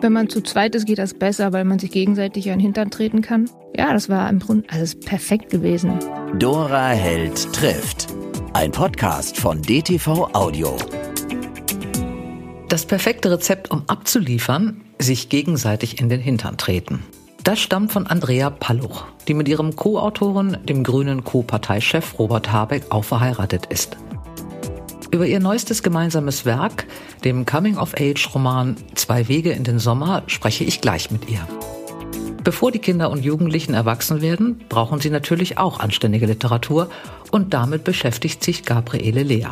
Wenn 0.00 0.12
man 0.12 0.28
zu 0.28 0.40
zweit 0.40 0.76
ist, 0.76 0.86
geht 0.86 0.98
das 0.98 1.14
besser, 1.14 1.52
weil 1.52 1.64
man 1.64 1.80
sich 1.80 1.90
gegenseitig 1.90 2.48
an 2.48 2.58
den 2.58 2.60
Hintern 2.60 2.92
treten 2.92 3.22
kann. 3.22 3.50
Ja, 3.76 3.92
das 3.92 4.08
war 4.08 4.30
im 4.30 4.38
Grunde, 4.38 4.68
also 4.70 4.84
ist 4.84 5.04
perfekt 5.04 5.50
gewesen. 5.50 5.98
Dora 6.38 6.90
Held 6.90 7.52
trifft. 7.52 8.06
Ein 8.52 8.70
Podcast 8.70 9.36
von 9.36 9.60
DTV 9.62 10.30
Audio. 10.32 10.76
Das 12.68 12.86
perfekte 12.86 13.32
Rezept, 13.32 13.72
um 13.72 13.82
abzuliefern, 13.88 14.82
sich 15.00 15.28
gegenseitig 15.28 16.00
in 16.00 16.08
den 16.08 16.20
Hintern 16.20 16.56
treten. 16.56 17.02
Das 17.42 17.58
stammt 17.58 17.90
von 17.90 18.06
Andrea 18.06 18.50
Palluch, 18.50 19.06
die 19.26 19.34
mit 19.34 19.48
ihrem 19.48 19.74
Co-Autoren, 19.74 20.58
dem 20.66 20.84
grünen 20.84 21.24
Co-Parteichef 21.24 22.16
Robert 22.16 22.52
Habeck, 22.52 22.84
auch 22.90 23.02
verheiratet 23.04 23.66
ist. 23.66 23.96
Über 25.12 25.26
ihr 25.26 25.40
neuestes 25.40 25.82
gemeinsames 25.82 26.44
Werk, 26.44 26.86
dem 27.24 27.44
Coming-of-Age-Roman 27.44 28.76
Zwei 28.94 29.26
Wege 29.26 29.50
in 29.50 29.64
den 29.64 29.80
Sommer, 29.80 30.22
spreche 30.28 30.62
ich 30.62 30.80
gleich 30.80 31.10
mit 31.10 31.28
ihr. 31.28 31.40
Bevor 32.44 32.70
die 32.70 32.78
Kinder 32.78 33.10
und 33.10 33.24
Jugendlichen 33.24 33.74
erwachsen 33.74 34.22
werden, 34.22 34.60
brauchen 34.68 35.00
sie 35.00 35.10
natürlich 35.10 35.58
auch 35.58 35.80
anständige 35.80 36.26
Literatur 36.26 36.90
und 37.32 37.52
damit 37.54 37.82
beschäftigt 37.82 38.44
sich 38.44 38.64
Gabriele 38.64 39.24
Lea, 39.24 39.48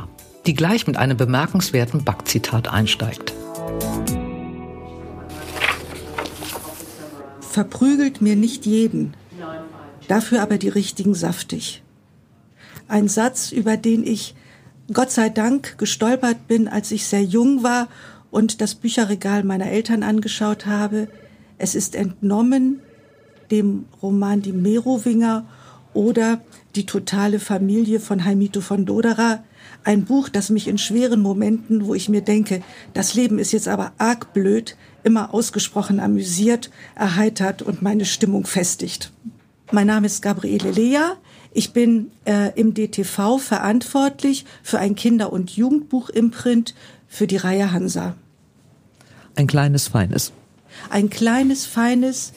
die 0.46 0.54
gleich 0.54 0.86
mit 0.86 0.96
einem 0.96 1.16
bemerkenswerten 1.16 2.04
Backzitat 2.04 2.68
einsteigt. 2.68 3.34
Verprügelt 7.40 8.22
mir 8.22 8.36
nicht 8.36 8.64
jeden, 8.64 9.14
dafür 10.06 10.40
aber 10.40 10.56
die 10.56 10.68
richtigen 10.68 11.14
saftig. 11.14 11.82
Ein 12.86 13.08
Satz, 13.08 13.50
über 13.50 13.76
den 13.76 14.06
ich 14.06 14.36
Gott 14.92 15.10
sei 15.10 15.28
Dank 15.28 15.76
gestolpert 15.76 16.48
bin, 16.48 16.66
als 16.66 16.90
ich 16.92 17.06
sehr 17.06 17.22
jung 17.22 17.62
war 17.62 17.88
und 18.30 18.62
das 18.62 18.74
Bücherregal 18.74 19.44
meiner 19.44 19.66
Eltern 19.66 20.02
angeschaut 20.02 20.64
habe. 20.64 21.08
Es 21.58 21.74
ist 21.74 21.94
entnommen 21.94 22.80
dem 23.50 23.84
Roman 24.02 24.40
Die 24.40 24.52
Merowinger 24.52 25.44
oder 25.92 26.40
Die 26.74 26.86
totale 26.86 27.38
Familie 27.38 28.00
von 28.00 28.24
Heimito 28.24 28.62
von 28.62 28.86
Dodera. 28.86 29.44
Ein 29.84 30.04
Buch, 30.04 30.30
das 30.30 30.48
mich 30.48 30.68
in 30.68 30.78
schweren 30.78 31.20
Momenten, 31.20 31.86
wo 31.86 31.94
ich 31.94 32.08
mir 32.08 32.22
denke, 32.22 32.62
das 32.94 33.14
Leben 33.14 33.38
ist 33.38 33.52
jetzt 33.52 33.68
aber 33.68 33.92
arg 33.98 34.32
blöd, 34.32 34.76
immer 35.02 35.34
ausgesprochen 35.34 36.00
amüsiert, 36.00 36.70
erheitert 36.94 37.60
und 37.60 37.82
meine 37.82 38.06
Stimmung 38.06 38.46
festigt. 38.46 39.12
Mein 39.70 39.86
Name 39.86 40.06
ist 40.06 40.22
Gabriele 40.22 40.70
Lea. 40.70 41.12
Ich 41.52 41.72
bin 41.72 42.10
äh, 42.24 42.52
im 42.58 42.74
DTV 42.74 43.38
verantwortlich 43.38 44.44
für 44.62 44.78
ein 44.78 44.94
Kinder- 44.94 45.32
und 45.32 45.50
Jugendbuch-Imprint 45.56 46.74
für 47.06 47.26
die 47.26 47.36
Reihe 47.36 47.72
Hansa. 47.72 48.14
Ein 49.34 49.46
kleines, 49.46 49.88
feines. 49.88 50.32
Ein 50.90 51.10
kleines, 51.10 51.64
feines, 51.66 52.32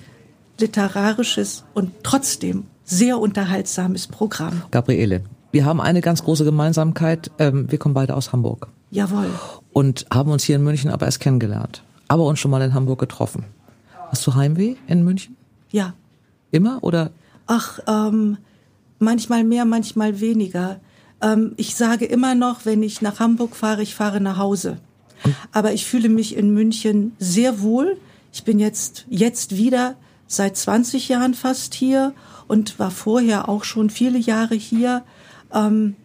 literarisches 0.60 1.64
und 1.74 1.92
trotzdem 2.04 2.66
sehr 2.84 3.20
unterhaltsames 3.20 4.08
Programm. 4.08 4.64
Gabriele, 4.72 5.24
wir 5.52 5.66
haben 5.66 5.82
eine 5.82 6.02
ganz 6.02 6.24
große 6.24 6.46
Gemeinsamkeit. 6.46 7.32
Ähm, 7.40 7.70
wir 7.70 7.78
kommen 7.78 7.94
beide 7.94 8.16
aus 8.16 8.32
Hamburg. 8.32 8.68
Jawohl. 8.90 9.30
Und 9.74 10.06
haben 10.12 10.32
uns 10.32 10.44
hier 10.44 10.56
in 10.58 10.64
München 10.64 10.90
aber 10.90 11.06
erst 11.06 11.20
kennengelernt. 11.20 11.84
Aber 12.08 12.26
uns 12.26 12.40
schon 12.40 12.52
mal 12.52 12.62
in 12.62 12.74
Hamburg 12.74 13.00
getroffen. 13.00 13.46
Hast 14.10 14.26
du 14.28 14.36
Heimweh 14.36 14.76
in 14.88 15.04
München? 15.04 15.38
Ja. 15.72 15.94
Immer 16.52 16.80
oder? 16.82 17.12
Ach, 17.48 17.80
ähm, 17.88 18.38
manchmal 19.02 19.44
mehr, 19.44 19.66
manchmal 19.66 20.20
weniger. 20.20 20.80
Ähm, 21.22 21.54
ich 21.58 21.76
sage 21.76 22.06
immer 22.06 22.36
noch, 22.36 22.66
wenn 22.66 22.84
ich 22.84 23.02
nach 23.02 23.20
Hamburg 23.20 23.56
fahre, 23.56 23.82
ich 23.82 23.96
fahre 23.96 24.22
nach 24.22 24.38
Hause. 24.38 24.78
Aber 25.52 25.74
ich 25.74 25.86
fühle 25.86 26.10
mich 26.10 26.36
in 26.36 26.54
München 26.54 27.14
sehr 27.20 27.62
wohl. 27.62 27.98
Ich 28.34 28.44
bin 28.44 28.60
jetzt, 28.60 29.06
jetzt 29.10 29.56
wieder 29.58 29.96
seit 30.28 30.58
20 30.58 31.10
Jahren 31.10 31.34
fast 31.34 31.74
hier 31.74 32.14
und 32.48 32.80
war 32.80 32.92
vorher 32.92 33.50
auch 33.50 33.64
schon 33.64 33.90
viele 33.90 34.18
Jahre 34.18 34.56
hier 34.56 35.04
ähm, 35.54 35.96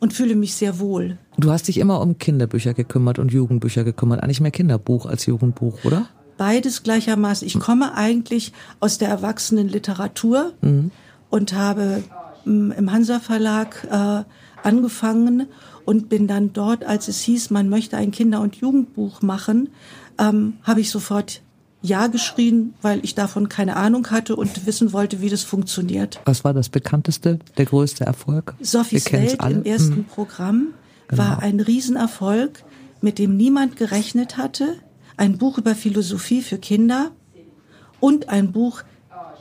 und 0.00 0.12
fühle 0.12 0.34
mich 0.34 0.54
sehr 0.54 0.78
wohl. 0.78 1.18
Du 1.36 1.50
hast 1.50 1.68
dich 1.68 1.78
immer 1.78 2.00
um 2.00 2.18
Kinderbücher 2.18 2.74
gekümmert 2.74 3.18
und 3.18 3.32
Jugendbücher 3.32 3.84
gekümmert. 3.84 4.22
Eigentlich 4.22 4.40
mehr 4.40 4.50
Kinderbuch 4.50 5.06
als 5.06 5.26
Jugendbuch, 5.26 5.84
oder? 5.84 6.08
Beides 6.36 6.82
gleichermaßen. 6.82 7.46
Ich 7.46 7.58
komme 7.58 7.94
eigentlich 7.94 8.52
aus 8.80 8.98
der 8.98 9.08
Erwachsenenliteratur 9.08 10.52
mhm. 10.62 10.90
und 11.30 11.52
habe 11.52 12.02
im 12.46 12.92
Hansa 12.92 13.20
Verlag 13.20 13.86
äh, 13.90 14.24
angefangen 14.62 15.46
und 15.84 16.08
bin 16.08 16.26
dann 16.26 16.52
dort, 16.52 16.84
als 16.84 17.08
es 17.08 17.20
hieß, 17.20 17.50
man 17.50 17.68
möchte 17.68 17.96
ein 17.96 18.10
Kinder- 18.10 18.40
und 18.40 18.56
Jugendbuch 18.56 19.22
machen, 19.22 19.68
ähm, 20.18 20.54
habe 20.62 20.80
ich 20.80 20.90
sofort 20.90 21.42
ja 21.82 22.06
geschrien, 22.06 22.72
weil 22.80 23.00
ich 23.02 23.14
davon 23.14 23.50
keine 23.50 23.76
Ahnung 23.76 24.10
hatte 24.10 24.36
und 24.36 24.66
wissen 24.66 24.94
wollte, 24.94 25.20
wie 25.20 25.28
das 25.28 25.42
funktioniert. 25.42 26.18
Was 26.24 26.42
war 26.42 26.54
das 26.54 26.70
bekannteste, 26.70 27.38
der 27.58 27.66
größte 27.66 28.04
Erfolg? 28.04 28.54
Sophies 28.60 29.12
Welt 29.12 29.40
alle. 29.40 29.56
im 29.56 29.64
ersten 29.64 29.96
hm. 29.96 30.04
Programm 30.04 30.68
genau. 31.08 31.22
war 31.22 31.42
ein 31.42 31.60
Riesenerfolg, 31.60 32.64
mit 33.02 33.18
dem 33.18 33.36
niemand 33.36 33.76
gerechnet 33.76 34.38
hatte. 34.38 34.76
Ein 35.18 35.36
Buch 35.36 35.58
über 35.58 35.74
Philosophie 35.74 36.40
für 36.40 36.56
Kinder 36.56 37.10
und 38.00 38.30
ein 38.30 38.52
Buch, 38.52 38.82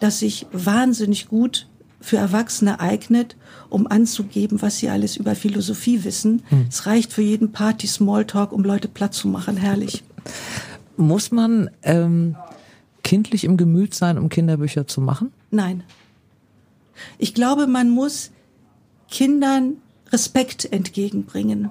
das 0.01 0.19
sich 0.19 0.45
wahnsinnig 0.51 1.29
gut 1.29 1.67
für 2.03 2.17
Erwachsene 2.17 2.81
eignet, 2.81 3.37
um 3.69 3.87
anzugeben, 3.87 4.61
was 4.61 4.77
sie 4.77 4.89
alles 4.89 5.15
über 5.15 5.35
Philosophie 5.35 6.03
wissen. 6.03 6.43
Hm. 6.49 6.65
Es 6.67 6.85
reicht 6.85 7.13
für 7.13 7.21
jeden 7.21 7.53
Party 7.53 7.87
Smalltalk, 7.87 8.51
um 8.51 8.63
Leute 8.63 8.89
platt 8.89 9.13
zu 9.13 9.29
machen. 9.29 9.55
Herrlich. 9.55 10.03
Muss 10.97 11.31
man 11.31 11.69
ähm, 11.81 12.35
kindlich 13.03 13.45
im 13.45 13.55
Gemüt 13.55 13.93
sein, 13.93 14.17
um 14.17 14.27
Kinderbücher 14.27 14.85
zu 14.85 14.99
machen? 14.99 15.31
Nein. 15.49 15.83
Ich 17.17 17.33
glaube, 17.33 17.67
man 17.67 17.89
muss 17.89 18.31
Kindern 19.09 19.77
Respekt 20.11 20.71
entgegenbringen 20.73 21.69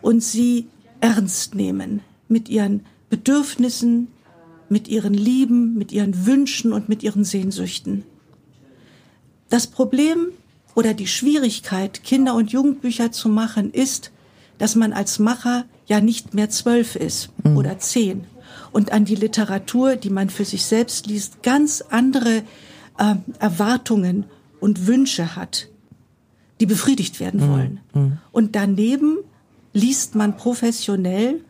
und 0.00 0.22
sie 0.22 0.68
ernst 1.00 1.56
nehmen 1.56 2.02
mit 2.28 2.48
ihren 2.48 2.86
Bedürfnissen, 3.08 4.08
mit 4.68 4.86
ihren 4.86 5.12
Lieben, 5.12 5.74
mit 5.74 5.90
ihren 5.90 6.24
Wünschen 6.24 6.72
und 6.72 6.88
mit 6.88 7.02
ihren 7.02 7.24
Sehnsüchten. 7.24 8.04
Das 9.50 9.66
Problem 9.66 10.28
oder 10.74 10.94
die 10.94 11.06
Schwierigkeit, 11.06 12.02
Kinder- 12.02 12.34
und 12.34 12.52
Jugendbücher 12.52 13.12
zu 13.12 13.28
machen, 13.28 13.70
ist, 13.72 14.10
dass 14.58 14.74
man 14.76 14.92
als 14.92 15.18
Macher 15.18 15.64
ja 15.86 16.00
nicht 16.00 16.34
mehr 16.34 16.48
zwölf 16.48 16.96
ist 16.96 17.30
mhm. 17.44 17.56
oder 17.56 17.78
zehn 17.78 18.24
und 18.72 18.92
an 18.92 19.04
die 19.04 19.14
Literatur, 19.14 19.96
die 19.96 20.10
man 20.10 20.30
für 20.30 20.44
sich 20.44 20.64
selbst 20.64 21.06
liest, 21.06 21.42
ganz 21.42 21.82
andere 21.90 22.42
äh, 22.98 23.14
Erwartungen 23.38 24.24
und 24.60 24.86
Wünsche 24.86 25.36
hat, 25.36 25.68
die 26.60 26.66
befriedigt 26.66 27.20
werden 27.20 27.40
mhm. 27.40 27.52
wollen. 27.52 27.80
Mhm. 27.94 28.18
Und 28.32 28.54
daneben 28.54 29.18
liest 29.72 30.14
man 30.14 30.36
professionell 30.36 31.40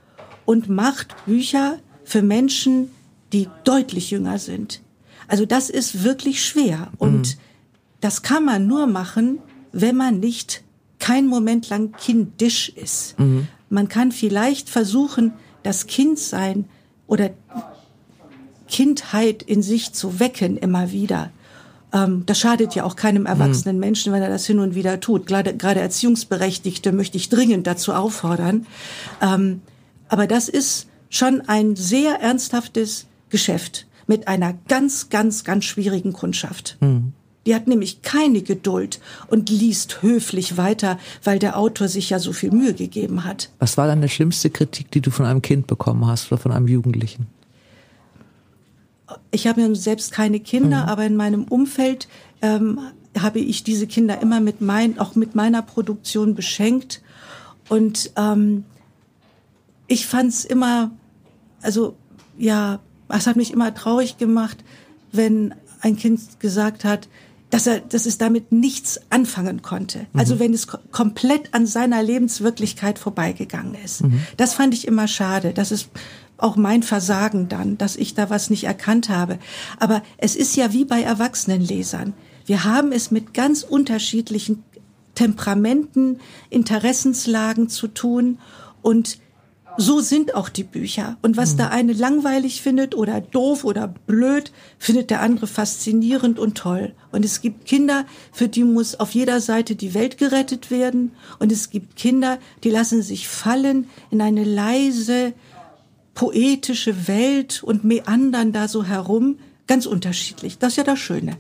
und 0.44 0.68
macht 0.68 1.14
Bücher 1.26 1.78
für 2.04 2.22
Menschen, 2.22 2.90
die 3.32 3.48
deutlich 3.64 4.10
jünger 4.10 4.38
sind. 4.38 4.80
Also 5.28 5.46
das 5.46 5.70
ist 5.70 6.02
wirklich 6.02 6.44
schwer 6.44 6.88
und 6.98 7.36
mhm. 7.36 7.40
Das 8.00 8.22
kann 8.22 8.44
man 8.44 8.66
nur 8.66 8.86
machen, 8.86 9.38
wenn 9.72 9.96
man 9.96 10.20
nicht 10.20 10.62
kein 10.98 11.26
Moment 11.26 11.68
lang 11.68 11.92
kindisch 11.92 12.68
ist. 12.68 13.18
Mhm. 13.18 13.48
Man 13.68 13.88
kann 13.88 14.12
vielleicht 14.12 14.68
versuchen, 14.68 15.32
das 15.62 15.86
Kindsein 15.86 16.66
oder 17.06 17.30
Kindheit 18.68 19.42
in 19.42 19.62
sich 19.62 19.92
zu 19.92 20.20
wecken 20.20 20.56
immer 20.56 20.92
wieder. 20.92 21.30
Ähm, 21.92 22.24
das 22.26 22.38
schadet 22.38 22.74
ja 22.74 22.84
auch 22.84 22.96
keinem 22.96 23.26
erwachsenen 23.26 23.76
mhm. 23.76 23.80
Menschen, 23.80 24.12
wenn 24.12 24.22
er 24.22 24.28
das 24.28 24.46
hin 24.46 24.58
und 24.58 24.74
wieder 24.74 25.00
tut. 25.00 25.26
Gerade, 25.26 25.56
gerade 25.56 25.80
Erziehungsberechtigte 25.80 26.92
möchte 26.92 27.16
ich 27.16 27.28
dringend 27.28 27.66
dazu 27.66 27.92
auffordern. 27.92 28.66
Ähm, 29.20 29.62
aber 30.08 30.26
das 30.26 30.48
ist 30.48 30.88
schon 31.08 31.42
ein 31.42 31.76
sehr 31.76 32.20
ernsthaftes 32.20 33.06
Geschäft 33.28 33.86
mit 34.06 34.28
einer 34.28 34.54
ganz, 34.68 35.08
ganz, 35.08 35.44
ganz 35.44 35.64
schwierigen 35.64 36.12
Kundschaft. 36.12 36.76
Mhm. 36.80 37.12
Die 37.50 37.54
hat 37.56 37.66
nämlich 37.66 38.02
keine 38.02 38.42
Geduld 38.42 39.00
und 39.26 39.50
liest 39.50 40.02
höflich 40.02 40.56
weiter, 40.56 41.00
weil 41.24 41.40
der 41.40 41.58
Autor 41.58 41.88
sich 41.88 42.10
ja 42.10 42.20
so 42.20 42.32
viel 42.32 42.52
Mühe 42.52 42.74
gegeben 42.74 43.24
hat. 43.24 43.50
Was 43.58 43.76
war 43.76 43.88
dann 43.88 44.00
die 44.00 44.08
schlimmste 44.08 44.50
Kritik, 44.50 44.92
die 44.92 45.00
du 45.00 45.10
von 45.10 45.26
einem 45.26 45.42
Kind 45.42 45.66
bekommen 45.66 46.06
hast 46.06 46.30
oder 46.30 46.40
von 46.40 46.52
einem 46.52 46.68
Jugendlichen? 46.68 47.26
Ich 49.32 49.48
habe 49.48 49.62
ja 49.62 49.74
selbst 49.74 50.12
keine 50.12 50.38
Kinder, 50.38 50.84
mhm. 50.84 50.88
aber 50.90 51.04
in 51.04 51.16
meinem 51.16 51.42
Umfeld 51.42 52.06
ähm, 52.40 52.78
habe 53.18 53.40
ich 53.40 53.64
diese 53.64 53.88
Kinder 53.88 54.22
immer 54.22 54.38
mit 54.38 54.60
mein, 54.60 55.00
auch 55.00 55.16
mit 55.16 55.34
meiner 55.34 55.62
Produktion 55.62 56.36
beschenkt. 56.36 57.02
Und 57.68 58.12
ähm, 58.14 58.62
ich 59.88 60.06
fand 60.06 60.28
es 60.28 60.44
immer, 60.44 60.92
also 61.62 61.96
ja, 62.38 62.78
es 63.08 63.26
hat 63.26 63.34
mich 63.34 63.52
immer 63.52 63.74
traurig 63.74 64.18
gemacht, 64.18 64.62
wenn 65.10 65.52
ein 65.80 65.96
Kind 65.96 66.38
gesagt 66.38 66.84
hat, 66.84 67.08
dass 67.50 67.66
er, 67.66 67.80
dass 67.80 68.06
es 68.06 68.16
damit 68.16 68.52
nichts 68.52 69.00
anfangen 69.10 69.60
konnte. 69.60 70.06
Also 70.14 70.38
wenn 70.38 70.54
es 70.54 70.68
komplett 70.68 71.52
an 71.52 71.66
seiner 71.66 72.02
Lebenswirklichkeit 72.02 72.98
vorbeigegangen 72.98 73.74
ist. 73.84 74.04
Mhm. 74.04 74.22
Das 74.36 74.54
fand 74.54 74.72
ich 74.72 74.86
immer 74.86 75.08
schade. 75.08 75.52
Das 75.52 75.72
ist 75.72 75.88
auch 76.36 76.56
mein 76.56 76.82
Versagen 76.82 77.48
dann, 77.48 77.76
dass 77.76 77.96
ich 77.96 78.14
da 78.14 78.30
was 78.30 78.50
nicht 78.50 78.64
erkannt 78.64 79.08
habe. 79.08 79.38
Aber 79.78 80.02
es 80.16 80.36
ist 80.36 80.56
ja 80.56 80.72
wie 80.72 80.84
bei 80.84 81.02
Erwachsenenlesern. 81.02 82.14
Wir 82.46 82.64
haben 82.64 82.92
es 82.92 83.10
mit 83.10 83.34
ganz 83.34 83.62
unterschiedlichen 83.62 84.62
Temperamenten, 85.14 86.20
Interessenslagen 86.48 87.68
zu 87.68 87.88
tun 87.88 88.38
und 88.80 89.18
so 89.76 90.00
sind 90.00 90.34
auch 90.34 90.48
die 90.48 90.64
Bücher. 90.64 91.16
Und 91.22 91.36
was 91.36 91.54
mhm. 91.54 91.56
der 91.58 91.70
eine 91.70 91.92
langweilig 91.92 92.62
findet 92.62 92.94
oder 92.94 93.20
doof 93.20 93.64
oder 93.64 93.88
blöd, 93.88 94.52
findet 94.78 95.10
der 95.10 95.20
andere 95.20 95.46
faszinierend 95.46 96.38
und 96.38 96.56
toll. 96.56 96.92
Und 97.12 97.24
es 97.24 97.40
gibt 97.40 97.66
Kinder, 97.66 98.04
für 98.32 98.48
die 98.48 98.64
muss 98.64 98.98
auf 98.98 99.12
jeder 99.12 99.40
Seite 99.40 99.76
die 99.76 99.94
Welt 99.94 100.18
gerettet 100.18 100.70
werden. 100.70 101.12
Und 101.38 101.52
es 101.52 101.70
gibt 101.70 101.96
Kinder, 101.96 102.38
die 102.64 102.70
lassen 102.70 103.02
sich 103.02 103.28
fallen 103.28 103.88
in 104.10 104.20
eine 104.20 104.44
leise, 104.44 105.32
poetische 106.14 107.08
Welt 107.08 107.62
und 107.62 107.84
meandern 107.84 108.52
da 108.52 108.68
so 108.68 108.84
herum. 108.84 109.38
Ganz 109.66 109.86
unterschiedlich. 109.86 110.58
Das 110.58 110.72
ist 110.72 110.76
ja 110.76 110.84
das 110.84 110.98
Schöne. 110.98 111.36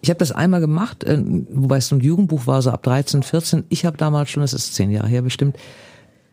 Ich 0.00 0.10
habe 0.10 0.18
das 0.18 0.32
einmal 0.32 0.60
gemacht, 0.60 1.04
äh, 1.04 1.22
wobei 1.50 1.78
es 1.78 1.88
so 1.88 1.96
ein 1.96 2.00
Jugendbuch 2.00 2.46
war, 2.46 2.62
so 2.62 2.70
ab 2.70 2.82
13, 2.84 3.22
14. 3.22 3.64
Ich 3.68 3.84
habe 3.84 3.96
damals 3.96 4.30
schon, 4.30 4.42
das 4.42 4.52
ist 4.52 4.74
zehn 4.74 4.90
Jahre 4.90 5.08
her 5.08 5.22
bestimmt, 5.22 5.56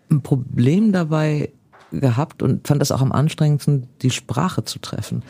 ein 0.10 0.22
Problem 0.22 0.92
dabei 0.92 1.50
gehabt 1.92 2.44
und 2.44 2.68
fand 2.68 2.82
das 2.82 2.92
auch 2.92 3.02
am 3.02 3.12
anstrengendsten, 3.12 3.88
die 4.02 4.10
Sprache 4.10 4.64
zu 4.64 4.80
treffen. 4.80 5.24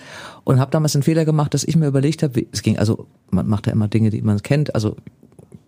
Und 0.44 0.60
habe 0.60 0.72
damals 0.72 0.96
einen 0.96 1.04
Fehler 1.04 1.26
gemacht, 1.26 1.54
dass 1.54 1.64
ich 1.64 1.76
mir 1.76 1.88
überlegt 1.88 2.24
habe, 2.24 2.46
es 2.52 2.62
ging, 2.62 2.78
also 2.78 3.08
man 3.30 3.48
macht 3.48 3.68
ja 3.68 3.74
immer 3.74 3.88
Dinge, 3.88 4.10
die 4.10 4.22
man 4.22 4.42
kennt, 4.42 4.74
also 4.74 4.96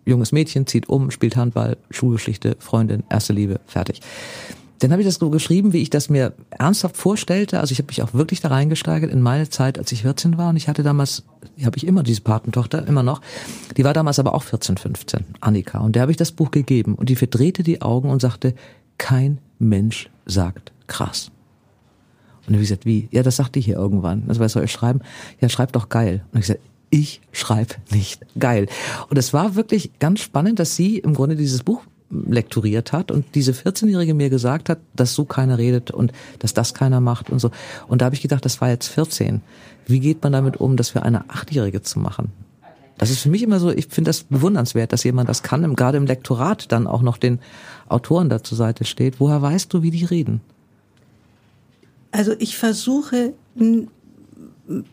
junges 0.06 0.32
Mädchen 0.32 0.66
zieht 0.68 0.90
um, 0.90 1.12
spielt 1.12 1.36
Handball, 1.36 1.78
Schulgeschichte, 1.92 2.56
Freundin, 2.60 3.04
erste 3.10 3.34
Liebe, 3.34 3.60
fertig. 3.66 4.02
Dann 4.80 4.92
habe 4.92 5.02
ich 5.02 5.08
das 5.08 5.16
so 5.16 5.32
geschrieben, 5.32 5.74
wie 5.74 5.82
ich 5.82 5.90
das 5.90 6.08
mir 6.08 6.34
ernsthaft 6.52 6.98
vorstellte. 6.98 7.60
Also 7.60 7.72
ich 7.72 7.80
habe 7.80 7.88
mich 7.88 8.04
auch 8.04 8.14
wirklich 8.14 8.42
da 8.42 8.50
reingesteigert 8.50 9.12
in 9.12 9.22
meine 9.22 9.50
Zeit, 9.50 9.80
als 9.80 9.92
ich 9.92 10.04
14 10.04 10.38
war. 10.38 10.50
Und 10.50 10.56
ich 10.56 10.68
hatte 10.68 10.84
damals, 10.84 11.24
die 11.58 11.66
habe 11.66 11.78
ich 11.78 11.88
immer, 11.88 12.04
diese 12.04 12.22
Patentochter, 12.22 12.88
immer 12.88 13.02
noch. 13.02 13.22
Die 13.76 13.84
war 13.84 13.94
damals 13.94 14.20
aber 14.20 14.36
auch 14.36 14.44
14, 14.44 14.78
15, 14.78 15.26
Annika. 15.42 15.80
Und 15.80 15.96
der 15.96 16.04
habe 16.04 16.12
ich 16.12 16.18
das 16.18 16.32
Buch 16.32 16.52
gegeben. 16.52 16.94
Und 16.94 17.10
die 17.10 17.16
verdrehte 17.16 17.64
die 17.64 17.82
Augen 17.82 18.12
und 18.12 18.22
sagte, 18.22 18.54
kein 18.98 19.40
Mensch 19.60 20.10
sagt 20.26 20.72
krass. 20.88 21.32
Und 22.42 22.48
dann 22.48 22.56
habe 22.56 22.64
ich 22.64 22.70
gesagt, 22.70 22.86
wie? 22.86 23.10
Ja, 23.12 23.24
das 23.24 23.36
sagte 23.36 23.60
ich 23.60 23.66
hier 23.66 23.76
irgendwann. 23.76 24.24
Also 24.28 24.40
was 24.40 24.54
soll 24.54 24.64
ich 24.64 24.72
schreiben? 24.72 25.02
Ja, 25.42 25.50
schreib 25.50 25.74
doch 25.74 25.90
geil. 25.90 26.24
Und 26.32 26.40
ich 26.40 26.48
gesagt, 26.48 26.62
ich 26.90 27.22
schreibe 27.32 27.76
nicht 27.92 28.26
geil. 28.40 28.68
Und 29.10 29.18
es 29.18 29.34
war 29.34 29.56
wirklich 29.56 30.00
ganz 30.00 30.22
spannend, 30.22 30.60
dass 30.60 30.76
sie 30.76 31.00
im 31.00 31.14
Grunde 31.14 31.36
dieses 31.36 31.64
Buch 31.64 31.82
lektoriert 32.10 32.94
hat 32.94 33.12
und 33.12 33.26
diese 33.36 33.52
14-Jährige 33.52 34.14
mir 34.14 34.30
gesagt 34.30 34.70
hat, 34.70 34.80
dass 34.96 35.14
so 35.14 35.26
keiner 35.26 35.58
redet 35.58 35.92
und 35.92 36.14
dass 36.40 36.54
das 36.54 36.74
keiner 36.74 37.02
macht 37.02 37.30
und 37.30 37.40
so. 37.40 37.52
Und 37.88 38.02
da 38.02 38.06
habe 38.06 38.16
ich 38.16 38.22
gedacht, 38.22 38.46
das 38.46 38.62
war 38.62 38.70
jetzt 38.70 38.88
14. 38.88 39.42
Wie 39.86 40.00
geht 40.00 40.24
man 40.24 40.32
damit 40.32 40.58
um, 40.58 40.78
das 40.78 40.90
für 40.90 41.04
eine 41.04 41.30
Achtjährige 41.30 41.82
zu 41.82 42.00
machen? 42.00 42.32
Das 42.98 43.10
ist 43.12 43.20
für 43.20 43.30
mich 43.30 43.44
immer 43.44 43.60
so, 43.60 43.70
ich 43.70 43.88
finde 43.88 44.10
das 44.10 44.24
bewundernswert, 44.24 44.92
dass 44.92 45.04
jemand 45.04 45.30
das 45.30 45.44
kann, 45.44 45.76
gerade 45.76 45.98
im 45.98 46.06
Lektorat 46.06 46.72
dann 46.72 46.88
auch 46.88 47.02
noch 47.02 47.18
den 47.18 47.40
Autoren 47.90 48.30
da 48.30 48.44
zur 48.44 48.58
Seite 48.58 48.86
steht. 48.86 49.20
Woher 49.20 49.42
weißt 49.42 49.74
du, 49.74 49.84
wie 49.84 49.92
die 49.92 50.06
reden? 50.06 50.42
Also 52.12 52.34
ich 52.40 52.58
versuche, 52.58 53.34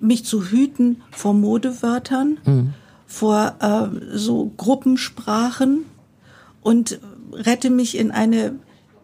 mich 0.01 0.25
zu 0.25 0.45
hüten 0.45 1.03
vor 1.11 1.35
Modewörtern, 1.35 2.39
mhm. 2.45 2.75
vor 3.07 3.55
äh, 3.61 4.17
so 4.17 4.53
Gruppensprachen 4.57 5.85
und 6.63 7.01
rette 7.33 7.71
mich 7.71 7.97
in 7.97 8.11
eine 8.11 8.57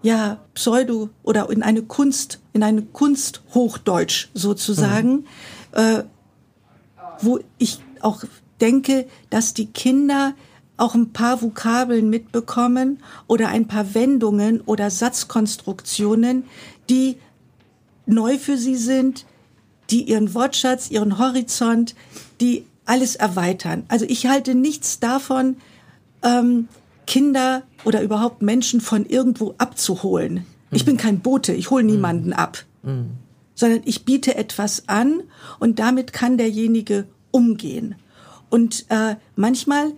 ja 0.03 0.39
Pseudo 0.55 1.11
oder 1.23 1.51
in 1.51 1.63
eine 1.63 1.83
Kunst, 1.83 2.41
in 2.53 2.63
eine 2.63 2.83
Kunsthochdeutsch 2.83 4.29
sozusagen, 4.35 5.13
mhm. 5.13 5.25
äh, 5.73 6.05
wo 7.21 7.41
ich 7.59 7.81
auch 8.01 8.25
denke, 8.61 9.07
dass 9.31 9.55
die 9.55 9.67
Kinder 9.67 10.35
auch 10.77 10.95
ein 10.95 11.13
paar 11.13 11.43
Vokabeln 11.43 12.09
mitbekommen 12.09 12.99
oder 13.27 13.49
ein 13.49 13.69
paar 13.69 13.95
Wendungen 13.95 14.61
oder 14.63 14.91
Satzkonstruktionen, 14.91 16.45
die 16.89 17.17
neu 18.07 18.39
für 18.39 18.57
sie 18.57 18.77
sind, 18.77 19.27
die 19.91 20.05
ihren 20.05 20.35
Wortschatz, 20.35 20.91
ihren 20.91 21.19
Horizont, 21.19 21.95
die 22.41 22.65
alles 22.87 23.15
erweitern. 23.15 23.85
Also 23.89 24.07
ich 24.09 24.27
halte 24.27 24.55
nichts 24.55 25.01
davon, 25.01 25.57
ähm, 26.23 26.69
Kinder 27.07 27.63
oder 27.85 28.03
überhaupt 28.03 28.41
Menschen 28.43 28.81
von 28.81 29.05
irgendwo 29.05 29.55
abzuholen. 29.59 30.35
Mhm. 30.35 30.43
Ich 30.71 30.85
bin 30.85 30.97
kein 30.97 31.21
Bote, 31.21 31.53
ich 31.53 31.71
hole 31.71 31.85
niemanden 31.85 32.29
mhm. 32.29 32.35
ab, 32.35 32.65
mhm. 32.83 33.11
sondern 33.55 33.83
ich 33.85 34.05
biete 34.05 34.35
etwas 34.35 34.89
an 34.89 35.23
und 35.59 35.79
damit 35.79 36.13
kann 36.13 36.39
derjenige 36.39 37.07
umgehen. 37.31 37.97
Und 38.51 38.87
äh, 38.89 39.17
manchmal 39.37 39.93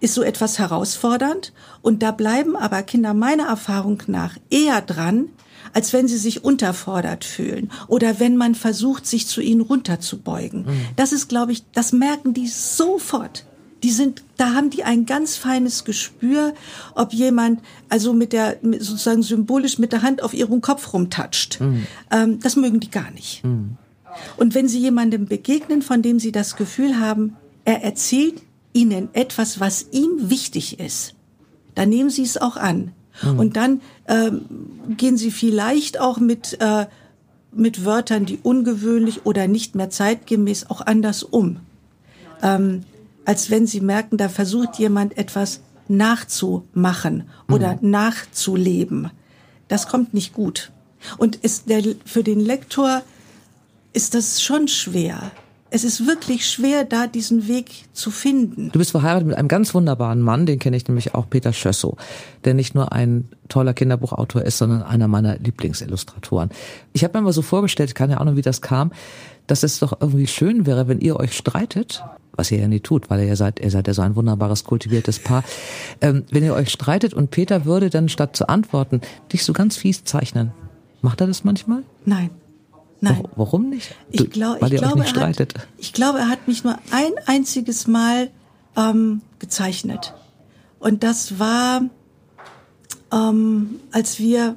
ist 0.00 0.14
so 0.14 0.22
etwas 0.22 0.58
herausfordernd 0.58 1.52
und 1.82 2.02
da 2.02 2.10
bleiben 2.10 2.56
aber 2.56 2.82
Kinder 2.82 3.14
meiner 3.14 3.46
Erfahrung 3.46 4.02
nach 4.06 4.36
eher 4.50 4.80
dran, 4.80 5.28
als 5.72 5.92
wenn 5.92 6.08
sie 6.08 6.18
sich 6.18 6.44
unterfordert 6.44 7.24
fühlen 7.24 7.70
oder 7.88 8.20
wenn 8.20 8.36
man 8.36 8.54
versucht, 8.54 9.06
sich 9.06 9.26
zu 9.26 9.40
ihnen 9.40 9.60
runterzubeugen. 9.60 10.62
Mhm. 10.62 10.80
Das 10.96 11.12
ist, 11.12 11.28
glaube 11.28 11.52
ich, 11.52 11.64
das 11.72 11.92
merken 11.92 12.32
die 12.32 12.46
sofort. 12.46 13.44
Die 13.82 13.90
sind, 13.90 14.24
da 14.36 14.54
haben 14.54 14.70
die 14.70 14.82
ein 14.82 15.06
ganz 15.06 15.36
feines 15.36 15.84
Gespür, 15.84 16.54
ob 16.94 17.12
jemand 17.12 17.60
also 17.88 18.12
mit 18.12 18.32
der 18.32 18.56
sozusagen 18.62 19.22
symbolisch 19.22 19.78
mit 19.78 19.92
der 19.92 20.02
Hand 20.02 20.22
auf 20.22 20.34
ihrem 20.34 20.60
Kopf 20.60 20.92
rumtatscht. 20.92 21.60
Mhm. 21.60 21.86
Ähm, 22.10 22.40
das 22.40 22.56
mögen 22.56 22.80
die 22.80 22.90
gar 22.90 23.10
nicht. 23.12 23.44
Mhm. 23.44 23.76
Und 24.36 24.54
wenn 24.54 24.66
sie 24.66 24.80
jemandem 24.80 25.26
begegnen, 25.26 25.82
von 25.82 26.02
dem 26.02 26.18
sie 26.18 26.32
das 26.32 26.56
Gefühl 26.56 26.98
haben, 26.98 27.36
er 27.68 27.82
erzählt 27.82 28.40
ihnen 28.72 29.10
etwas, 29.12 29.60
was 29.60 29.88
ihm 29.92 30.30
wichtig 30.30 30.80
ist, 30.80 31.14
dann 31.74 31.90
nehmen 31.90 32.08
sie 32.08 32.22
es 32.22 32.38
auch 32.38 32.56
an. 32.56 32.92
Mhm. 33.22 33.38
Und 33.38 33.56
dann 33.56 33.82
ähm, 34.06 34.40
gehen 34.96 35.18
sie 35.18 35.30
vielleicht 35.30 36.00
auch 36.00 36.18
mit, 36.18 36.56
äh, 36.60 36.86
mit 37.52 37.84
Wörtern, 37.84 38.24
die 38.24 38.38
ungewöhnlich 38.42 39.26
oder 39.26 39.48
nicht 39.48 39.74
mehr 39.74 39.90
zeitgemäß 39.90 40.70
auch 40.70 40.80
anders 40.80 41.22
um. 41.22 41.58
Ähm, 42.42 42.84
als 43.26 43.50
wenn 43.50 43.66
sie 43.66 43.82
merken, 43.82 44.16
da 44.16 44.30
versucht 44.30 44.78
jemand 44.78 45.18
etwas 45.18 45.60
nachzumachen 45.88 47.24
oder 47.50 47.78
mhm. 47.82 47.90
nachzuleben. 47.90 49.10
Das 49.68 49.88
kommt 49.88 50.14
nicht 50.14 50.32
gut. 50.32 50.72
Und 51.18 51.36
ist 51.36 51.68
der, 51.68 51.82
für 52.06 52.22
den 52.22 52.40
Lektor 52.40 53.02
ist 53.92 54.14
das 54.14 54.40
schon 54.40 54.68
schwer 54.68 55.32
es 55.70 55.84
ist 55.84 56.06
wirklich 56.06 56.48
schwer, 56.48 56.84
da 56.84 57.06
diesen 57.06 57.48
Weg 57.48 57.84
zu 57.92 58.10
finden. 58.10 58.70
Du 58.72 58.78
bist 58.78 58.92
verheiratet 58.92 59.26
mit 59.26 59.36
einem 59.36 59.48
ganz 59.48 59.74
wunderbaren 59.74 60.20
Mann, 60.20 60.46
den 60.46 60.58
kenne 60.58 60.76
ich 60.76 60.86
nämlich 60.88 61.14
auch, 61.14 61.28
Peter 61.28 61.52
Schössow, 61.52 61.96
der 62.44 62.54
nicht 62.54 62.74
nur 62.74 62.92
ein 62.92 63.28
toller 63.48 63.74
Kinderbuchautor 63.74 64.42
ist, 64.42 64.58
sondern 64.58 64.82
einer 64.82 65.08
meiner 65.08 65.38
Lieblingsillustratoren. 65.38 66.50
Ich 66.92 67.04
habe 67.04 67.18
mir 67.18 67.24
mal 67.24 67.32
so 67.32 67.42
vorgestellt, 67.42 67.94
keine 67.94 68.20
Ahnung, 68.20 68.36
wie 68.36 68.42
das 68.42 68.62
kam, 68.62 68.92
dass 69.46 69.62
es 69.62 69.78
doch 69.78 70.00
irgendwie 70.00 70.26
schön 70.26 70.66
wäre, 70.66 70.88
wenn 70.88 71.00
ihr 71.00 71.16
euch 71.16 71.36
streitet, 71.36 72.02
was 72.32 72.50
ihr 72.50 72.58
ja 72.58 72.68
nie 72.68 72.80
tut, 72.80 73.10
weil 73.10 73.26
ihr 73.26 73.36
seid, 73.36 73.60
ihr 73.60 73.70
seid 73.70 73.88
ja 73.88 73.94
so 73.94 74.02
ein 74.02 74.16
wunderbares, 74.16 74.64
kultiviertes 74.64 75.18
Paar, 75.18 75.44
ähm, 76.00 76.24
wenn 76.30 76.44
ihr 76.44 76.54
euch 76.54 76.70
streitet 76.70 77.12
und 77.12 77.30
Peter 77.30 77.64
würde 77.64 77.90
dann 77.90 78.08
statt 78.08 78.36
zu 78.36 78.48
antworten, 78.48 79.00
dich 79.32 79.44
so 79.44 79.52
ganz 79.52 79.76
fies 79.76 80.04
zeichnen. 80.04 80.52
Macht 81.02 81.20
er 81.20 81.26
das 81.26 81.44
manchmal? 81.44 81.82
Nein. 82.04 82.30
Nein. 83.00 83.22
Warum 83.36 83.70
nicht? 83.70 83.94
Du, 84.12 84.24
ich, 84.24 84.30
glaub, 84.30 84.60
weil 84.60 84.72
ich, 84.72 84.80
glaube, 84.80 85.00
nicht 85.00 85.10
streitet. 85.10 85.54
Hat, 85.54 85.68
ich 85.78 85.92
glaube, 85.92 86.18
er 86.18 86.28
hat 86.28 86.48
mich 86.48 86.64
nur 86.64 86.78
ein 86.90 87.12
einziges 87.26 87.86
Mal 87.86 88.30
ähm, 88.76 89.22
gezeichnet. 89.38 90.14
Und 90.78 91.02
das 91.02 91.38
war, 91.38 91.82
ähm, 93.12 93.80
als 93.92 94.18
wir 94.18 94.56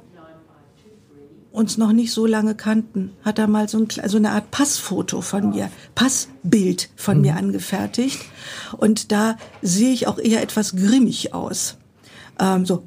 uns 1.52 1.76
noch 1.76 1.92
nicht 1.92 2.12
so 2.12 2.26
lange 2.26 2.54
kannten, 2.54 3.12
hat 3.24 3.38
er 3.38 3.46
mal 3.46 3.68
so, 3.68 3.78
ein, 3.78 3.88
so 4.08 4.16
eine 4.16 4.30
Art 4.30 4.50
Passfoto 4.50 5.20
von 5.20 5.50
mir, 5.50 5.70
Passbild 5.94 6.88
von 6.96 7.16
mhm. 7.16 7.22
mir 7.22 7.36
angefertigt. 7.36 8.20
Und 8.76 9.12
da 9.12 9.36
sehe 9.60 9.92
ich 9.92 10.06
auch 10.06 10.18
eher 10.18 10.42
etwas 10.42 10.74
grimmig 10.74 11.34
aus. 11.34 11.76
Ähm, 12.40 12.64
so 12.64 12.84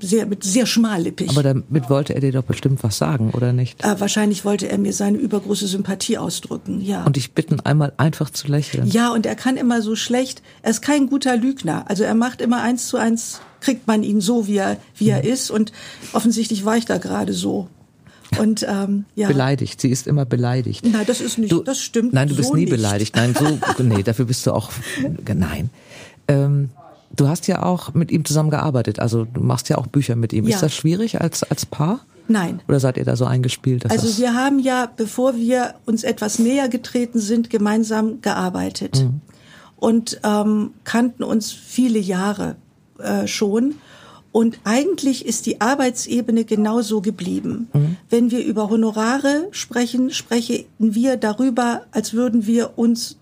sehr, 0.00 0.26
mit 0.26 0.42
sehr 0.42 0.66
schmallippig. 0.66 1.30
Aber 1.30 1.42
damit 1.42 1.88
wollte 1.88 2.14
er 2.14 2.20
dir 2.20 2.32
doch 2.32 2.42
bestimmt 2.42 2.82
was 2.82 2.98
sagen, 2.98 3.30
oder 3.30 3.52
nicht? 3.52 3.84
Äh, 3.84 4.00
wahrscheinlich 4.00 4.44
wollte 4.44 4.68
er 4.68 4.78
mir 4.78 4.92
seine 4.92 5.18
übergroße 5.18 5.68
Sympathie 5.68 6.18
ausdrücken, 6.18 6.80
ja. 6.80 7.04
Und 7.04 7.16
ich 7.16 7.32
bitten, 7.32 7.60
einmal 7.60 7.92
einfach 7.96 8.30
zu 8.30 8.48
lächeln. 8.48 8.88
Ja, 8.88 9.12
und 9.12 9.26
er 9.26 9.36
kann 9.36 9.56
immer 9.56 9.82
so 9.82 9.94
schlecht, 9.94 10.42
er 10.62 10.72
ist 10.72 10.82
kein 10.82 11.08
guter 11.08 11.36
Lügner. 11.36 11.84
Also 11.88 12.02
er 12.02 12.14
macht 12.14 12.40
immer 12.40 12.62
eins 12.62 12.88
zu 12.88 12.96
eins, 12.96 13.40
kriegt 13.60 13.86
man 13.86 14.02
ihn 14.02 14.20
so, 14.20 14.48
wie 14.48 14.56
er, 14.56 14.78
wie 14.96 15.10
er 15.10 15.22
mhm. 15.22 15.30
ist. 15.30 15.50
Und 15.50 15.70
offensichtlich 16.12 16.64
war 16.64 16.76
ich 16.76 16.86
da 16.86 16.98
gerade 16.98 17.32
so. 17.32 17.68
Und 18.38 18.66
ähm, 18.68 19.04
ja. 19.14 19.28
Beleidigt, 19.28 19.80
sie 19.80 19.90
ist 19.90 20.06
immer 20.06 20.24
beleidigt. 20.24 20.84
Nein, 20.84 21.04
das 21.06 21.20
ist 21.20 21.38
nicht, 21.38 21.52
du, 21.52 21.62
das 21.62 21.80
stimmt. 21.80 22.12
Nein, 22.12 22.28
du 22.28 22.36
bist 22.36 22.48
so 22.48 22.54
nie 22.54 22.62
nicht. 22.62 22.70
beleidigt. 22.70 23.14
Nein, 23.14 23.34
so, 23.38 23.82
nee, 23.82 24.02
dafür 24.02 24.24
bist 24.24 24.46
du 24.46 24.52
auch, 24.52 24.70
nein. 25.34 25.70
Ähm, 26.28 26.70
du 27.16 27.28
hast 27.28 27.46
ja 27.48 27.62
auch 27.62 27.94
mit 27.94 28.10
ihm 28.10 28.24
zusammengearbeitet, 28.24 28.98
also 29.00 29.24
du 29.24 29.40
machst 29.40 29.68
ja 29.68 29.78
auch 29.78 29.86
Bücher 29.86 30.16
mit 30.16 30.32
ihm. 30.32 30.46
Ja. 30.46 30.54
Ist 30.54 30.62
das 30.62 30.74
schwierig 30.74 31.20
als, 31.20 31.42
als 31.42 31.66
Paar? 31.66 32.00
Nein. 32.28 32.60
Oder 32.68 32.78
seid 32.78 32.96
ihr 32.96 33.04
da 33.04 33.16
so 33.16 33.24
eingespielt? 33.24 33.90
Also 33.90 34.18
wir 34.18 34.34
haben 34.34 34.60
ja, 34.60 34.88
bevor 34.96 35.34
wir 35.36 35.74
uns 35.86 36.04
etwas 36.04 36.38
näher 36.38 36.68
getreten 36.68 37.18
sind, 37.18 37.50
gemeinsam 37.50 38.20
gearbeitet 38.20 39.02
Mhm. 39.02 39.20
und 39.76 40.20
ähm, 40.22 40.70
kannten 40.84 41.24
uns 41.24 41.50
viele 41.52 41.98
Jahre 41.98 42.56
äh, 42.98 43.26
schon. 43.26 43.74
Und 44.32 44.60
eigentlich 44.62 45.26
ist 45.26 45.46
die 45.46 45.60
Arbeitsebene 45.60 46.44
genauso 46.44 47.00
geblieben. 47.00 47.68
Mhm. 47.72 47.96
Wenn 48.08 48.30
wir 48.30 48.44
über 48.44 48.70
Honorare 48.70 49.48
sprechen, 49.50 50.12
sprechen 50.12 50.66
wir 50.78 51.16
darüber, 51.16 51.82
als 51.90 52.14
würden 52.14 52.46
wir 52.46 52.78
uns 52.78 53.16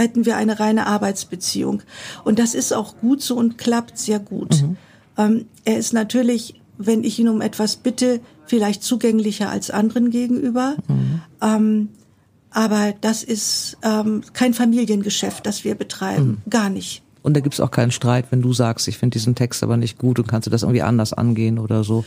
hätten 0.00 0.26
wir 0.26 0.36
eine 0.36 0.58
reine 0.60 0.86
Arbeitsbeziehung. 0.86 1.82
Und 2.24 2.38
das 2.38 2.54
ist 2.54 2.72
auch 2.72 2.96
gut 3.00 3.22
so 3.22 3.36
und 3.36 3.58
klappt 3.58 3.98
sehr 3.98 4.18
gut. 4.18 4.64
Ähm, 5.16 5.46
er 5.64 5.78
ist 5.78 5.92
natürlich, 5.92 6.60
wenn 6.78 7.04
ich 7.04 7.18
ihn 7.18 7.28
um 7.28 7.40
etwas 7.40 7.76
bitte, 7.76 8.20
vielleicht 8.46 8.82
zugänglicher 8.82 9.48
als 9.50 9.70
anderen 9.70 10.10
gegenüber. 10.10 10.74
Ähm, 11.40 11.88
aber 12.50 12.94
das 13.00 13.22
ist 13.22 13.76
ähm, 13.82 14.22
kein 14.32 14.54
Familiengeschäft, 14.54 15.46
das 15.46 15.62
wir 15.62 15.76
betreiben. 15.76 16.42
Gar 16.50 16.70
nicht. 16.70 17.02
und 17.22 17.34
da 17.36 17.40
gibt's 17.40 17.60
auch 17.60 17.70
keinen 17.70 17.92
Streit, 17.92 18.26
wenn 18.30 18.42
du 18.42 18.52
sagst, 18.52 18.88
ich 18.88 18.98
finde 18.98 19.14
diesen 19.14 19.34
Text 19.34 19.62
aber 19.62 19.76
nicht 19.76 19.98
gut 19.98 20.18
und 20.18 20.26
kannst 20.26 20.46
du 20.46 20.50
das 20.50 20.62
irgendwie 20.62 20.82
anders 20.82 21.12
angehen 21.12 21.58
oder 21.58 21.84
so. 21.84 22.04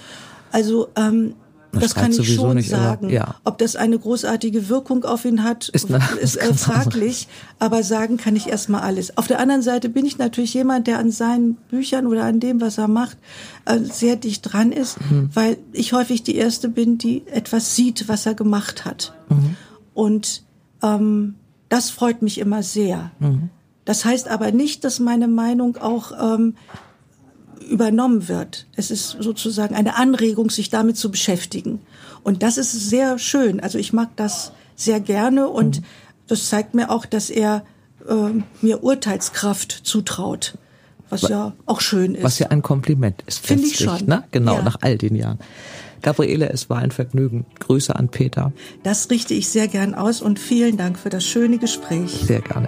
Also 0.52 0.90
ähm, 0.96 1.34
das 1.82 1.96
kann 1.96 2.12
ich 2.12 2.36
schon 2.36 2.56
nicht, 2.56 2.74
aber, 2.74 2.84
sagen. 2.84 3.10
ja. 3.10 3.36
Ob 3.44 3.58
das 3.58 3.75
eine 3.75 3.98
großartige 3.98 4.70
Wirkung 4.70 5.03
auf 5.06 5.25
ihn 5.25 5.44
hat, 5.44 5.70
Ist 5.70 5.92
eine- 5.94 6.03
ist 6.22 6.36
äh, 6.36 6.53
fraglich. 6.53 7.27
Aber 7.60 7.84
sagen 7.84 8.18
kann 8.18 8.36
ich 8.36 8.48
erstmal 8.48 8.82
alles. 8.82 9.18
Auf 9.18 9.27
der 9.27 9.39
anderen 9.39 9.62
Seite 9.62 9.89
bin 9.89 10.06
ich 10.06 10.18
natürlich 10.18 10.53
jemand, 10.53 10.88
der 10.88 11.00
an 11.00 11.12
seinen 11.12 11.56
Büchern 11.70 12.08
oder 12.08 12.24
an 12.25 12.39
dem, 12.39 12.62
was 12.62 12.77
er 12.77 12.88
macht, 12.88 13.18
äh, 13.65 13.80
sehr 13.80 14.15
dicht 14.15 14.42
dran 14.53 14.72
ist, 14.72 14.98
Mhm. 15.10 15.30
weil 15.34 15.58
ich 15.72 15.94
häufig 15.94 16.24
die 16.24 16.36
Erste 16.36 16.70
bin, 16.70 16.98
die 16.98 17.25
etwas 17.27 17.75
sieht, 17.75 18.08
was 18.08 18.25
er 18.25 18.34
gemacht 18.36 18.86
hat. 18.86 19.13
Mhm. 19.30 19.56
Und 19.94 20.44
ähm, 20.82 21.36
das 21.70 21.89
freut 21.89 22.22
mich 22.22 22.38
immer 22.39 22.62
sehr. 22.63 23.12
Mhm. 23.20 23.50
Das 23.86 24.06
heißt 24.06 24.27
aber 24.30 24.51
nicht, 24.51 24.84
dass 24.84 25.00
meine 25.00 25.27
Meinung 25.27 25.77
auch 25.77 26.12
ähm, 26.36 26.56
übernommen 27.70 28.27
wird. 28.27 28.67
Es 28.75 28.91
ist 28.91 29.17
sozusagen 29.20 29.75
eine 29.75 29.96
Anregung, 29.98 30.50
sich 30.50 30.70
damit 30.70 30.98
zu 30.98 31.10
beschäftigen. 31.12 31.82
Und 32.24 32.43
das 32.43 32.58
ist 32.58 32.72
sehr 32.89 33.17
schön. 33.20 33.60
Also 33.60 33.77
ich 33.77 33.93
mag 33.93 34.10
das 34.15 34.51
sehr 34.75 35.00
gerne 35.00 35.48
und 35.50 35.79
Mhm. 35.82 35.86
das 36.27 36.50
zeigt 36.50 36.74
mir 36.74 36.89
auch, 36.89 37.05
dass 37.05 37.29
er 37.29 37.63
ähm, 38.10 38.43
mir 38.62 38.84
Urteilskraft 38.84 39.72
zutraut, 39.84 40.58
was 41.10 41.22
ja 41.22 41.53
auch 41.65 41.79
schön 41.79 42.15
ist. 42.15 42.24
Was 42.24 42.39
ja 42.39 42.48
ein 42.48 42.62
Kompliment 42.62 43.24
ist. 43.27 43.46
Finde 43.46 43.65
ich 43.65 43.77
schon. 43.77 44.05
Ne? 44.08 44.24
Genau, 44.32 44.55
Ja. 44.55 44.62
nach 44.62 44.77
all 44.82 44.98
den 44.98 45.15
Jahren. 45.15 45.39
Gabriele, 46.01 46.50
es 46.50 46.70
war 46.70 46.79
ein 46.79 46.91
Vergnügen. 46.91 47.46
Grüße 47.60 47.96
an 47.96 48.10
Peter. 48.10 48.51
Das 48.84 49.10
richte 49.10 49.34
ich 49.34 49.48
sehr 49.48 49.70
gern 49.70 49.96
aus 49.96 50.22
und 50.22 50.38
vielen 50.38 50.75
Dank 50.75 51.00
für 51.00 51.10
das 51.10 51.24
schöne 51.24 51.60
Gespräch. 51.60 52.12
Sehr 52.12 52.41
gerne. 52.41 52.67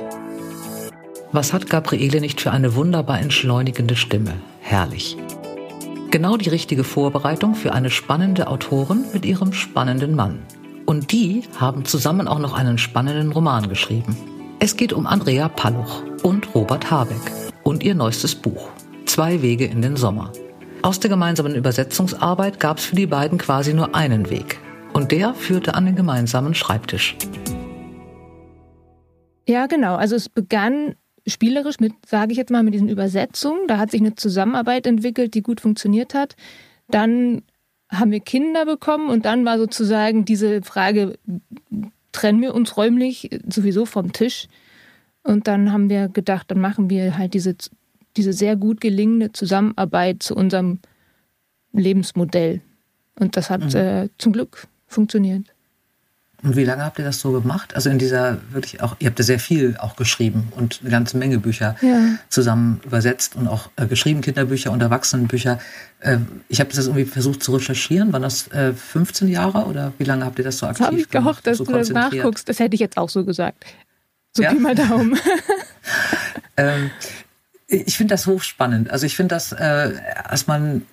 Was 1.35 1.51
hat 1.51 1.69
Gabriele 1.69 2.21
nicht 2.21 2.39
für 2.39 2.51
eine 2.51 2.75
wunderbar 2.75 3.19
entschleunigende 3.19 3.97
Stimme? 3.97 4.35
Herrlich. 4.61 5.17
Genau 6.09 6.37
die 6.37 6.47
richtige 6.47 6.85
Vorbereitung 6.85 7.55
für 7.55 7.73
eine 7.73 7.89
spannende 7.89 8.47
Autorin 8.47 9.03
mit 9.11 9.25
ihrem 9.25 9.51
spannenden 9.51 10.15
Mann. 10.15 10.43
Und 10.85 11.11
die 11.11 11.43
haben 11.59 11.83
zusammen 11.83 12.29
auch 12.29 12.39
noch 12.39 12.53
einen 12.53 12.77
spannenden 12.77 13.33
Roman 13.33 13.67
geschrieben. 13.67 14.15
Es 14.59 14.77
geht 14.77 14.93
um 14.93 15.05
Andrea 15.05 15.49
Palluch 15.49 16.03
und 16.23 16.55
Robert 16.55 16.89
Habeck 16.89 17.33
und 17.63 17.83
ihr 17.83 17.95
neuestes 17.95 18.33
Buch 18.33 18.69
Zwei 19.05 19.41
Wege 19.41 19.65
in 19.65 19.81
den 19.81 19.97
Sommer. 19.97 20.31
Aus 20.83 21.01
der 21.01 21.09
gemeinsamen 21.09 21.53
Übersetzungsarbeit 21.53 22.61
gab 22.61 22.77
es 22.77 22.85
für 22.85 22.95
die 22.95 23.07
beiden 23.07 23.39
quasi 23.39 23.73
nur 23.73 23.93
einen 23.93 24.29
Weg. 24.29 24.57
Und 24.93 25.11
der 25.11 25.33
führte 25.33 25.75
an 25.75 25.85
den 25.85 25.97
gemeinsamen 25.97 26.55
Schreibtisch. 26.55 27.17
Ja, 29.45 29.65
genau. 29.67 29.97
Also 29.97 30.15
es 30.15 30.29
begann 30.29 30.95
spielerisch 31.27 31.79
mit, 31.79 31.93
sage 32.05 32.31
ich 32.31 32.37
jetzt 32.37 32.51
mal, 32.51 32.63
mit 32.63 32.73
diesen 32.73 32.89
Übersetzungen. 32.89 33.67
Da 33.67 33.77
hat 33.77 33.91
sich 33.91 34.01
eine 34.01 34.15
Zusammenarbeit 34.15 34.87
entwickelt, 34.87 35.33
die 35.33 35.41
gut 35.41 35.61
funktioniert 35.61 36.13
hat. 36.13 36.35
Dann 36.87 37.41
haben 37.89 38.11
wir 38.11 38.19
Kinder 38.19 38.65
bekommen 38.65 39.09
und 39.09 39.25
dann 39.25 39.45
war 39.45 39.57
sozusagen 39.57 40.25
diese 40.25 40.61
Frage, 40.61 41.17
trennen 42.11 42.41
wir 42.41 42.53
uns 42.53 42.77
räumlich 42.77 43.29
sowieso 43.47 43.85
vom 43.85 44.13
Tisch? 44.13 44.47
Und 45.23 45.47
dann 45.47 45.71
haben 45.71 45.89
wir 45.89 46.07
gedacht, 46.07 46.51
dann 46.51 46.59
machen 46.59 46.89
wir 46.89 47.17
halt 47.17 47.33
diese, 47.33 47.55
diese 48.15 48.33
sehr 48.33 48.55
gut 48.55 48.79
gelingende 48.79 49.31
Zusammenarbeit 49.31 50.21
zu 50.21 50.35
unserem 50.35 50.79
Lebensmodell. 51.73 52.61
Und 53.19 53.35
das 53.35 53.49
hat 53.49 53.73
äh, 53.73 54.09
zum 54.17 54.33
Glück 54.33 54.67
funktioniert. 54.87 55.54
Und 56.45 56.55
wie 56.55 56.63
lange 56.63 56.83
habt 56.83 56.99
ihr 56.99 57.05
das 57.05 57.19
so 57.19 57.31
gemacht? 57.31 57.75
Also 57.75 57.89
in 57.89 57.97
dieser 57.97 58.37
wirklich 58.51 58.81
auch, 58.83 58.95
ihr 58.99 59.07
habt 59.09 59.17
ja 59.17 59.25
sehr 59.25 59.39
viel 59.39 59.75
auch 59.77 59.95
geschrieben 59.95 60.47
und 60.55 60.79
eine 60.81 60.91
ganze 60.91 61.17
Menge 61.17 61.39
Bücher 61.39 61.75
Ja. 61.81 62.17
zusammen 62.29 62.79
übersetzt 62.85 63.35
und 63.35 63.47
auch 63.47 63.69
äh, 63.77 63.87
geschrieben, 63.87 64.21
Kinderbücher 64.21 64.71
und 64.71 64.79
Erwachsenenbücher. 64.81 65.59
Äh, 66.01 66.19
ich 66.47 66.59
habe 66.59 66.69
das 66.73 66.85
irgendwie 66.85 67.05
versucht 67.05 67.41
zu 67.41 67.53
recherchieren. 67.55 68.13
Waren 68.13 68.21
das 68.21 68.47
äh, 68.51 68.73
15 68.73 69.27
Jahre 69.27 69.65
oder 69.65 69.91
wie 69.97 70.03
lange 70.03 70.23
habt 70.23 70.37
ihr 70.37 70.45
das 70.45 70.59
so 70.59 70.67
aktiv 70.67 70.77
Das 70.79 70.87
habe 70.87 70.99
ich 70.99 71.09
gemacht, 71.09 71.23
gehofft, 71.43 71.47
dass 71.47 71.57
so 71.57 71.63
du 71.65 71.71
das 71.73 71.89
nachguckst. 71.89 72.47
Das 72.47 72.59
hätte 72.59 72.75
ich 72.75 72.79
jetzt 72.79 72.97
auch 72.97 73.09
so 73.09 73.25
gesagt. 73.25 73.65
So 74.33 74.43
Ja? 74.43 74.51
Pi 74.53 74.59
mal 74.59 74.75
Daumen. 74.75 75.17
Ähm, 76.57 76.89
ich 77.67 77.97
finde 77.97 78.13
das 78.13 78.27
hochspannend. 78.27 78.89
Also 78.89 79.05
ich 79.05 79.15
finde 79.15 79.35
das, 79.35 79.51
äh, 79.51 79.91
dass 80.29 80.47
man 80.47 80.83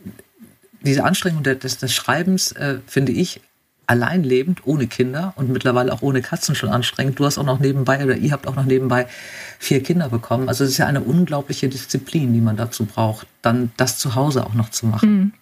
diese 0.81 1.05
Anstrengung 1.05 1.43
des, 1.45 1.79
des 1.79 1.95
Schreibens, 1.95 2.53
äh, 2.53 2.79
finde 2.87 3.13
ich, 3.13 3.41
allein 3.87 4.23
lebend, 4.23 4.67
ohne 4.67 4.87
Kinder 4.87 5.33
und 5.37 5.51
mittlerweile 5.51 5.93
auch 5.93 6.03
ohne 6.03 6.23
Katzen 6.23 6.55
schon 6.55 6.71
anstrengend. 6.71 7.19
Du 7.19 7.25
hast 7.25 7.39
auch 7.39 7.45
noch 7.45 7.61
nebenbei 7.61 8.05
oder 8.05 8.17
ihr 8.17 8.33
habt 8.33 8.47
auch 8.47 8.57
noch 8.57 8.65
nebenbei 8.65 9.07
vier 9.59 9.83
Kinder 9.83 10.09
bekommen. 10.09 10.49
Also 10.49 10.65
es 10.65 10.71
ist 10.71 10.79
ja 10.79 10.87
eine 10.87 11.01
unglaubliche 11.01 11.69
Disziplin, 11.69 12.33
die 12.33 12.41
man 12.41 12.57
dazu 12.57 12.85
braucht, 12.85 13.27
dann 13.43 13.73
das 13.77 13.99
zu 13.99 14.15
Hause 14.15 14.47
auch 14.47 14.55
noch 14.55 14.71
zu 14.71 14.87
machen. 14.87 15.35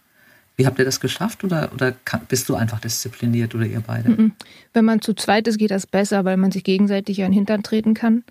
Wie 0.56 0.66
habt 0.66 0.78
ihr 0.78 0.84
das 0.84 1.00
geschafft 1.00 1.42
oder, 1.44 1.70
oder 1.72 1.92
kann, 2.04 2.22
bist 2.28 2.48
du 2.48 2.54
einfach 2.54 2.80
diszipliniert 2.80 3.54
oder 3.54 3.64
ihr 3.64 3.80
beide? 3.80 4.10
Wenn 4.74 4.84
man 4.84 5.00
zu 5.00 5.14
zweit 5.14 5.48
ist, 5.48 5.58
geht 5.58 5.70
das 5.70 5.86
besser, 5.86 6.24
weil 6.24 6.36
man 6.36 6.52
sich 6.52 6.64
gegenseitig 6.64 7.20
an 7.22 7.30
den 7.30 7.34
Hintern 7.34 7.62
treten 7.62 7.94
kann. 7.94 8.24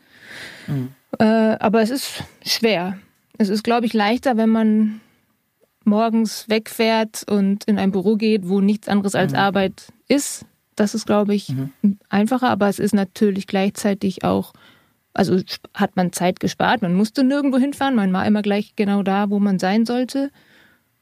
Äh, 1.17 1.23
aber 1.23 1.81
es 1.81 1.89
ist 1.89 2.23
schwer. 2.45 2.99
Es 3.39 3.49
ist, 3.49 3.63
glaube 3.63 3.87
ich, 3.87 3.93
leichter, 3.93 4.37
wenn 4.37 4.49
man 4.49 5.01
morgens 5.85 6.47
wegfährt 6.49 7.23
und 7.27 7.63
in 7.63 7.79
ein 7.79 7.91
Büro 7.91 8.15
geht, 8.15 8.47
wo 8.47 8.61
nichts 8.61 8.87
anderes 8.87 9.15
als 9.15 9.33
Arbeit 9.33 9.91
ist. 10.09 10.45
Das 10.75 10.95
ist, 10.95 11.05
glaube 11.05 11.35
ich, 11.35 11.53
einfacher, 12.09 12.49
aber 12.49 12.67
es 12.67 12.79
ist 12.79 12.93
natürlich 12.93 13.47
gleichzeitig 13.47 14.23
auch, 14.23 14.53
also 15.13 15.39
hat 15.73 15.95
man 15.95 16.13
Zeit 16.13 16.39
gespart. 16.39 16.81
Man 16.81 16.93
musste 16.93 17.23
nirgendwo 17.23 17.57
hinfahren, 17.57 17.95
man 17.95 18.13
war 18.13 18.25
immer 18.25 18.41
gleich 18.41 18.75
genau 18.75 19.03
da, 19.03 19.29
wo 19.29 19.39
man 19.39 19.59
sein 19.59 19.85
sollte. 19.85 20.31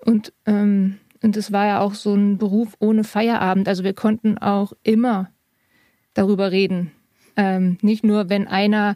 Und, 0.04 0.34
ähm, 0.46 0.98
und 1.22 1.38
es 1.38 1.52
war 1.52 1.66
ja 1.66 1.80
auch 1.80 1.94
so 1.94 2.14
ein 2.16 2.38
Beruf 2.38 2.76
ohne 2.80 3.04
Feierabend. 3.04 3.68
Also 3.68 3.84
wir 3.84 3.94
konnten 3.94 4.38
auch 4.38 4.74
immer 4.84 5.30
darüber 6.14 6.52
reden. 6.52 6.92
Ähm, 7.36 7.78
nicht 7.82 8.04
nur, 8.04 8.30
wenn 8.30 8.48
einer 8.48 8.96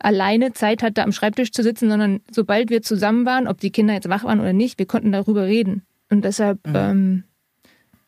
alleine 0.00 0.52
Zeit 0.52 0.82
hatte, 0.82 1.04
am 1.04 1.12
Schreibtisch 1.12 1.52
zu 1.52 1.62
sitzen, 1.62 1.88
sondern 1.88 2.20
sobald 2.30 2.70
wir 2.70 2.82
zusammen 2.82 3.26
waren, 3.26 3.46
ob 3.46 3.60
die 3.60 3.70
Kinder 3.70 3.94
jetzt 3.94 4.08
wach 4.08 4.24
waren 4.24 4.40
oder 4.40 4.52
nicht, 4.52 4.78
wir 4.78 4.86
konnten 4.86 5.12
darüber 5.12 5.44
reden. 5.44 5.82
Und 6.08 6.24
deshalb, 6.24 6.58
ähm, 6.66 7.24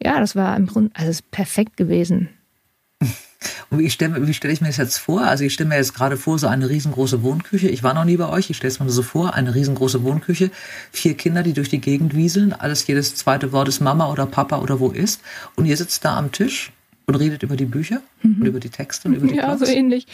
ja, 0.04 0.20
das 0.20 0.36
war 0.36 0.56
im 0.56 0.66
Grunde, 0.66 0.90
also 0.94 1.10
es 1.10 1.16
ist 1.20 1.30
perfekt 1.30 1.76
gewesen. 1.76 2.28
Und 3.70 3.78
wie 3.80 3.90
stelle 3.90 4.32
stell 4.34 4.50
ich 4.52 4.60
mir 4.60 4.68
das 4.68 4.76
jetzt 4.76 4.98
vor? 4.98 5.22
Also 5.22 5.44
ich 5.44 5.54
stelle 5.54 5.68
mir 5.70 5.76
jetzt 5.76 5.94
gerade 5.94 6.16
vor, 6.16 6.38
so 6.38 6.46
eine 6.46 6.68
riesengroße 6.68 7.22
Wohnküche. 7.22 7.68
Ich 7.68 7.82
war 7.82 7.94
noch 7.94 8.04
nie 8.04 8.16
bei 8.16 8.28
euch, 8.28 8.50
ich 8.50 8.56
stelle 8.56 8.70
es 8.70 8.78
mir 8.78 8.88
so 8.90 9.02
vor, 9.02 9.34
eine 9.34 9.54
riesengroße 9.54 10.04
Wohnküche, 10.04 10.50
vier 10.92 11.14
Kinder, 11.14 11.42
die 11.42 11.52
durch 11.52 11.68
die 11.68 11.80
Gegend 11.80 12.14
wieseln, 12.14 12.52
alles 12.52 12.86
jedes 12.86 13.16
zweite 13.16 13.50
Wort 13.50 13.68
ist 13.68 13.80
Mama 13.80 14.10
oder 14.10 14.26
Papa 14.26 14.58
oder 14.58 14.78
wo 14.78 14.90
ist. 14.90 15.22
Und 15.56 15.66
ihr 15.66 15.76
sitzt 15.76 16.04
da 16.04 16.16
am 16.16 16.30
Tisch 16.30 16.70
und 17.06 17.16
redet 17.16 17.42
über 17.42 17.56
die 17.56 17.64
Bücher 17.64 18.00
und 18.22 18.44
über 18.46 18.60
die 18.60 18.70
Texte 18.70 19.08
und 19.08 19.14
über 19.14 19.26
die 19.26 19.36
Ja, 19.36 19.46
Plots. 19.46 19.68
so 19.68 19.74
ähnlich. 19.76 20.06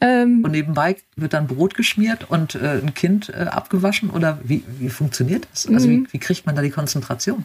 Ähm, 0.00 0.42
Und 0.44 0.52
nebenbei 0.52 0.96
wird 1.16 1.32
dann 1.32 1.48
Brot 1.48 1.74
geschmiert 1.74 2.30
und 2.30 2.54
äh, 2.54 2.80
ein 2.80 2.94
Kind 2.94 3.30
äh, 3.30 3.46
abgewaschen 3.50 4.10
oder 4.10 4.38
wie, 4.44 4.62
wie 4.78 4.90
funktioniert 4.90 5.48
das? 5.50 5.66
Also 5.66 5.88
wie, 5.88 6.06
wie 6.12 6.18
kriegt 6.18 6.46
man 6.46 6.54
da 6.54 6.62
die 6.62 6.70
Konzentration? 6.70 7.44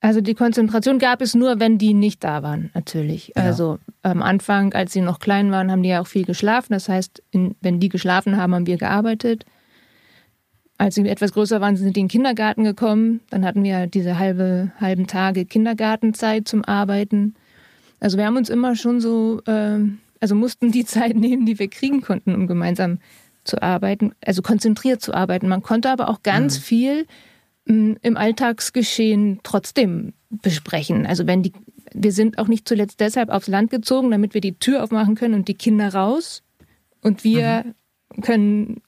Also 0.00 0.20
die 0.20 0.34
Konzentration 0.34 1.00
gab 1.00 1.20
es 1.20 1.34
nur, 1.34 1.58
wenn 1.58 1.76
die 1.76 1.92
nicht 1.92 2.22
da 2.22 2.42
waren, 2.42 2.70
natürlich. 2.74 3.32
Ja. 3.34 3.42
Also 3.42 3.78
am 4.02 4.22
Anfang, 4.22 4.72
als 4.72 4.92
sie 4.92 5.00
noch 5.00 5.18
klein 5.18 5.50
waren, 5.50 5.72
haben 5.72 5.82
die 5.82 5.88
ja 5.88 6.00
auch 6.00 6.06
viel 6.06 6.24
geschlafen. 6.24 6.72
Das 6.72 6.88
heißt, 6.88 7.22
in, 7.32 7.56
wenn 7.60 7.80
die 7.80 7.88
geschlafen 7.88 8.36
haben, 8.36 8.54
haben 8.54 8.66
wir 8.66 8.76
gearbeitet. 8.76 9.44
als 10.80 10.94
sie 10.94 11.08
etwas 11.08 11.32
größer 11.32 11.60
waren, 11.60 11.76
sind 11.76 11.96
die 11.96 12.00
in 12.00 12.06
den 12.06 12.10
Kindergarten 12.10 12.62
gekommen. 12.62 13.20
Dann 13.30 13.44
hatten 13.44 13.64
wir 13.64 13.88
diese 13.88 14.20
halbe, 14.20 14.70
halben 14.80 15.08
Tage 15.08 15.44
Kindergartenzeit 15.44 16.46
zum 16.46 16.64
Arbeiten. 16.64 17.34
Also 17.98 18.16
wir 18.16 18.26
haben 18.26 18.36
uns 18.36 18.48
immer 18.48 18.76
schon 18.76 19.00
so, 19.00 19.42
äh, 19.46 19.80
also 20.20 20.36
mussten 20.36 20.70
die 20.70 20.84
Zeit 20.84 21.16
nehmen, 21.16 21.44
die 21.44 21.58
wir 21.58 21.68
kriegen 21.68 22.02
konnten, 22.02 22.36
um 22.36 22.46
gemeinsam 22.46 22.98
zu 23.42 23.60
arbeiten, 23.60 24.12
also 24.24 24.42
konzentriert 24.42 25.00
zu 25.00 25.12
arbeiten. 25.12 25.48
Man 25.48 25.62
konnte 25.62 25.90
aber 25.90 26.08
auch 26.08 26.22
ganz 26.22 26.58
mhm. 26.58 26.62
viel 26.62 27.06
im 27.68 28.16
Alltagsgeschehen 28.16 29.40
trotzdem 29.42 30.14
besprechen. 30.30 31.06
Also 31.06 31.26
wenn 31.26 31.42
die, 31.42 31.52
wir 31.92 32.12
sind 32.12 32.38
auch 32.38 32.48
nicht 32.48 32.66
zuletzt 32.66 33.00
deshalb 33.00 33.28
aufs 33.28 33.48
Land 33.48 33.70
gezogen, 33.70 34.10
damit 34.10 34.34
wir 34.34 34.40
die 34.40 34.58
Tür 34.58 34.82
aufmachen 34.82 35.14
können 35.14 35.34
und 35.34 35.48
die 35.48 35.54
Kinder 35.54 35.92
raus 35.92 36.42
und 37.02 37.24
wir 37.24 37.64
mhm. 38.16 38.22
können 38.22 38.82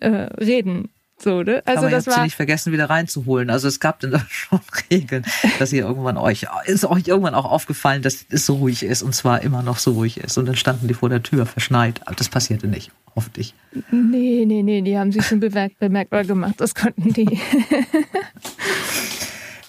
äh, 0.00 0.08
reden 0.08 0.88
so, 1.22 1.42
ne? 1.42 1.62
Also 1.64 1.86
Aber 1.86 1.90
das 1.90 2.06
war 2.06 2.22
nicht 2.24 2.36
vergessen, 2.36 2.72
wieder 2.72 2.90
reinzuholen. 2.90 3.50
Also 3.50 3.68
es 3.68 3.80
gab 3.80 4.00
dann 4.00 4.24
schon 4.28 4.60
Regeln, 4.90 5.24
dass 5.58 5.72
ihr 5.72 5.84
irgendwann 5.84 6.16
euch 6.16 6.46
ist 6.66 6.84
euch 6.84 7.06
irgendwann 7.08 7.34
auch 7.34 7.44
aufgefallen, 7.44 8.02
dass 8.02 8.26
es 8.28 8.46
so 8.46 8.56
ruhig 8.56 8.82
ist 8.82 9.02
und 9.02 9.14
zwar 9.14 9.42
immer 9.42 9.62
noch 9.62 9.78
so 9.78 9.92
ruhig 9.92 10.18
ist. 10.18 10.38
Und 10.38 10.46
dann 10.46 10.56
standen 10.56 10.88
die 10.88 10.94
vor 10.94 11.08
der 11.08 11.22
Tür 11.22 11.46
verschneit. 11.46 12.00
Aber 12.06 12.16
das 12.16 12.28
passierte 12.28 12.66
nicht, 12.66 12.90
hoffentlich. 13.14 13.54
Nee, 13.90 14.44
nee, 14.46 14.62
nee, 14.62 14.82
die 14.82 14.98
haben 14.98 15.12
sich 15.12 15.24
schon 15.26 15.40
bemerkbar 15.40 16.24
gemacht. 16.24 16.54
Das 16.58 16.74
konnten 16.74 17.12
die. 17.12 17.26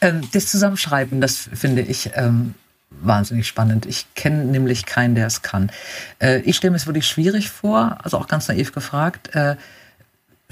ähm, 0.02 0.22
das 0.32 0.48
Zusammenschreiben, 0.48 1.22
das 1.22 1.50
finde 1.54 1.82
ich 1.82 2.12
ähm, 2.16 2.56
wahnsinnig 3.02 3.48
spannend. 3.48 3.86
Ich 3.86 4.14
kenne 4.16 4.46
nämlich 4.46 4.86
keinen, 4.86 5.16
der 5.16 5.28
es 5.28 5.42
kann. 5.42 5.72
Äh, 6.20 6.40
ich 6.42 6.56
stelle 6.56 6.72
mir 6.72 6.78
es 6.78 6.88
wirklich 6.88 7.08
schwierig 7.08 7.50
vor, 7.50 7.98
also 8.04 8.18
auch 8.18 8.28
ganz 8.28 8.48
naiv 8.48 8.72
gefragt. 8.72 9.36
Äh, 9.36 9.56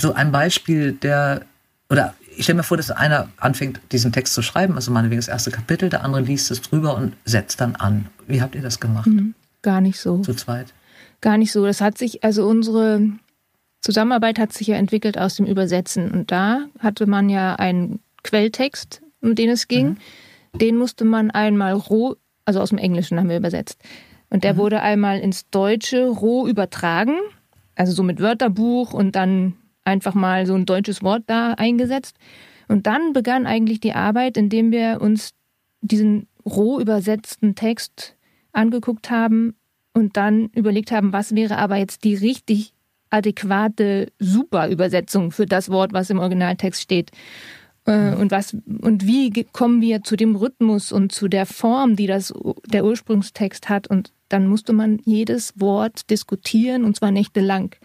so 0.01 0.13
ein 0.13 0.31
Beispiel 0.31 0.93
der, 0.93 1.41
oder 1.89 2.15
ich 2.36 2.43
stelle 2.43 2.58
mir 2.58 2.63
vor, 2.63 2.77
dass 2.77 2.91
einer 2.91 3.29
anfängt, 3.38 3.81
diesen 3.91 4.12
Text 4.12 4.34
zu 4.34 4.41
schreiben, 4.41 4.75
also 4.75 4.91
meinetwegen 4.91 5.20
das 5.20 5.27
erste 5.27 5.51
Kapitel, 5.51 5.89
der 5.89 6.03
andere 6.03 6.22
liest 6.22 6.51
es 6.51 6.62
drüber 6.62 6.96
und 6.96 7.13
setzt 7.25 7.62
dann 7.62 7.75
an. 7.75 8.08
Wie 8.27 8.41
habt 8.41 8.55
ihr 8.55 8.62
das 8.62 8.79
gemacht? 8.79 9.08
Mhm, 9.08 9.34
gar 9.62 9.81
nicht 9.81 10.00
so. 10.00 10.20
Zu 10.20 10.34
zweit? 10.34 10.74
Gar 11.22 11.38
nicht 11.38 11.51
so. 11.51 11.65
Das 11.65 11.81
hat 11.81 11.98
sich, 11.98 12.24
also 12.24 12.48
unsere 12.48 13.01
Zusammenarbeit 13.81 14.39
hat 14.39 14.53
sich 14.53 14.67
ja 14.67 14.75
entwickelt 14.75 15.17
aus 15.17 15.36
dem 15.36 15.46
Übersetzen. 15.46 16.12
Und 16.12 16.31
da 16.31 16.65
hatte 16.79 17.08
man 17.08 17.29
ja 17.29 17.55
einen 17.55 18.00
Quelltext, 18.24 19.01
um 19.22 19.36
den 19.36 19.50
es 19.50 19.67
ging. 19.67 19.98
Mhm. 20.53 20.60
Den 20.60 20.77
musste 20.77 21.05
man 21.05 21.31
einmal 21.31 21.74
roh, 21.74 22.15
also 22.46 22.60
aus 22.60 22.70
dem 22.70 22.77
Englischen 22.77 23.20
haben 23.20 23.29
wir 23.29 23.38
übersetzt. 23.38 23.79
Und 24.29 24.43
der 24.43 24.53
mhm. 24.53 24.58
wurde 24.58 24.81
einmal 24.81 25.20
ins 25.20 25.50
Deutsche 25.50 26.08
roh 26.08 26.48
übertragen, 26.48 27.17
also 27.75 27.93
so 27.93 28.03
mit 28.03 28.20
Wörterbuch 28.20 28.93
und 28.93 29.15
dann 29.15 29.55
einfach 29.91 30.13
mal 30.13 30.45
so 30.45 30.55
ein 30.55 30.65
deutsches 30.65 31.03
Wort 31.03 31.24
da 31.27 31.53
eingesetzt. 31.53 32.15
Und 32.67 32.88
dann 32.88 33.13
begann 33.13 33.45
eigentlich 33.45 33.79
die 33.79 33.93
Arbeit, 33.93 34.38
indem 34.38 34.71
wir 34.71 35.00
uns 35.01 35.31
diesen 35.81 36.27
roh 36.45 36.79
übersetzten 36.79 37.55
Text 37.55 38.15
angeguckt 38.53 39.12
haben 39.12 39.55
und 39.93 40.17
dann 40.17 40.50
überlegt 40.55 40.91
haben, 40.91 41.13
was 41.13 41.36
wäre 41.36 41.57
aber 41.57 41.77
jetzt 41.77 42.03
die 42.03 42.15
richtig 42.15 42.74
adäquate 43.10 44.12
Superübersetzung 44.19 45.31
für 45.31 45.45
das 45.45 45.69
Wort, 45.69 45.93
was 45.93 46.10
im 46.10 46.19
Originaltext 46.19 46.81
steht. 46.81 47.12
Äh, 47.86 48.15
und 48.15 48.31
was 48.31 48.55
und 48.81 49.05
wie 49.05 49.43
kommen 49.51 49.81
wir 49.81 50.03
zu 50.03 50.15
dem 50.15 50.36
Rhythmus 50.36 50.91
und 50.91 51.12
zu 51.12 51.27
der 51.27 51.45
Form, 51.45 51.95
die 51.95 52.07
das 52.07 52.33
der 52.67 52.86
Ursprungstext 52.86 53.69
hat 53.69 53.88
und 53.88 54.13
dann 54.29 54.48
musste 54.48 54.71
man 54.71 55.00
jedes 55.03 55.60
Wort 55.60 56.10
diskutieren 56.10 56.86
und 56.86 56.95
zwar 56.95 57.12
nächtelang. 57.12 57.75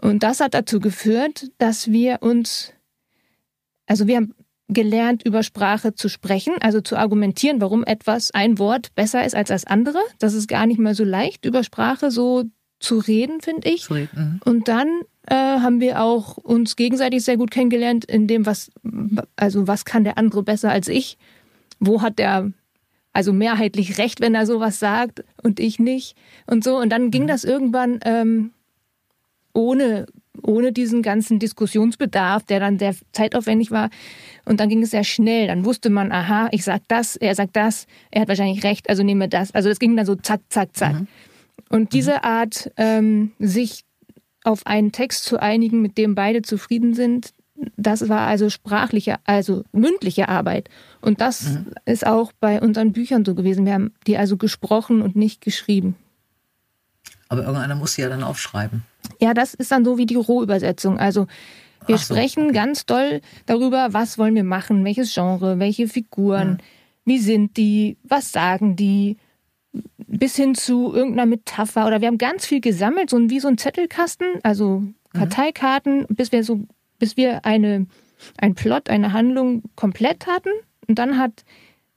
Und 0.00 0.22
das 0.22 0.40
hat 0.40 0.54
dazu 0.54 0.80
geführt, 0.80 1.50
dass 1.58 1.90
wir 1.90 2.18
uns, 2.22 2.72
also 3.86 4.06
wir 4.06 4.16
haben 4.16 4.34
gelernt, 4.68 5.24
über 5.24 5.42
Sprache 5.42 5.94
zu 5.94 6.08
sprechen, 6.08 6.54
also 6.60 6.80
zu 6.80 6.96
argumentieren, 6.96 7.60
warum 7.60 7.84
etwas, 7.84 8.30
ein 8.30 8.58
Wort 8.58 8.94
besser 8.94 9.24
ist 9.24 9.34
als 9.34 9.48
das 9.48 9.66
andere. 9.66 9.98
Das 10.18 10.34
ist 10.34 10.48
gar 10.48 10.66
nicht 10.66 10.78
mehr 10.78 10.94
so 10.94 11.04
leicht, 11.04 11.44
über 11.44 11.64
Sprache 11.64 12.10
so 12.10 12.44
zu 12.78 12.98
reden, 12.98 13.40
finde 13.40 13.68
ich. 13.68 13.90
Reden. 13.90 14.08
Mhm. 14.14 14.40
Und 14.44 14.68
dann 14.68 14.88
äh, 15.26 15.34
haben 15.34 15.80
wir 15.80 16.00
auch 16.00 16.38
uns 16.38 16.76
gegenseitig 16.76 17.24
sehr 17.24 17.36
gut 17.36 17.50
kennengelernt, 17.50 18.04
in 18.04 18.26
dem, 18.26 18.46
was, 18.46 18.70
also 19.36 19.66
was 19.66 19.84
kann 19.84 20.04
der 20.04 20.16
andere 20.18 20.42
besser 20.42 20.70
als 20.70 20.88
ich? 20.88 21.18
Wo 21.78 22.00
hat 22.00 22.18
der 22.18 22.52
also 23.12 23.32
mehrheitlich 23.32 23.98
recht, 23.98 24.20
wenn 24.20 24.34
er 24.34 24.46
sowas 24.46 24.78
sagt 24.78 25.24
und 25.42 25.58
ich 25.58 25.78
nicht 25.80 26.16
und 26.46 26.62
so. 26.62 26.78
Und 26.78 26.90
dann 26.90 27.10
ging 27.10 27.24
mhm. 27.24 27.28
das 27.28 27.44
irgendwann 27.44 27.98
ähm, 28.04 28.52
ohne, 29.52 30.06
ohne 30.42 30.72
diesen 30.72 31.02
ganzen 31.02 31.38
Diskussionsbedarf, 31.38 32.44
der 32.44 32.60
dann 32.60 32.78
sehr 32.78 32.94
zeitaufwendig 33.12 33.70
war. 33.70 33.90
Und 34.44 34.60
dann 34.60 34.68
ging 34.68 34.82
es 34.82 34.90
sehr 34.90 35.04
schnell. 35.04 35.46
Dann 35.46 35.64
wusste 35.64 35.90
man, 35.90 36.12
aha, 36.12 36.48
ich 36.52 36.64
sag 36.64 36.82
das, 36.88 37.16
er 37.16 37.34
sagt 37.34 37.56
das, 37.56 37.86
er 38.10 38.22
hat 38.22 38.28
wahrscheinlich 38.28 38.64
recht, 38.64 38.88
also 38.88 39.02
nehme 39.02 39.28
das. 39.28 39.52
Also 39.54 39.68
das 39.68 39.78
ging 39.78 39.96
dann 39.96 40.06
so 40.06 40.14
zack, 40.16 40.40
zack, 40.48 40.76
zack. 40.76 40.94
Mhm. 40.94 41.08
Und 41.68 41.92
diese 41.92 42.12
mhm. 42.12 42.18
Art, 42.22 42.70
ähm, 42.76 43.32
sich 43.38 43.84
auf 44.44 44.66
einen 44.66 44.92
Text 44.92 45.24
zu 45.24 45.40
einigen, 45.40 45.82
mit 45.82 45.98
dem 45.98 46.14
beide 46.14 46.42
zufrieden 46.42 46.94
sind, 46.94 47.32
das 47.76 48.08
war 48.08 48.26
also 48.26 48.48
sprachliche, 48.48 49.16
also 49.24 49.64
mündliche 49.72 50.28
Arbeit. 50.28 50.68
Und 51.00 51.20
das 51.20 51.50
mhm. 51.50 51.72
ist 51.84 52.06
auch 52.06 52.32
bei 52.40 52.60
unseren 52.60 52.92
Büchern 52.92 53.24
so 53.24 53.34
gewesen. 53.34 53.66
Wir 53.66 53.74
haben 53.74 53.92
die 54.06 54.16
also 54.16 54.36
gesprochen 54.36 55.02
und 55.02 55.16
nicht 55.16 55.40
geschrieben. 55.42 55.96
Aber 57.28 57.42
irgendeiner 57.42 57.76
muss 57.76 57.94
sie 57.94 58.02
ja 58.02 58.08
dann 58.08 58.24
aufschreiben. 58.24 58.82
Ja, 59.20 59.34
das 59.34 59.54
ist 59.54 59.70
dann 59.70 59.84
so 59.84 59.98
wie 59.98 60.06
die 60.06 60.16
Rohübersetzung. 60.16 60.98
Also 60.98 61.26
wir 61.86 61.98
so, 61.98 62.14
sprechen 62.14 62.52
ganz 62.52 62.86
doll 62.86 63.20
darüber, 63.46 63.92
was 63.92 64.18
wollen 64.18 64.34
wir 64.34 64.44
machen, 64.44 64.84
welches 64.84 65.14
Genre, 65.14 65.58
welche 65.58 65.88
Figuren, 65.88 66.52
mhm. 66.52 66.58
wie 67.04 67.18
sind 67.18 67.56
die, 67.56 67.96
was 68.02 68.32
sagen 68.32 68.76
die, 68.76 69.16
bis 69.72 70.36
hin 70.36 70.54
zu 70.54 70.92
irgendeiner 70.92 71.26
Metapher. 71.26 71.86
Oder 71.86 72.00
wir 72.00 72.08
haben 72.08 72.18
ganz 72.18 72.46
viel 72.46 72.60
gesammelt, 72.60 73.10
so 73.10 73.30
wie 73.30 73.40
so 73.40 73.48
ein 73.48 73.58
Zettelkasten, 73.58 74.26
also 74.42 74.80
mhm. 74.80 74.94
Karteikarten, 75.12 76.00
mhm. 76.00 76.14
bis 76.14 76.32
wir 76.32 76.44
so, 76.44 76.60
bis 76.98 77.16
wir 77.16 77.44
eine, 77.44 77.86
ein 78.38 78.54
Plot, 78.54 78.90
eine 78.90 79.12
Handlung 79.12 79.62
komplett 79.76 80.26
hatten. 80.26 80.50
Und 80.88 80.98
dann 80.98 81.18
hat 81.18 81.44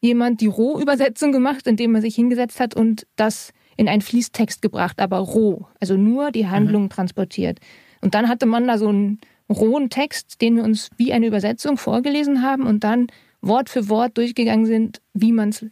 jemand 0.01 0.41
die 0.41 0.47
Rohübersetzung 0.47 1.31
gemacht, 1.31 1.65
indem 1.65 1.95
er 1.95 2.01
sich 2.01 2.15
hingesetzt 2.15 2.59
hat 2.59 2.75
und 2.75 3.07
das 3.15 3.53
in 3.77 3.87
einen 3.87 4.01
Fließtext 4.01 4.61
gebracht, 4.61 4.99
aber 4.99 5.17
roh, 5.17 5.67
also 5.79 5.97
nur 5.97 6.31
die 6.31 6.47
Handlung 6.47 6.83
mhm. 6.83 6.89
transportiert. 6.89 7.59
Und 8.01 8.15
dann 8.15 8.27
hatte 8.27 8.45
man 8.45 8.67
da 8.67 8.77
so 8.77 8.89
einen 8.89 9.19
rohen 9.49 9.89
Text, 9.89 10.41
den 10.41 10.55
wir 10.55 10.63
uns 10.63 10.89
wie 10.97 11.13
eine 11.13 11.27
Übersetzung 11.27 11.77
vorgelesen 11.77 12.41
haben 12.41 12.65
und 12.65 12.83
dann 12.83 13.07
Wort 13.41 13.69
für 13.69 13.89
Wort 13.89 14.17
durchgegangen 14.17 14.65
sind, 14.65 15.01
wie 15.13 15.31
man 15.31 15.49
es 15.49 15.65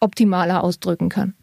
optimaler 0.00 0.62
ausdrücken 0.62 1.08
kann. 1.08 1.34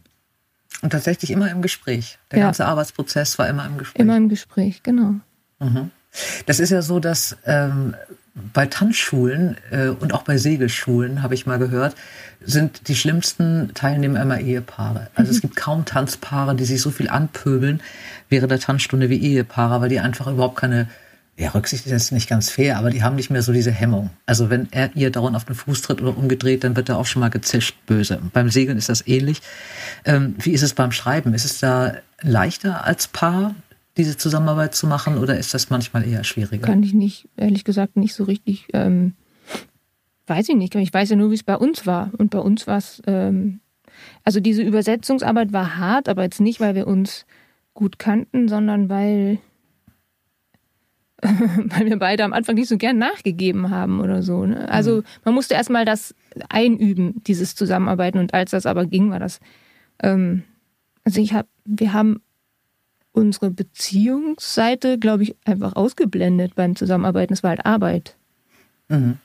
Und 0.81 0.91
tatsächlich 0.91 1.31
immer 1.31 1.51
im 1.51 1.61
Gespräch. 1.61 2.17
Der 2.31 2.39
ja. 2.39 2.45
ganze 2.45 2.65
Arbeitsprozess 2.65 3.37
war 3.37 3.49
immer 3.49 3.65
im 3.65 3.77
Gespräch. 3.77 3.99
Immer 3.99 4.17
im 4.17 4.29
Gespräch, 4.29 4.83
genau. 4.83 5.15
Mhm. 5.59 5.91
Das 6.45 6.59
ist 6.59 6.69
ja 6.69 6.81
so, 6.81 6.99
dass 6.99 7.37
ähm, 7.45 7.95
bei 8.53 8.65
Tanzschulen 8.65 9.57
äh, 9.71 9.87
und 9.87 10.13
auch 10.13 10.23
bei 10.23 10.37
Segelschulen, 10.37 11.21
habe 11.21 11.33
ich 11.33 11.45
mal 11.45 11.59
gehört, 11.59 11.95
sind 12.43 12.87
die 12.87 12.95
schlimmsten 12.95 13.71
Teilnehmer 13.73 14.21
immer 14.21 14.39
Ehepaare. 14.39 15.09
Also 15.15 15.31
mhm. 15.31 15.35
es 15.35 15.41
gibt 15.41 15.55
kaum 15.55 15.85
Tanzpaare, 15.85 16.55
die 16.55 16.65
sich 16.65 16.81
so 16.81 16.91
viel 16.91 17.09
anpöbeln 17.09 17.81
während 18.29 18.51
der 18.51 18.59
Tanzstunde 18.59 19.09
wie 19.09 19.17
Ehepaare, 19.17 19.81
weil 19.81 19.89
die 19.89 19.99
einfach 19.99 20.27
überhaupt 20.27 20.55
keine, 20.57 20.87
ja, 21.37 21.49
Rücksicht 21.49 21.85
ist 21.85 22.11
nicht 22.11 22.29
ganz 22.29 22.49
fair, 22.49 22.77
aber 22.77 22.89
die 22.89 23.03
haben 23.03 23.15
nicht 23.15 23.29
mehr 23.29 23.41
so 23.41 23.51
diese 23.51 23.71
Hemmung. 23.71 24.09
Also 24.25 24.49
wenn 24.49 24.71
er 24.71 24.95
ihr 24.95 25.11
dauernd 25.11 25.35
auf 25.35 25.45
den 25.45 25.55
Fuß 25.55 25.81
tritt 25.81 26.01
oder 26.01 26.17
umgedreht, 26.17 26.63
dann 26.63 26.75
wird 26.75 26.89
er 26.89 26.97
auch 26.97 27.05
schon 27.05 27.19
mal 27.19 27.29
gezischt, 27.29 27.75
böse. 27.85 28.19
Beim 28.33 28.49
Segeln 28.49 28.77
ist 28.77 28.89
das 28.89 29.05
ähnlich. 29.07 29.41
Ähm, 30.05 30.35
wie 30.39 30.51
ist 30.51 30.63
es 30.63 30.73
beim 30.73 30.91
Schreiben? 30.91 31.33
Ist 31.33 31.45
es 31.45 31.59
da 31.59 31.95
leichter 32.21 32.85
als 32.85 33.07
Paar? 33.07 33.55
Diese 33.97 34.17
Zusammenarbeit 34.17 34.73
zu 34.73 34.87
machen 34.87 35.17
oder 35.17 35.37
ist 35.37 35.53
das 35.53 35.69
manchmal 35.69 36.07
eher 36.07 36.23
schwieriger? 36.23 36.65
Kann 36.65 36.83
ich 36.83 36.93
nicht, 36.93 37.27
ehrlich 37.35 37.63
gesagt, 37.63 37.97
nicht 37.97 38.13
so 38.13 38.23
richtig. 38.23 38.67
Ähm, 38.73 39.13
weiß 40.27 40.49
ich 40.49 40.55
nicht. 40.55 40.73
Ich 40.75 40.93
weiß 40.93 41.09
ja 41.09 41.15
nur, 41.15 41.29
wie 41.31 41.35
es 41.35 41.43
bei 41.43 41.57
uns 41.57 41.85
war. 41.85 42.11
Und 42.17 42.31
bei 42.31 42.39
uns 42.39 42.67
war 42.67 42.77
es, 42.77 43.01
ähm, 43.05 43.59
also 44.23 44.39
diese 44.39 44.61
Übersetzungsarbeit 44.61 45.51
war 45.51 45.77
hart, 45.77 46.07
aber 46.07 46.23
jetzt 46.23 46.39
nicht, 46.39 46.59
weil 46.59 46.75
wir 46.75 46.87
uns 46.87 47.25
gut 47.73 47.99
kannten, 47.99 48.47
sondern 48.47 48.89
weil, 48.89 49.39
weil 51.21 51.85
wir 51.85 51.99
beide 51.99 52.23
am 52.23 52.33
Anfang 52.33 52.55
nicht 52.55 52.69
so 52.69 52.77
gern 52.77 52.97
nachgegeben 52.97 53.69
haben 53.69 53.99
oder 53.99 54.23
so. 54.23 54.45
Ne? 54.45 54.69
Also 54.69 54.97
mhm. 54.97 55.03
man 55.25 55.33
musste 55.33 55.55
erstmal 55.55 55.83
das 55.83 56.15
einüben, 56.47 57.21
dieses 57.27 57.55
Zusammenarbeiten. 57.55 58.17
Und 58.17 58.33
als 58.33 58.51
das 58.51 58.65
aber 58.65 58.85
ging, 58.85 59.11
war 59.11 59.19
das, 59.19 59.41
ähm, 60.01 60.43
also 61.03 61.19
ich 61.19 61.33
habe, 61.33 61.49
wir 61.65 61.91
haben 61.91 62.21
unsere 63.13 63.51
Beziehungsseite, 63.51 64.97
glaube 64.97 65.23
ich, 65.23 65.35
einfach 65.45 65.75
ausgeblendet 65.75 66.55
beim 66.55 66.75
Zusammenarbeiten. 66.75 67.33
Es 67.33 67.43
war 67.43 67.51
halt 67.51 67.65
Arbeit. 67.65 68.15
Mhm. 68.89 69.17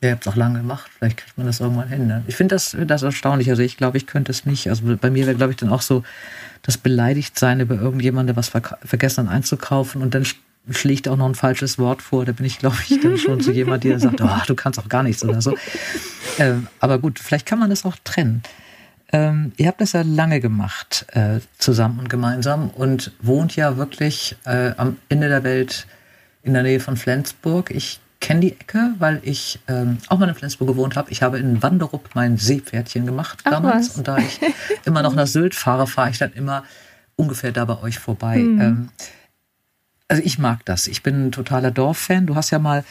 ihr 0.00 0.12
habt 0.12 0.26
es 0.26 0.32
auch 0.32 0.36
lange 0.36 0.58
gemacht. 0.58 0.90
Vielleicht 0.98 1.18
kriegt 1.18 1.38
man 1.38 1.46
das 1.46 1.60
irgendwann 1.60 1.88
hin. 1.88 2.06
Ne? 2.06 2.22
Ich 2.26 2.36
finde 2.36 2.54
das, 2.54 2.76
das 2.86 3.02
erstaunlich. 3.02 3.50
Also 3.50 3.62
ich 3.62 3.76
glaube, 3.76 3.96
ich 3.96 4.06
könnte 4.06 4.32
es 4.32 4.46
nicht. 4.46 4.68
Also 4.68 4.82
bei 4.96 5.10
mir 5.10 5.26
wäre, 5.26 5.36
glaube 5.36 5.52
ich, 5.52 5.56
dann 5.56 5.70
auch 5.70 5.82
so 5.82 6.02
das 6.62 6.78
Beleidigtsein 6.78 7.60
über 7.60 7.76
irgendjemanden, 7.76 8.36
was 8.36 8.48
ver 8.48 8.78
vergessen 8.84 9.28
hat 9.28 9.34
einzukaufen. 9.34 10.02
Und 10.02 10.14
dann 10.14 10.26
schlägt 10.70 11.08
auch 11.08 11.16
noch 11.16 11.26
ein 11.26 11.34
falsches 11.34 11.78
Wort 11.78 12.02
vor. 12.02 12.24
Da 12.24 12.32
bin 12.32 12.46
ich, 12.46 12.58
glaube 12.58 12.76
ich, 12.88 13.00
dann 13.00 13.18
schon 13.18 13.40
zu 13.40 13.52
jemand, 13.52 13.84
der 13.84 13.98
sagt, 13.98 14.20
oh, 14.20 14.40
du 14.46 14.54
kannst 14.54 14.78
auch 14.78 14.88
gar 14.88 15.02
nichts 15.02 15.24
oder 15.24 15.42
so. 15.42 15.56
Ähm, 16.38 16.68
aber 16.80 16.98
gut, 16.98 17.18
vielleicht 17.18 17.46
kann 17.46 17.58
man 17.58 17.70
das 17.70 17.84
auch 17.84 17.96
trennen. 18.02 18.42
Ähm, 19.14 19.52
ihr 19.58 19.68
habt 19.68 19.80
das 19.80 19.92
ja 19.92 20.02
lange 20.02 20.40
gemacht, 20.40 21.06
äh, 21.12 21.38
zusammen 21.58 22.00
und 22.00 22.10
gemeinsam 22.10 22.68
und 22.70 23.12
wohnt 23.22 23.54
ja 23.54 23.76
wirklich 23.76 24.34
äh, 24.44 24.72
am 24.76 24.96
Ende 25.08 25.28
der 25.28 25.44
Welt 25.44 25.86
in 26.42 26.52
der 26.52 26.64
Nähe 26.64 26.80
von 26.80 26.96
Flensburg. 26.96 27.70
Ich 27.70 28.00
kenne 28.18 28.40
die 28.40 28.52
Ecke, 28.52 28.92
weil 28.98 29.20
ich 29.22 29.60
ähm, 29.68 29.98
auch 30.08 30.18
mal 30.18 30.28
in 30.28 30.34
Flensburg 30.34 30.66
gewohnt 30.66 30.96
habe. 30.96 31.12
Ich 31.12 31.22
habe 31.22 31.38
in 31.38 31.62
Wanderup 31.62 32.10
mein 32.14 32.38
Seepferdchen 32.38 33.06
gemacht 33.06 33.38
Ach, 33.44 33.52
damals. 33.52 33.90
was. 33.90 33.98
Und 33.98 34.08
da 34.08 34.18
ich 34.18 34.40
immer 34.84 35.02
noch 35.02 35.14
nach 35.14 35.28
Sylt 35.28 35.54
fahre, 35.54 35.86
fahre 35.86 36.10
ich 36.10 36.18
dann 36.18 36.32
immer 36.32 36.64
ungefähr 37.14 37.52
da 37.52 37.66
bei 37.66 37.80
euch 37.82 38.00
vorbei. 38.00 38.38
Mhm. 38.38 38.60
Ähm, 38.60 38.88
also 40.08 40.24
ich 40.24 40.40
mag 40.40 40.64
das. 40.64 40.88
Ich 40.88 41.04
bin 41.04 41.26
ein 41.26 41.32
totaler 41.32 41.70
Dorffan. 41.70 42.26
Du 42.26 42.34
hast 42.34 42.50
ja 42.50 42.58
mal 42.58 42.82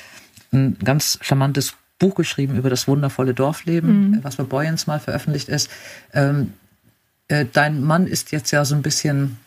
ein 0.54 0.78
ganz 0.82 1.20
charmantes 1.22 1.74
Buch 2.04 2.16
geschrieben 2.16 2.58
über 2.58 2.70
das 2.70 2.88
wundervolle 2.88 3.34
Dorfleben, 3.34 4.12
Mhm. 4.12 4.20
was 4.24 4.36
bei 4.36 4.44
Boyens 4.44 4.88
mal 4.88 5.00
veröffentlicht 5.00 5.48
ist. 5.48 5.70
Ähm, 6.13 6.54
äh, 7.30 7.46
dein 7.52 7.82
Mann 7.82 8.08
ist 8.08 8.32
jetzt 8.32 8.52
ja 8.52 8.66
so 8.66 8.76
ein 8.76 8.82
bisschen 8.82 9.38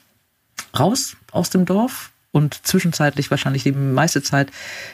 raus 0.79 1.17
aus 1.33 1.51
dem 1.51 1.65
Dorf 1.67 2.13
und 2.33 2.55
zwischenzeitlich 2.67 3.31
wahrscheinlich 3.31 3.63
die 3.65 3.73
meiste 3.73 4.23
Zeit 4.23 4.49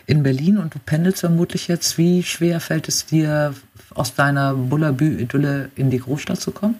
in 0.06 0.22
Berlin 0.24 0.58
und 0.58 0.74
du 0.74 0.78
pendelst 0.84 1.20
vermutlich 1.20 1.68
jetzt. 1.68 1.98
Wie 1.98 2.22
schwer 2.22 2.58
fällt 2.60 2.88
es 2.88 3.06
dir, 3.06 3.54
aus 3.94 4.14
deiner 4.14 4.54
Bullabü-Idylle 4.54 5.70
in 5.76 5.90
die 5.90 5.98
Großstadt 5.98 6.40
zu 6.40 6.50
kommen? 6.50 6.76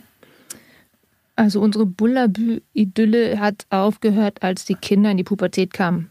Also 1.37 1.61
unsere 1.61 1.87
Bullabü-Idylle 1.87 3.39
hat 3.41 3.67
aufgehört, 3.71 4.43
als 4.43 4.65
die 4.65 4.75
Kinder 4.75 5.11
in 5.11 5.17
die 5.17 5.25
Pubertät 5.25 5.73
kamen. 5.73 6.11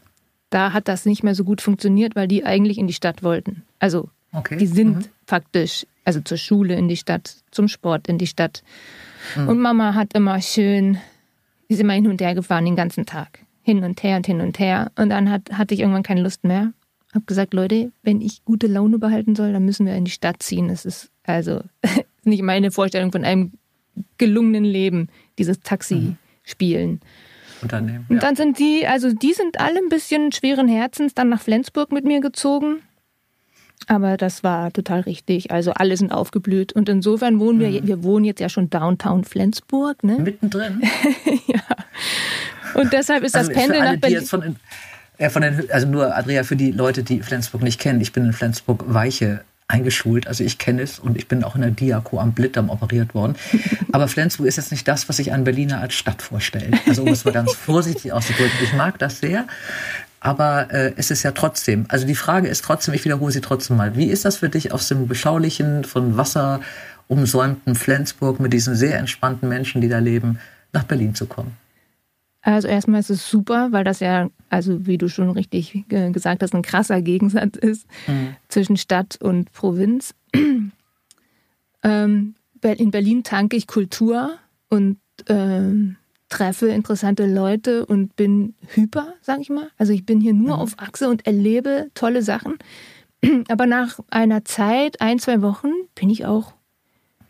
Da 0.50 0.72
hat 0.72 0.88
das 0.88 1.06
nicht 1.06 1.22
mehr 1.22 1.34
so 1.34 1.44
gut 1.44 1.60
funktioniert, 1.60 2.14
weil 2.16 2.28
die 2.28 2.44
eigentlich 2.44 2.78
in 2.78 2.86
die 2.86 2.92
Stadt 2.92 3.22
wollten. 3.22 3.62
Also 3.78 4.10
Okay. 4.32 4.56
die 4.56 4.66
sind 4.66 4.96
Mhm. 4.96 5.04
faktisch, 5.26 5.86
also 6.04 6.20
zur 6.20 6.36
Schule 6.38 6.74
in 6.74 6.88
die 6.88 6.96
Stadt, 6.96 7.36
zum 7.50 7.68
Sport 7.68 8.08
in 8.08 8.18
die 8.18 8.26
Stadt. 8.26 8.62
Und 9.36 9.58
Mama 9.60 9.94
hat 9.94 10.14
immer 10.14 10.40
schön, 10.40 10.98
die 11.68 11.74
ist 11.74 11.80
immer 11.80 11.92
hin 11.92 12.08
und 12.08 12.20
her 12.20 12.34
gefahren 12.34 12.64
den 12.64 12.76
ganzen 12.76 13.06
Tag. 13.06 13.40
Hin 13.62 13.84
und 13.84 14.02
her 14.02 14.16
und 14.16 14.26
hin 14.26 14.40
und 14.40 14.58
her. 14.58 14.90
Und 14.96 15.10
dann 15.10 15.30
hat, 15.30 15.52
hatte 15.52 15.74
ich 15.74 15.80
irgendwann 15.80 16.02
keine 16.02 16.22
Lust 16.22 16.42
mehr. 16.44 16.72
Hab 17.14 17.26
gesagt, 17.26 17.54
Leute, 17.54 17.92
wenn 18.02 18.20
ich 18.20 18.44
gute 18.44 18.66
Laune 18.66 18.98
behalten 18.98 19.36
soll, 19.36 19.52
dann 19.52 19.64
müssen 19.64 19.86
wir 19.86 19.94
in 19.94 20.04
die 20.06 20.10
Stadt 20.10 20.42
ziehen. 20.42 20.68
Das 20.68 20.84
ist 20.84 21.10
also 21.24 21.60
nicht 22.24 22.42
meine 22.42 22.70
Vorstellung 22.72 23.12
von 23.12 23.24
einem 23.24 23.52
gelungenen 24.18 24.64
Leben, 24.64 25.08
dieses 25.38 25.60
Taxi 25.60 26.16
spielen. 26.42 27.00
Unternehmen. 27.60 28.06
Und 28.08 28.16
Ja. 28.16 28.20
dann 28.22 28.34
sind 28.34 28.58
die, 28.58 28.86
also 28.86 29.12
die 29.12 29.34
sind 29.34 29.60
alle 29.60 29.78
ein 29.78 29.88
bisschen 29.90 30.32
schweren 30.32 30.66
Herzens 30.66 31.14
dann 31.14 31.28
nach 31.28 31.40
Flensburg 31.42 31.92
mit 31.92 32.04
mir 32.04 32.20
gezogen. 32.20 32.78
Aber 33.88 34.16
das 34.16 34.42
war 34.42 34.72
total 34.72 35.00
richtig. 35.00 35.50
Also 35.50 35.72
alle 35.72 35.96
sind 35.96 36.12
aufgeblüht. 36.12 36.72
Und 36.72 36.88
insofern 36.88 37.38
wohnen 37.40 37.60
wir, 37.60 37.86
wir 37.86 38.02
wohnen 38.02 38.24
jetzt 38.24 38.40
ja 38.40 38.48
schon 38.48 38.70
Downtown 38.70 39.24
Flensburg, 39.24 40.02
ne? 40.04 40.18
Mittendrin. 40.18 40.82
Und 42.74 42.92
deshalb 42.92 43.22
ist 43.22 43.34
das 43.34 43.48
Also 43.48 43.60
für 43.60 43.72
alle, 43.72 43.84
nach 43.84 44.00
Berlin. 44.00 44.18
jetzt 44.18 44.30
von 44.30 44.56
ja, 45.18 45.30
von 45.30 45.42
den, 45.42 45.70
also 45.70 45.86
nur 45.86 46.16
Andrea 46.16 46.42
für 46.42 46.56
die 46.56 46.72
Leute, 46.72 47.02
die 47.02 47.20
Flensburg 47.22 47.62
nicht 47.62 47.80
kennen. 47.80 48.00
Ich 48.00 48.12
bin 48.12 48.24
in 48.24 48.32
Flensburg 48.32 48.84
Weiche 48.86 49.44
eingeschult, 49.68 50.26
also 50.26 50.44
ich 50.44 50.58
kenne 50.58 50.82
es 50.82 50.98
und 50.98 51.16
ich 51.16 51.28
bin 51.28 51.44
auch 51.44 51.54
in 51.54 51.62
der 51.62 51.70
Diako 51.70 52.18
am 52.18 52.32
Blittdamm 52.32 52.70
operiert 52.70 53.14
worden. 53.14 53.36
Aber 53.92 54.08
Flensburg 54.08 54.46
ist 54.46 54.56
jetzt 54.56 54.70
nicht 54.70 54.86
das, 54.86 55.08
was 55.08 55.16
sich 55.16 55.32
ein 55.32 55.44
Berliner 55.44 55.80
als 55.80 55.94
Stadt 55.94 56.22
vorstellt. 56.22 56.74
Also 56.86 57.02
um 57.02 57.08
es 57.08 57.24
mal 57.24 57.32
ganz 57.32 57.52
vorsichtig 57.56 58.12
auszudrücken. 58.12 58.58
Ich 58.62 58.72
mag 58.74 58.98
das 58.98 59.20
sehr. 59.20 59.46
Aber 60.24 60.72
äh, 60.72 60.92
es 60.96 61.10
ist 61.10 61.24
ja 61.24 61.32
trotzdem, 61.32 61.84
also 61.88 62.06
die 62.06 62.14
Frage 62.14 62.46
ist 62.46 62.64
trotzdem, 62.64 62.94
ich 62.94 63.04
wiederhole 63.04 63.32
sie 63.32 63.40
trotzdem 63.40 63.76
mal, 63.76 63.96
wie 63.96 64.06
ist 64.06 64.24
das 64.24 64.36
für 64.36 64.48
dich 64.48 64.72
aus 64.72 64.86
dem 64.86 65.08
beschaulichen, 65.08 65.82
von 65.82 66.16
Wasser 66.16 66.60
umsäumten 67.08 67.74
Flensburg 67.74 68.38
mit 68.38 68.52
diesen 68.52 68.76
sehr 68.76 69.00
entspannten 69.00 69.48
Menschen, 69.48 69.80
die 69.80 69.88
da 69.88 69.98
leben, 69.98 70.38
nach 70.72 70.84
Berlin 70.84 71.16
zu 71.16 71.26
kommen? 71.26 71.56
Also 72.40 72.68
erstmal 72.68 73.00
ist 73.00 73.10
es 73.10 73.28
super, 73.28 73.72
weil 73.72 73.82
das 73.82 73.98
ja, 73.98 74.30
also 74.48 74.86
wie 74.86 74.96
du 74.96 75.08
schon 75.08 75.30
richtig 75.30 75.84
gesagt 75.88 76.44
hast, 76.44 76.54
ein 76.54 76.62
krasser 76.62 77.02
Gegensatz 77.02 77.56
ist 77.56 77.86
zwischen 78.48 78.76
Stadt 78.76 79.18
und 79.20 79.52
Provinz. 79.52 80.14
ähm, 81.82 82.34
in 82.62 82.90
Berlin 82.92 83.24
tanke 83.24 83.56
ich 83.56 83.66
Kultur 83.66 84.38
und 84.68 84.98
ähm, 85.28 85.96
treffe 86.32 86.68
interessante 86.68 87.26
Leute 87.26 87.84
und 87.84 88.16
bin 88.16 88.54
hyper, 88.74 89.12
sag 89.20 89.40
ich 89.40 89.50
mal. 89.50 89.68
Also 89.76 89.92
ich 89.92 90.06
bin 90.06 90.18
hier 90.20 90.32
nur 90.32 90.58
auf 90.58 90.78
Achse 90.78 91.10
und 91.10 91.26
erlebe 91.26 91.90
tolle 91.94 92.22
Sachen. 92.22 92.56
Aber 93.48 93.66
nach 93.66 93.98
einer 94.10 94.42
Zeit, 94.44 95.02
ein, 95.02 95.18
zwei 95.18 95.42
Wochen, 95.42 95.70
bin 95.94 96.08
ich 96.08 96.24
auch, 96.24 96.54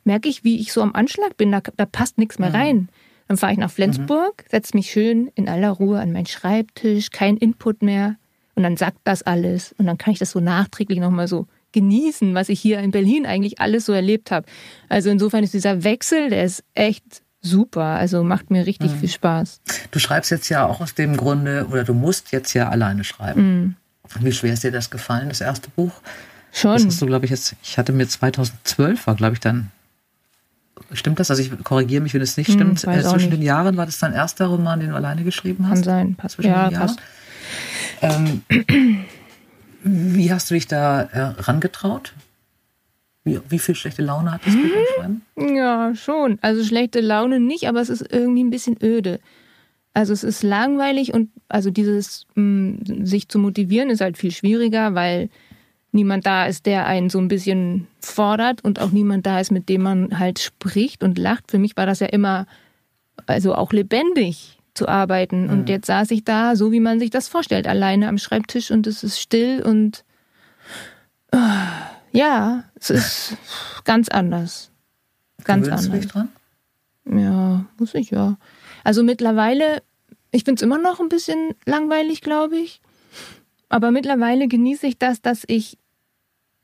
merke 0.04 0.28
ich, 0.28 0.44
wie 0.44 0.60
ich 0.60 0.72
so 0.72 0.82
am 0.82 0.94
Anschlag 0.94 1.36
bin. 1.36 1.50
Da, 1.50 1.60
da 1.76 1.84
passt 1.84 2.16
nichts 2.16 2.38
mehr 2.38 2.54
rein. 2.54 2.88
Dann 3.26 3.36
fahre 3.36 3.52
ich 3.52 3.58
nach 3.58 3.72
Flensburg, 3.72 4.44
setze 4.48 4.76
mich 4.76 4.90
schön 4.90 5.32
in 5.34 5.48
aller 5.48 5.70
Ruhe 5.70 5.98
an 5.98 6.12
meinen 6.12 6.26
Schreibtisch, 6.26 7.10
kein 7.10 7.36
Input 7.36 7.82
mehr. 7.82 8.16
Und 8.54 8.62
dann 8.62 8.76
sagt 8.76 8.98
das 9.02 9.22
alles. 9.22 9.74
Und 9.78 9.86
dann 9.86 9.98
kann 9.98 10.12
ich 10.12 10.20
das 10.20 10.30
so 10.30 10.38
nachträglich 10.38 11.00
nochmal 11.00 11.26
so 11.26 11.46
genießen, 11.72 12.34
was 12.34 12.50
ich 12.50 12.60
hier 12.60 12.78
in 12.78 12.92
Berlin 12.92 13.26
eigentlich 13.26 13.60
alles 13.60 13.86
so 13.86 13.92
erlebt 13.92 14.30
habe. 14.30 14.46
Also 14.88 15.10
insofern 15.10 15.42
ist 15.42 15.54
dieser 15.54 15.82
Wechsel, 15.82 16.30
der 16.30 16.44
ist 16.44 16.62
echt 16.74 17.22
super. 17.42 17.82
Also 17.84 18.22
macht 18.24 18.50
mir 18.50 18.64
richtig 18.66 18.90
viel 18.92 19.08
Spaß. 19.08 19.60
Du 19.90 19.98
schreibst 19.98 20.30
jetzt 20.30 20.48
ja 20.48 20.64
auch 20.66 20.80
aus 20.80 20.94
dem 20.94 21.16
Grunde, 21.16 21.66
oder 21.70 21.84
du 21.84 21.92
musst 21.94 22.32
jetzt 22.32 22.54
ja 22.54 22.68
alleine 22.70 23.04
schreiben. 23.04 23.76
Wie 24.20 24.32
schwer 24.32 24.52
ist 24.54 24.62
dir 24.64 24.72
das 24.72 24.90
gefallen, 24.90 25.28
das 25.28 25.40
erste 25.40 25.68
Buch? 25.70 25.92
Das 26.52 26.60
Schon. 26.60 26.86
hast 26.86 27.00
du, 27.02 27.06
glaube 27.06 27.24
ich, 27.24 27.30
jetzt, 27.30 27.54
ich 27.62 27.78
hatte 27.78 27.92
mir 27.92 28.06
2012 28.08 29.06
war, 29.06 29.14
glaube 29.14 29.34
ich, 29.34 29.40
dann. 29.40 29.70
Stimmt 30.92 31.18
das? 31.20 31.30
Also 31.30 31.42
ich 31.42 31.50
korrigiere 31.64 32.02
mich, 32.02 32.12
wenn 32.12 32.20
es 32.20 32.36
nicht 32.36 32.48
Hm, 32.48 32.76
stimmt. 32.76 32.84
Äh, 32.84 33.02
zwischen 33.02 33.30
nicht. 33.30 33.32
den 33.32 33.42
Jahren 33.42 33.76
war 33.76 33.86
das 33.86 33.98
dein 33.98 34.12
erster 34.12 34.46
Roman, 34.46 34.80
den 34.80 34.90
du 34.90 34.96
alleine 34.96 35.24
geschrieben 35.24 35.66
hast? 35.68 35.76
Kann 35.76 35.84
sein. 35.84 36.14
Passt. 36.14 36.34
Zwischen 36.34 36.50
Ja, 36.50 36.68
den 36.68 36.72
Jahren? 36.74 36.96
Ähm, 38.02 38.42
wie 39.84 40.32
hast 40.32 40.50
du 40.50 40.54
dich 40.54 40.66
da 40.66 41.02
äh, 41.02 41.20
rangetraut? 41.38 42.12
Wie, 43.24 43.38
wie 43.48 43.58
viel 43.58 43.74
schlechte 43.74 44.02
Laune 44.02 44.32
hattest 44.32 44.56
du 44.56 44.62
beim 44.62 45.22
Schreiben? 45.36 45.56
Ja, 45.56 45.94
schon. 45.94 46.38
Also 46.42 46.64
schlechte 46.64 47.00
Laune 47.00 47.38
nicht, 47.38 47.68
aber 47.68 47.80
es 47.80 47.88
ist 47.88 48.12
irgendwie 48.12 48.42
ein 48.42 48.50
bisschen 48.50 48.76
öde. 48.82 49.20
Also 49.94 50.12
es 50.12 50.24
ist 50.24 50.42
langweilig 50.42 51.12
und 51.12 51.30
also 51.48 51.70
dieses 51.70 52.26
mh, 52.34 53.04
sich 53.04 53.28
zu 53.28 53.38
motivieren 53.38 53.90
ist 53.90 54.00
halt 54.00 54.16
viel 54.16 54.32
schwieriger, 54.32 54.94
weil 54.94 55.28
niemand 55.92 56.26
da 56.26 56.46
ist, 56.46 56.66
der 56.66 56.86
einen 56.86 57.10
so 57.10 57.18
ein 57.18 57.28
bisschen 57.28 57.86
fordert 58.00 58.64
und 58.64 58.80
auch 58.80 58.90
niemand 58.90 59.26
da 59.26 59.38
ist, 59.38 59.52
mit 59.52 59.68
dem 59.68 59.82
man 59.82 60.18
halt 60.18 60.38
spricht 60.38 61.04
und 61.04 61.18
lacht. 61.18 61.50
Für 61.50 61.58
mich 61.58 61.76
war 61.76 61.86
das 61.86 62.00
ja 62.00 62.06
immer 62.06 62.46
also 63.26 63.54
auch 63.54 63.72
lebendig 63.72 64.58
zu 64.74 64.88
arbeiten 64.88 65.50
und 65.50 65.68
jetzt 65.68 65.86
saß 65.86 66.10
ich 66.12 66.24
da, 66.24 66.56
so 66.56 66.72
wie 66.72 66.80
man 66.80 66.98
sich 66.98 67.10
das 67.10 67.28
vorstellt, 67.28 67.66
alleine 67.66 68.08
am 68.08 68.16
Schreibtisch 68.16 68.70
und 68.70 68.86
es 68.86 69.04
ist 69.04 69.20
still 69.20 69.62
und 69.62 70.02
ah, 71.30 71.91
ja, 72.12 72.64
es 72.74 72.90
ist 72.90 73.36
ganz 73.84 74.08
anders. 74.08 74.70
Ganz 75.44 75.66
Gewöhnst 75.66 75.84
du 75.84 75.88
anders. 75.90 76.02
dich 76.02 76.12
dran? 76.12 76.28
Ja, 77.04 77.66
muss 77.78 77.94
ich 77.94 78.10
ja. 78.10 78.36
Also 78.84 79.02
mittlerweile, 79.02 79.82
ich 80.30 80.44
finde 80.44 80.60
es 80.60 80.62
immer 80.62 80.78
noch 80.78 81.00
ein 81.00 81.08
bisschen 81.08 81.54
langweilig, 81.66 82.20
glaube 82.20 82.56
ich. 82.56 82.80
Aber 83.68 83.90
mittlerweile 83.90 84.48
genieße 84.48 84.86
ich 84.86 84.98
das, 84.98 85.22
dass 85.22 85.44
ich 85.46 85.78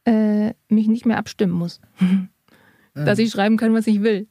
äh, 0.04 0.52
mich 0.68 0.88
nicht 0.88 1.06
mehr 1.06 1.18
abstimmen 1.18 1.52
muss. 1.52 1.80
dass 2.94 3.18
ich 3.18 3.30
schreiben 3.30 3.56
kann, 3.56 3.74
was 3.74 3.86
ich 3.86 4.02
will. 4.02 4.28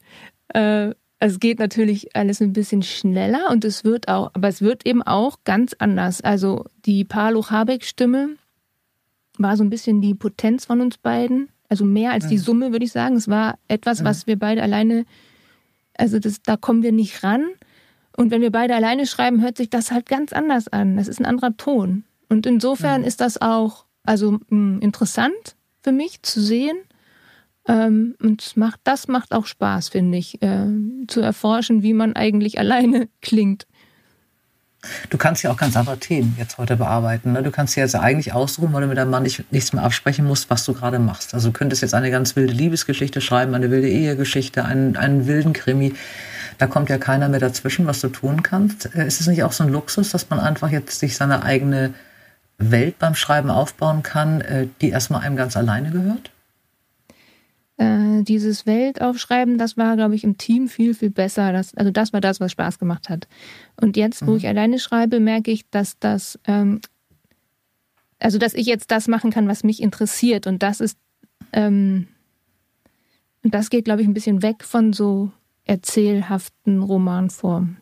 Äh, 0.50 0.94
es 1.20 1.40
geht 1.40 1.60
natürlich 1.60 2.16
alles 2.16 2.42
ein 2.42 2.54
bisschen 2.54 2.84
schneller 2.84 3.50
und 3.50 3.66
es 3.66 3.84
wird 3.84 4.08
auch, 4.08 4.30
aber 4.34 4.48
es 4.50 4.62
wird 4.62 4.86
eben 4.86 5.02
auch 5.02 5.40
ganz 5.46 5.74
anders. 5.80 6.22
Also 6.22 6.66
die 6.86 7.06
Palo-Habeck-Stimme 7.06 8.36
war 9.38 9.58
so 9.58 9.64
ein 9.64 9.70
bisschen 9.70 10.02
die 10.02 10.16
Potenz 10.16 10.66
von 10.66 10.82
uns 10.82 10.98
beiden. 10.98 11.50
Also 11.70 11.84
mehr 11.84 12.12
als 12.12 12.28
die 12.28 12.38
Summe, 12.38 12.72
würde 12.72 12.86
ich 12.86 12.92
sagen. 12.92 13.16
Es 13.18 13.28
war 13.28 13.60
etwas, 13.68 14.04
was 14.04 14.26
wir 14.26 14.40
beide 14.40 14.64
alleine, 14.64 15.06
also 15.98 16.18
das, 16.18 16.42
da 16.42 16.56
kommen 16.56 16.82
wir 16.82 16.94
nicht 16.94 17.24
ran. 17.24 17.46
Und 18.16 18.32
wenn 18.32 18.42
wir 18.42 18.52
beide 18.52 18.76
alleine 18.76 19.06
schreiben, 19.06 19.42
hört 19.42 19.58
sich 19.58 19.70
das 19.70 19.92
halt 19.92 20.08
ganz 20.08 20.34
anders 20.34 20.68
an. 20.70 20.98
Das 20.98 21.08
ist 21.08 21.20
ein 21.20 21.26
anderer 21.26 21.56
Ton. 21.58 22.04
Und 22.30 22.46
insofern 22.46 23.04
ist 23.04 23.22
das 23.22 23.42
auch 23.42 23.86
also 24.04 24.40
mh, 24.50 24.80
interessant 24.80 25.56
für 25.84 25.92
mich 25.92 26.24
zu 26.24 26.42
sehen. 26.42 26.78
Ähm, 27.68 28.16
und 28.22 28.42
es 28.42 28.56
macht, 28.56 28.80
das 28.86 29.08
macht 29.08 29.34
auch 29.34 29.46
Spaß, 29.46 29.90
finde 29.90 30.18
ich, 30.18 30.42
äh, 30.42 30.68
zu 31.08 31.22
erforschen, 31.22 31.84
wie 31.84 31.94
man 31.94 32.14
eigentlich 32.14 32.60
alleine 32.60 33.10
klingt. 33.22 33.68
Du 35.10 35.18
kannst 35.18 35.44
ja 35.44 35.52
auch 35.52 35.58
ganz 35.58 35.76
andere 35.76 35.98
Themen 35.98 36.36
jetzt 36.38 36.58
heute 36.58 36.78
bearbeiten. 36.78 37.34
Ne? 37.34 37.42
Du 37.42 37.52
kannst 37.52 37.76
ja 37.76 37.84
jetzt 37.84 37.96
eigentlich 37.96 38.34
ausruhen, 38.34 38.74
weil 38.74 38.82
du 38.82 38.88
mit 38.88 38.98
deinem 38.98 39.10
Mann 39.10 39.24
nicht, 39.24 39.52
nichts 39.52 39.74
mehr 39.74 39.84
absprechen 39.84 40.26
musst, 40.26 40.50
was 40.50 40.66
du 40.66 40.74
gerade 40.74 41.00
machst. 41.00 41.34
Also 41.34 41.50
du 41.50 41.54
könntest 41.54 41.82
jetzt 41.82 41.94
eine 41.94 42.12
ganz 42.12 42.36
wilde 42.36 42.54
Liebesgeschichte 42.54 43.20
schreiben, 43.20 43.56
eine 43.56 43.72
wilde 43.72 43.90
Ehegeschichte, 43.90 44.66
einen, 44.66 44.96
einen 44.96 45.26
wilden 45.28 45.54
Krimi. 45.54 45.94
Da 46.58 46.68
kommt 46.68 46.90
ja 46.90 46.98
keiner 46.98 47.28
mehr 47.30 47.40
dazwischen, 47.40 47.88
was 47.88 48.02
du 48.02 48.10
tun 48.10 48.44
kannst. 48.44 48.96
Äh, 48.96 49.08
ist 49.08 49.20
es 49.20 49.28
nicht 49.28 49.44
auch 49.44 49.52
so 49.52 49.64
ein 49.64 49.72
Luxus, 49.72 50.12
dass 50.12 50.30
man 50.30 50.40
einfach 50.40 50.70
jetzt 50.70 51.00
sich 51.00 51.18
seine 51.18 51.44
eigene 51.44 51.94
Welt 52.58 53.00
beim 53.00 53.16
Schreiben 53.16 53.50
aufbauen 53.50 54.04
kann, 54.04 54.42
äh, 54.42 54.68
die 54.82 54.90
erstmal 54.90 55.22
einem 55.22 55.36
ganz 55.36 55.58
alleine 55.58 55.92
gehört? 55.92 56.32
Äh, 57.78 58.24
dieses 58.24 58.66
Weltaufschreiben, 58.66 59.60
das 59.60 59.78
war, 59.78 59.96
glaube 59.96 60.16
ich, 60.16 60.24
im 60.24 60.38
Team 60.38 60.68
viel, 60.68 60.96
viel 60.96 61.12
besser. 61.12 61.54
Das, 61.54 61.76
also 61.76 61.92
das 61.92 62.12
war 62.12 62.22
das, 62.22 62.40
was 62.40 62.52
Spaß 62.52 62.80
gemacht 62.80 63.08
hat. 63.08 63.28
Und 63.80 63.98
jetzt, 63.98 64.26
wo 64.26 64.32
mhm. 64.32 64.38
ich 64.38 64.48
alleine 64.48 64.80
schreibe, 64.80 65.20
merke 65.20 65.52
ich, 65.52 65.70
dass 65.70 66.00
das, 66.00 66.40
ähm, 66.46 66.82
also 68.20 68.40
dass 68.40 68.56
ich 68.56 68.66
jetzt 68.66 68.90
das 68.90 69.08
machen 69.08 69.30
kann, 69.30 69.48
was 69.48 69.64
mich 69.64 69.82
interessiert. 69.82 70.48
Und 70.48 70.64
das 70.64 70.82
ist, 70.82 70.98
ähm, 71.54 72.08
das 73.44 73.70
geht, 73.70 73.86
glaube 73.86 74.02
ich, 74.02 74.08
ein 74.08 74.16
bisschen 74.16 74.42
weg 74.42 74.64
von 74.64 74.92
so 74.92 75.32
erzählhaften 75.64 76.82
Romanformen. 76.82 77.78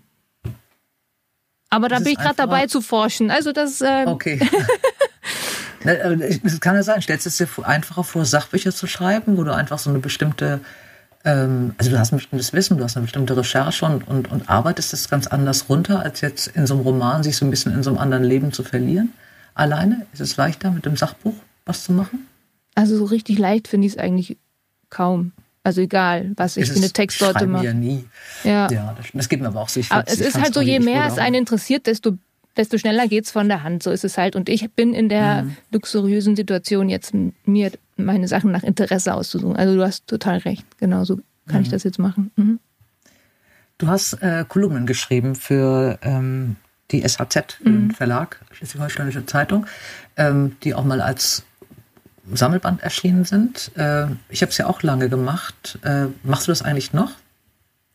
Aber 1.70 1.88
da 1.88 2.00
bin 2.00 2.08
ich 2.08 2.18
gerade 2.18 2.36
dabei 2.36 2.68
zu 2.68 2.82
forschen. 2.82 3.32
Also 3.32 3.52
das. 3.52 3.82
Ähm 3.82 4.08
okay. 4.08 4.40
Es 5.86 6.60
kann 6.60 6.76
ja 6.76 6.84
sein, 6.84 7.02
stellst 7.02 7.26
du 7.26 7.30
es 7.30 7.38
dir 7.38 7.48
einfacher 7.64 8.04
vor, 8.04 8.26
Sachbücher 8.26 8.72
zu 8.72 8.88
schreiben, 8.88 9.38
wo 9.38 9.44
du 9.44 9.54
einfach 9.54 9.80
so 9.80 9.90
eine 9.90 10.00
bestimmte, 10.00 10.60
ähm, 11.24 11.76
also 11.78 11.92
du 11.92 12.00
hast 12.00 12.12
ein 12.12 12.18
bestimmtes 12.18 12.54
Wissen, 12.54 12.78
du 12.78 12.84
hast 12.84 12.98
eine 12.98 13.04
bestimmte 13.04 13.38
Recherche 13.38 13.86
und, 13.86 14.08
und, 14.08 14.32
und 14.32 14.50
arbeitest 14.50 14.94
das 14.94 15.10
ganz 15.10 15.28
anders 15.28 15.70
runter, 15.70 16.02
als 16.02 16.22
jetzt 16.22 16.48
in 16.48 16.68
so 16.68 16.76
einem 16.76 16.84
Roman 16.84 17.24
sich 17.24 17.38
so 17.38 17.46
ein 17.46 17.52
bisschen 17.52 17.74
in 17.74 17.84
so 17.84 17.92
einem 17.92 18.00
anderen 18.00 18.24
Leben 18.24 18.52
zu 18.52 18.64
verlieren. 18.64 19.14
Alleine? 19.54 20.06
Ist 20.14 20.22
es 20.22 20.38
leichter, 20.38 20.72
mit 20.72 20.86
dem 20.86 20.98
Sachbuch 20.98 21.36
was 21.66 21.84
zu 21.84 21.94
machen? 21.94 22.28
Also 22.76 22.98
so 22.98 23.06
richtig 23.06 23.40
leicht 23.40 23.68
finde 23.68 23.88
ich 23.88 23.94
es 23.94 24.00
eigentlich 24.00 24.38
kaum. 24.90 25.32
Also 25.66 25.82
egal, 25.82 26.32
was 26.36 26.58
ich 26.58 26.70
für 26.70 26.76
eine 26.76 26.92
Textsorte 26.92 27.48
mache. 27.48 27.66
ja 27.66 27.74
nie. 27.74 28.06
Ja, 28.44 28.70
ja 28.70 28.94
das, 28.96 29.08
das, 29.12 29.30
geht 29.30 29.42
mir 29.42 29.48
aber 29.48 29.62
auch 29.62 29.70
so. 29.70 29.82
Aber 29.90 30.08
es 30.08 30.20
ist 30.20 30.40
halt 30.40 30.54
so, 30.54 30.62
je 30.62 30.80
mehr 30.80 31.08
es 31.08 31.18
einen 31.18 31.34
interessiert, 31.38 31.88
desto, 31.88 32.20
desto 32.58 32.78
schneller 32.78 33.08
geht 33.08 33.26
es 33.26 33.32
von 33.32 33.48
der 33.48 33.64
Hand. 33.64 33.84
So 33.84 33.92
ist 33.92 34.04
es 34.04 34.18
halt. 34.18 34.36
Und 34.36 34.50
ich 34.50 34.70
bin 34.72 34.94
in 34.94 35.10
der 35.10 35.44
mhm. 35.44 35.58
luxuriösen 35.72 36.36
Situation, 36.36 36.90
jetzt 36.90 37.14
mir 37.46 37.72
meine 37.98 38.28
Sachen 38.28 38.52
nach 38.52 38.64
Interesse 38.64 39.14
auszusuchen. 39.14 39.56
Also 39.56 39.76
du 39.76 39.84
hast 39.84 40.08
total 40.08 40.40
recht. 40.40 40.66
Genau 40.78 41.04
so 41.04 41.20
kann 41.48 41.58
mhm. 41.58 41.64
ich 41.64 41.70
das 41.70 41.84
jetzt 41.84 42.00
machen. 42.00 42.32
Mhm. 42.36 42.60
Du 43.78 43.88
hast 43.88 44.14
äh, 44.22 44.46
Kolumnen 44.48 44.86
geschrieben 44.86 45.36
für 45.36 46.00
ähm, 46.02 46.56
die 46.92 47.02
SHZ, 47.08 47.60
den 47.64 47.86
mhm. 47.86 47.92
Verlag, 47.92 48.40
Schleswig-Holsteinische 48.52 49.26
Zeitung, 49.26 49.66
ähm, 50.16 50.56
die 50.64 50.74
auch 50.74 50.86
mal 50.86 51.02
als 51.02 51.44
Sammelband 52.32 52.82
erschienen 52.82 53.26
sind. 53.26 53.72
Äh, 53.76 54.08
ich 54.30 54.42
habe 54.42 54.52
es 54.52 54.58
ja 54.58 54.68
auch 54.68 54.82
lange 54.82 55.10
gemacht. 55.10 55.78
Äh, 55.84 56.08
machst 56.24 56.48
du 56.48 56.52
das 56.52 56.62
eigentlich 56.62 56.94
noch? 56.94 57.12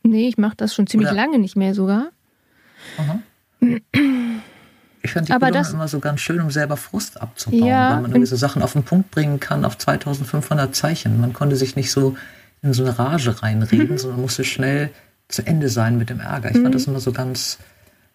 Nee, 0.03 0.27
ich 0.27 0.37
mache 0.37 0.55
das 0.55 0.73
schon 0.73 0.87
ziemlich 0.87 1.09
Oder? 1.09 1.15
lange 1.15 1.39
nicht 1.39 1.55
mehr 1.55 1.73
sogar. 1.73 2.09
Aha. 2.97 3.19
Ich 5.03 5.13
fand 5.13 5.29
die 5.29 5.33
Aber 5.33 5.51
das, 5.51 5.73
immer 5.73 5.87
so 5.87 5.99
ganz 5.99 6.21
schön, 6.21 6.41
um 6.41 6.51
selber 6.51 6.77
Frust 6.77 7.21
abzubauen, 7.21 7.65
ja, 7.65 8.01
weil 8.01 8.09
man 8.09 8.25
so 8.25 8.35
Sachen 8.35 8.61
auf 8.61 8.73
den 8.73 8.83
Punkt 8.83 9.11
bringen 9.11 9.39
kann 9.39 9.65
auf 9.65 9.77
2500 9.77 10.75
Zeichen. 10.75 11.19
Man 11.19 11.33
konnte 11.33 11.55
sich 11.55 11.75
nicht 11.75 11.91
so 11.91 12.15
in 12.61 12.73
so 12.73 12.83
eine 12.83 12.97
Rage 12.97 13.41
reinreden, 13.41 13.91
mhm. 13.91 13.97
sondern 13.97 14.21
musste 14.21 14.43
schnell 14.43 14.91
zu 15.27 15.45
Ende 15.45 15.69
sein 15.69 15.97
mit 15.97 16.09
dem 16.09 16.19
Ärger. 16.19 16.51
Ich 16.51 16.57
mhm. 16.57 16.63
fand 16.63 16.75
das 16.75 16.85
immer 16.85 16.99
so 16.99 17.11
ganz 17.11 17.57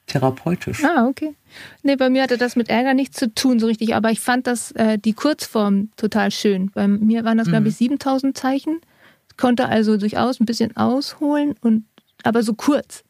therapeutisch. 0.07 0.85
Ah, 0.85 1.07
okay. 1.09 1.35
Nee, 1.83 1.97
bei 1.97 2.09
mir 2.11 2.23
hatte 2.23 2.39
das 2.39 2.55
mit 2.55 2.69
Ärger 2.69 2.95
nichts 2.95 3.19
zu 3.19 3.33
tun, 3.35 3.59
so 3.59 3.67
richtig, 3.67 3.95
aber 3.95 4.11
ich 4.11 4.21
fand 4.21 4.47
das, 4.47 4.71
äh, 4.73 4.99
die 4.99 5.15
Kurzform 5.15 5.91
total 5.97 6.31
schön. 6.31 6.71
Bei 6.73 6.87
mir 6.87 7.25
waren 7.25 7.39
das, 7.39 7.49
mhm. 7.49 7.53
glaube 7.53 7.69
ich, 7.69 7.77
7000 7.77 8.37
Zeichen. 8.37 8.81
Ich 9.29 9.37
konnte 9.37 9.69
also 9.69 9.97
durchaus 9.97 10.41
ein 10.41 10.47
bisschen 10.47 10.77
ausholen 10.77 11.55
und, 11.61 11.85
aber 12.23 12.43
so 12.43 12.55
kurz. 12.55 13.03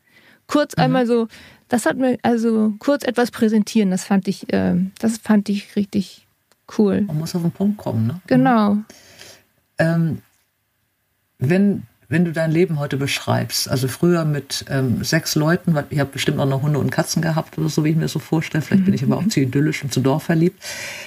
Kurz 0.46 0.76
mhm. 0.76 0.84
einmal 0.84 1.06
so, 1.06 1.28
das 1.68 1.86
hat 1.86 1.96
mir, 1.96 2.18
also 2.22 2.74
kurz 2.78 3.04
etwas 3.04 3.30
präsentieren, 3.30 3.90
das 3.90 4.04
fand 4.04 4.28
ich, 4.28 4.52
äh, 4.52 4.74
das 4.98 5.18
fand 5.18 5.48
ich 5.48 5.76
richtig 5.76 6.26
cool. 6.78 7.02
Man 7.02 7.18
muss 7.18 7.34
auf 7.34 7.42
den 7.42 7.50
Punkt 7.50 7.78
kommen, 7.78 8.06
ne? 8.06 8.20
Genau. 8.26 8.74
Mhm. 8.74 8.84
Ähm, 9.78 10.22
wenn 11.38 11.82
wenn 12.08 12.24
du 12.24 12.32
dein 12.32 12.52
Leben 12.52 12.78
heute 12.78 12.96
beschreibst, 12.96 13.68
also 13.68 13.88
früher 13.88 14.24
mit 14.24 14.64
ähm, 14.70 15.02
sechs 15.02 15.34
Leuten, 15.34 15.74
weil 15.74 15.86
ihr 15.90 16.00
habt 16.00 16.12
bestimmt 16.12 16.38
auch 16.38 16.46
noch 16.46 16.62
Hunde 16.62 16.78
und 16.78 16.90
Katzen 16.90 17.20
gehabt 17.20 17.58
oder 17.58 17.68
so, 17.68 17.84
wie 17.84 17.90
ich 17.90 17.96
mir 17.96 18.02
das 18.02 18.12
so 18.12 18.20
vorstelle, 18.20 18.62
vielleicht 18.62 18.84
bin 18.84 18.94
ich 18.94 19.02
aber 19.02 19.16
auch 19.16 19.22
mhm. 19.22 19.30
zu 19.30 19.40
idyllisch 19.40 19.82
und 19.82 19.92
zu 19.92 20.00
Dorf 20.00 20.22
verliebt. 20.22 20.62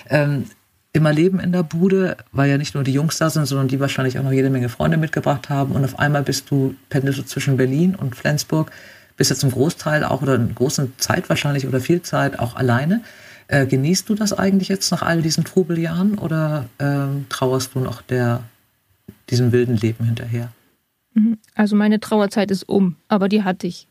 Ähm, 0.10 0.46
immer 0.92 1.14
Leben 1.14 1.40
in 1.40 1.52
der 1.52 1.64
Bude, 1.64 2.18
weil 2.32 2.50
ja 2.50 2.58
nicht 2.58 2.74
nur 2.74 2.84
die 2.84 2.92
Jungs 2.92 3.18
da 3.18 3.30
sind, 3.30 3.46
sondern 3.46 3.68
die 3.68 3.80
wahrscheinlich 3.80 4.20
auch 4.20 4.24
noch 4.24 4.32
jede 4.32 4.50
Menge 4.50 4.70
Freunde 4.70 4.98
mitgebracht 4.98 5.50
haben. 5.50 5.74
Und 5.74 5.86
auf 5.86 6.00
einmal 6.00 6.24
bist 6.24 6.52
du, 6.52 6.76
pendelst 6.90 7.20
du 7.20 7.24
zwischen 7.24 7.58
Berlin 7.58 7.96
und 7.96 8.16
Flensburg, 8.16 8.72
bist 9.20 9.30
jetzt 9.30 9.42
zum 9.42 9.52
Großteil 9.52 10.04
auch 10.04 10.22
oder 10.22 10.36
in 10.36 10.56
großen 10.56 10.94
Zeit 10.98 11.30
wahrscheinlich 11.30 11.68
oder 11.68 11.82
viel 11.82 12.02
Zeit 12.02 12.40
auch 12.40 12.56
alleine. 12.56 13.02
Äh, 13.48 13.68
genießt 13.68 14.08
du 14.08 14.16
das 14.16 14.32
eigentlich 14.32 14.70
jetzt 14.70 14.92
nach 14.92 15.02
all 15.02 15.22
diesen 15.22 15.44
Trubeljahren 15.44 16.18
oder 16.18 16.66
ähm, 16.80 17.26
trauerst 17.28 17.76
du 17.76 17.80
noch 17.80 18.02
der, 18.02 18.44
diesem 19.30 19.52
wilden 19.52 19.76
Leben 19.76 20.06
hinterher? 20.06 20.54
Mhm. 21.14 21.38
Also 21.54 21.76
meine 21.76 22.00
Trauerzeit 22.00 22.50
ist 22.50 22.64
um, 22.64 22.96
aber 23.10 23.28
die 23.28 23.44
hatte 23.44 23.68
ich. 23.68 23.88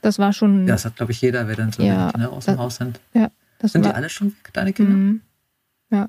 Das 0.00 0.18
war 0.18 0.32
schon. 0.32 0.66
Ja, 0.66 0.74
das 0.74 0.86
hat, 0.86 0.96
glaube 0.96 1.12
ich, 1.12 1.20
jeder, 1.20 1.46
wer 1.48 1.56
dann 1.56 1.72
so 1.72 1.82
ja, 1.82 2.10
Kinder 2.10 2.32
aus 2.32 2.46
dem 2.46 2.58
Haus 2.58 2.76
sind. 2.76 2.98
Ja, 3.12 3.30
das 3.58 3.72
sind 3.72 3.84
war, 3.84 3.92
die 3.92 3.96
alle 3.96 4.08
schon 4.08 4.28
weg, 4.28 4.50
deine 4.54 4.72
Kinder? 4.72 4.94
Mhm. 4.94 5.20
Ja. 5.90 6.08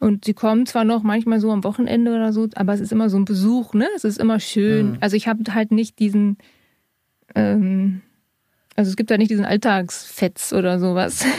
Und 0.00 0.26
sie 0.26 0.34
kommen 0.34 0.66
zwar 0.66 0.84
noch 0.84 1.02
manchmal 1.02 1.40
so 1.40 1.50
am 1.50 1.64
Wochenende 1.64 2.14
oder 2.14 2.32
so, 2.32 2.46
aber 2.54 2.74
es 2.74 2.80
ist 2.80 2.92
immer 2.92 3.08
so 3.08 3.16
ein 3.16 3.24
Besuch, 3.24 3.72
ne? 3.72 3.88
Es 3.96 4.04
ist 4.04 4.18
immer 4.18 4.38
schön. 4.38 4.90
Mhm. 4.90 4.98
Also 5.00 5.16
ich 5.16 5.26
habe 5.26 5.42
halt 5.54 5.72
nicht 5.72 5.98
diesen, 5.98 6.36
ähm, 7.34 8.02
also 8.76 8.90
es 8.90 8.96
gibt 8.96 9.10
ja 9.10 9.18
nicht 9.18 9.30
diesen 9.30 9.44
Alltagsfetz 9.44 10.52
oder 10.52 10.78
sowas. 10.78 11.24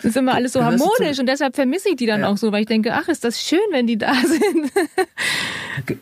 Es 0.00 0.06
ist 0.06 0.16
immer 0.16 0.32
alles 0.32 0.54
so 0.54 0.64
harmonisch 0.64 1.18
und 1.18 1.26
deshalb 1.26 1.54
vermisse 1.54 1.90
ich 1.90 1.96
die 1.96 2.06
dann 2.06 2.22
ja. 2.22 2.28
auch 2.28 2.38
so, 2.38 2.52
weil 2.52 2.62
ich 2.62 2.66
denke, 2.66 2.94
ach, 2.94 3.08
ist 3.08 3.22
das 3.22 3.42
schön, 3.42 3.60
wenn 3.70 3.86
die 3.86 3.98
da 3.98 4.14
sind. 4.26 4.72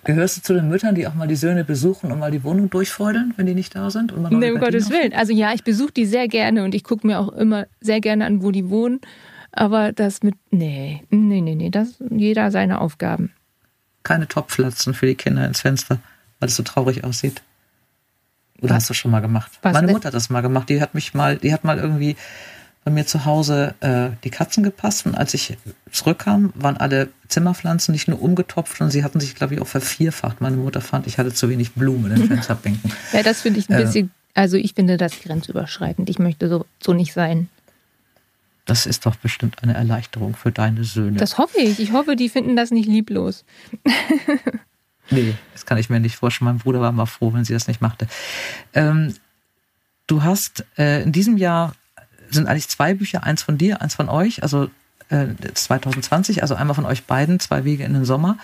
Gehörst 0.04 0.36
du 0.36 0.42
zu 0.42 0.54
den 0.54 0.68
Müttern, 0.68 0.94
die 0.94 1.08
auch 1.08 1.14
mal 1.14 1.26
die 1.26 1.34
Söhne 1.34 1.64
besuchen 1.64 2.12
und 2.12 2.20
mal 2.20 2.30
die 2.30 2.44
Wohnung 2.44 2.70
durchfeudeln, 2.70 3.34
wenn 3.36 3.46
die 3.46 3.54
nicht 3.54 3.74
da 3.74 3.90
sind? 3.90 4.12
Und 4.12 4.30
nee, 4.30 4.52
um 4.52 4.60
Gottes 4.60 4.90
Willen. 4.90 5.12
Also 5.14 5.32
ja, 5.32 5.52
ich 5.52 5.64
besuche 5.64 5.90
die 5.90 6.06
sehr 6.06 6.28
gerne 6.28 6.62
und 6.62 6.76
ich 6.76 6.84
gucke 6.84 7.08
mir 7.08 7.18
auch 7.18 7.30
immer 7.30 7.66
sehr 7.80 8.00
gerne 8.00 8.24
an, 8.26 8.40
wo 8.40 8.52
die 8.52 8.70
wohnen. 8.70 9.00
Aber 9.50 9.90
das 9.90 10.22
mit, 10.22 10.36
nee, 10.50 11.02
nee, 11.10 11.40
nee, 11.40 11.56
nee, 11.56 11.70
das, 11.70 12.00
jeder 12.08 12.52
seine 12.52 12.80
Aufgaben. 12.80 13.32
Keine 14.04 14.28
Topfpflanzen 14.28 14.94
für 14.94 15.06
die 15.06 15.16
Kinder 15.16 15.44
ins 15.44 15.62
Fenster, 15.62 15.98
weil 16.38 16.48
es 16.48 16.54
so 16.54 16.62
traurig 16.62 17.02
aussieht. 17.02 17.42
Oder 18.60 18.70
Was? 18.70 18.76
hast 18.76 18.90
du 18.90 18.94
schon 18.94 19.10
mal 19.10 19.20
gemacht? 19.20 19.52
Was 19.62 19.72
Meine 19.72 19.92
Mutter 19.92 20.08
hat 20.08 20.14
das 20.14 20.30
mal 20.30 20.40
gemacht. 20.40 20.68
Die 20.68 20.80
hat 20.80 20.94
mich 20.94 21.14
mal, 21.14 21.36
die 21.36 21.52
hat 21.52 21.64
mal 21.64 21.78
irgendwie 21.78 22.16
bei 22.84 22.90
mir 22.90 23.06
zu 23.06 23.24
Hause 23.24 23.74
äh, 23.80 24.10
die 24.24 24.30
Katzen 24.30 24.62
gepasst 24.62 25.04
und 25.04 25.14
als 25.14 25.34
ich 25.34 25.58
zurückkam, 25.92 26.52
waren 26.54 26.76
alle 26.78 27.10
Zimmerpflanzen 27.28 27.92
nicht 27.92 28.08
nur 28.08 28.22
umgetopft, 28.22 28.78
sondern 28.78 28.90
sie 28.90 29.04
hatten 29.04 29.20
sich, 29.20 29.34
glaube 29.34 29.54
ich, 29.54 29.60
auch 29.60 29.66
vervierfacht. 29.66 30.40
Meine 30.40 30.56
Mutter 30.56 30.80
fand, 30.80 31.06
ich 31.06 31.18
hatte 31.18 31.32
zu 31.34 31.50
wenig 31.50 31.72
Blumen 31.72 32.10
in 32.12 32.20
den 32.20 32.28
Fensterbänken. 32.28 32.90
ja, 33.12 33.22
das 33.22 33.42
finde 33.42 33.60
ich 33.60 33.68
ein 33.68 33.78
äh, 33.78 33.82
bisschen, 33.82 34.10
also 34.34 34.56
ich 34.56 34.72
finde 34.74 34.96
das 34.96 35.20
grenzüberschreitend. 35.20 36.08
Ich 36.08 36.18
möchte 36.18 36.48
so, 36.48 36.64
so 36.82 36.94
nicht 36.94 37.12
sein. 37.12 37.48
Das 38.64 38.86
ist 38.86 39.06
doch 39.06 39.16
bestimmt 39.16 39.62
eine 39.62 39.74
Erleichterung 39.74 40.34
für 40.34 40.52
deine 40.52 40.84
Söhne. 40.84 41.18
Das 41.18 41.38
hoffe 41.38 41.58
ich. 41.60 41.80
Ich 41.80 41.92
hoffe, 41.92 42.16
die 42.16 42.28
finden 42.28 42.56
das 42.56 42.70
nicht 42.70 42.86
lieblos. 42.86 43.44
nee, 45.10 45.34
das 45.52 45.66
kann 45.66 45.78
ich 45.78 45.90
mir 45.90 46.00
nicht 46.00 46.16
vorstellen. 46.16 46.46
Mein 46.46 46.58
Bruder 46.58 46.80
war 46.80 46.92
mal 46.92 47.06
froh, 47.06 47.32
wenn 47.32 47.44
sie 47.44 47.52
das 47.52 47.68
nicht 47.68 47.80
machte. 47.80 48.06
Ähm, 48.74 49.14
du 50.06 50.22
hast 50.22 50.64
äh, 50.76 51.02
in 51.02 51.12
diesem 51.12 51.36
Jahr 51.36 51.74
sind 52.30 52.46
eigentlich 52.46 52.68
zwei 52.68 52.94
Bücher, 52.94 53.24
eins 53.24 53.42
von 53.42 53.58
dir, 53.58 53.80
eins 53.80 53.94
von 53.94 54.08
euch, 54.08 54.42
also 54.42 54.68
äh, 55.08 55.26
2020, 55.54 56.42
also 56.42 56.54
einmal 56.54 56.74
von 56.74 56.84
euch 56.84 57.04
beiden, 57.04 57.40
zwei 57.40 57.64
Wege 57.64 57.84
in 57.84 57.94
den 57.94 58.04
Sommer, 58.04 58.36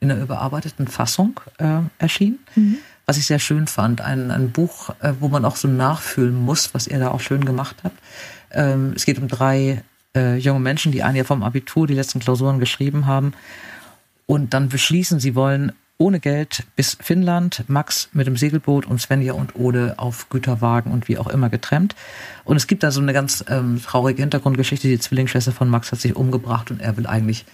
in 0.00 0.10
einer 0.10 0.20
überarbeiteten 0.20 0.88
Fassung 0.88 1.40
äh, 1.58 1.80
erschienen. 1.98 2.38
Mhm. 2.54 2.78
Was 3.06 3.16
ich 3.16 3.26
sehr 3.26 3.38
schön 3.38 3.66
fand, 3.66 4.00
ein, 4.00 4.30
ein 4.30 4.50
Buch, 4.50 4.90
äh, 5.00 5.14
wo 5.20 5.28
man 5.28 5.44
auch 5.44 5.56
so 5.56 5.68
nachfühlen 5.68 6.34
muss, 6.34 6.74
was 6.74 6.86
ihr 6.86 6.98
da 6.98 7.10
auch 7.10 7.20
schön 7.20 7.44
gemacht 7.44 7.76
habt. 7.82 7.96
Ähm, 8.50 8.92
es 8.94 9.06
geht 9.06 9.18
um 9.18 9.28
drei 9.28 9.82
äh, 10.14 10.36
junge 10.36 10.60
Menschen, 10.60 10.92
die 10.92 11.02
ein 11.02 11.16
Jahr 11.16 11.24
vom 11.24 11.42
Abitur 11.42 11.86
die 11.86 11.94
letzten 11.94 12.20
Klausuren 12.20 12.58
geschrieben 12.58 13.06
haben 13.06 13.32
und 14.26 14.52
dann 14.54 14.68
beschließen, 14.68 15.20
sie 15.20 15.34
wollen 15.34 15.72
ohne 15.98 16.20
Geld 16.20 16.64
bis 16.76 16.96
Finnland, 17.00 17.64
Max 17.66 18.08
mit 18.12 18.26
dem 18.26 18.36
Segelboot 18.36 18.86
und 18.86 19.00
Svenja 19.00 19.32
und 19.32 19.56
Ode 19.56 19.94
auf 19.98 20.28
Güterwagen 20.30 20.92
und 20.92 21.08
wie 21.08 21.18
auch 21.18 21.26
immer 21.26 21.50
getrennt. 21.50 21.96
Und 22.44 22.56
es 22.56 22.68
gibt 22.68 22.84
da 22.84 22.90
so 22.92 23.00
eine 23.00 23.12
ganz 23.12 23.44
ähm, 23.48 23.82
traurige 23.84 24.22
Hintergrundgeschichte. 24.22 24.86
Die 24.86 24.98
Zwillingsschwester 24.98 25.52
von 25.52 25.68
Max 25.68 25.90
hat 25.90 26.00
sich 26.00 26.14
umgebracht 26.14 26.70
und 26.70 26.80
er 26.80 26.96
will 26.96 27.06
eigentlich 27.06 27.44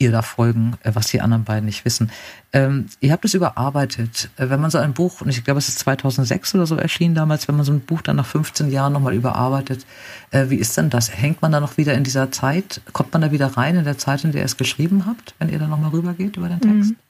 ihr 0.00 0.10
da 0.10 0.22
folgen, 0.22 0.78
äh, 0.82 0.92
was 0.94 1.08
die 1.08 1.20
anderen 1.20 1.44
beiden 1.44 1.66
nicht 1.66 1.84
wissen. 1.84 2.10
Ähm, 2.52 2.86
ihr 3.00 3.12
habt 3.12 3.24
es 3.26 3.34
überarbeitet. 3.34 4.30
Äh, 4.36 4.48
wenn 4.48 4.60
man 4.60 4.70
so 4.70 4.78
ein 4.78 4.94
Buch, 4.94 5.20
und 5.20 5.28
ich 5.28 5.44
glaube, 5.44 5.58
es 5.58 5.68
ist 5.68 5.78
2006 5.80 6.54
oder 6.54 6.66
so 6.66 6.76
erschienen 6.76 7.14
damals, 7.14 7.46
wenn 7.48 7.56
man 7.56 7.66
so 7.66 7.72
ein 7.72 7.80
Buch 7.80 8.00
dann 8.00 8.16
nach 8.16 8.26
15 8.26 8.70
Jahren 8.70 8.94
nochmal 8.94 9.14
überarbeitet, 9.14 9.84
äh, 10.30 10.48
wie 10.48 10.56
ist 10.56 10.76
denn 10.76 10.88
das? 10.88 11.14
Hängt 11.14 11.42
man 11.42 11.52
da 11.52 11.60
noch 11.60 11.76
wieder 11.76 11.94
in 11.94 12.02
dieser 12.02 12.32
Zeit? 12.32 12.80
Kommt 12.94 13.12
man 13.12 13.20
da 13.20 13.30
wieder 13.30 13.58
rein 13.58 13.76
in 13.76 13.84
der 13.84 13.98
Zeit, 13.98 14.24
in 14.24 14.32
der 14.32 14.40
ihr 14.40 14.46
es 14.46 14.56
geschrieben 14.56 15.04
habt, 15.06 15.34
wenn 15.38 15.50
ihr 15.50 15.58
da 15.58 15.66
nochmal 15.66 15.90
rübergeht 15.90 16.38
über 16.38 16.48
den 16.48 16.60
Text? 16.60 16.90
Mhm. 16.92 17.09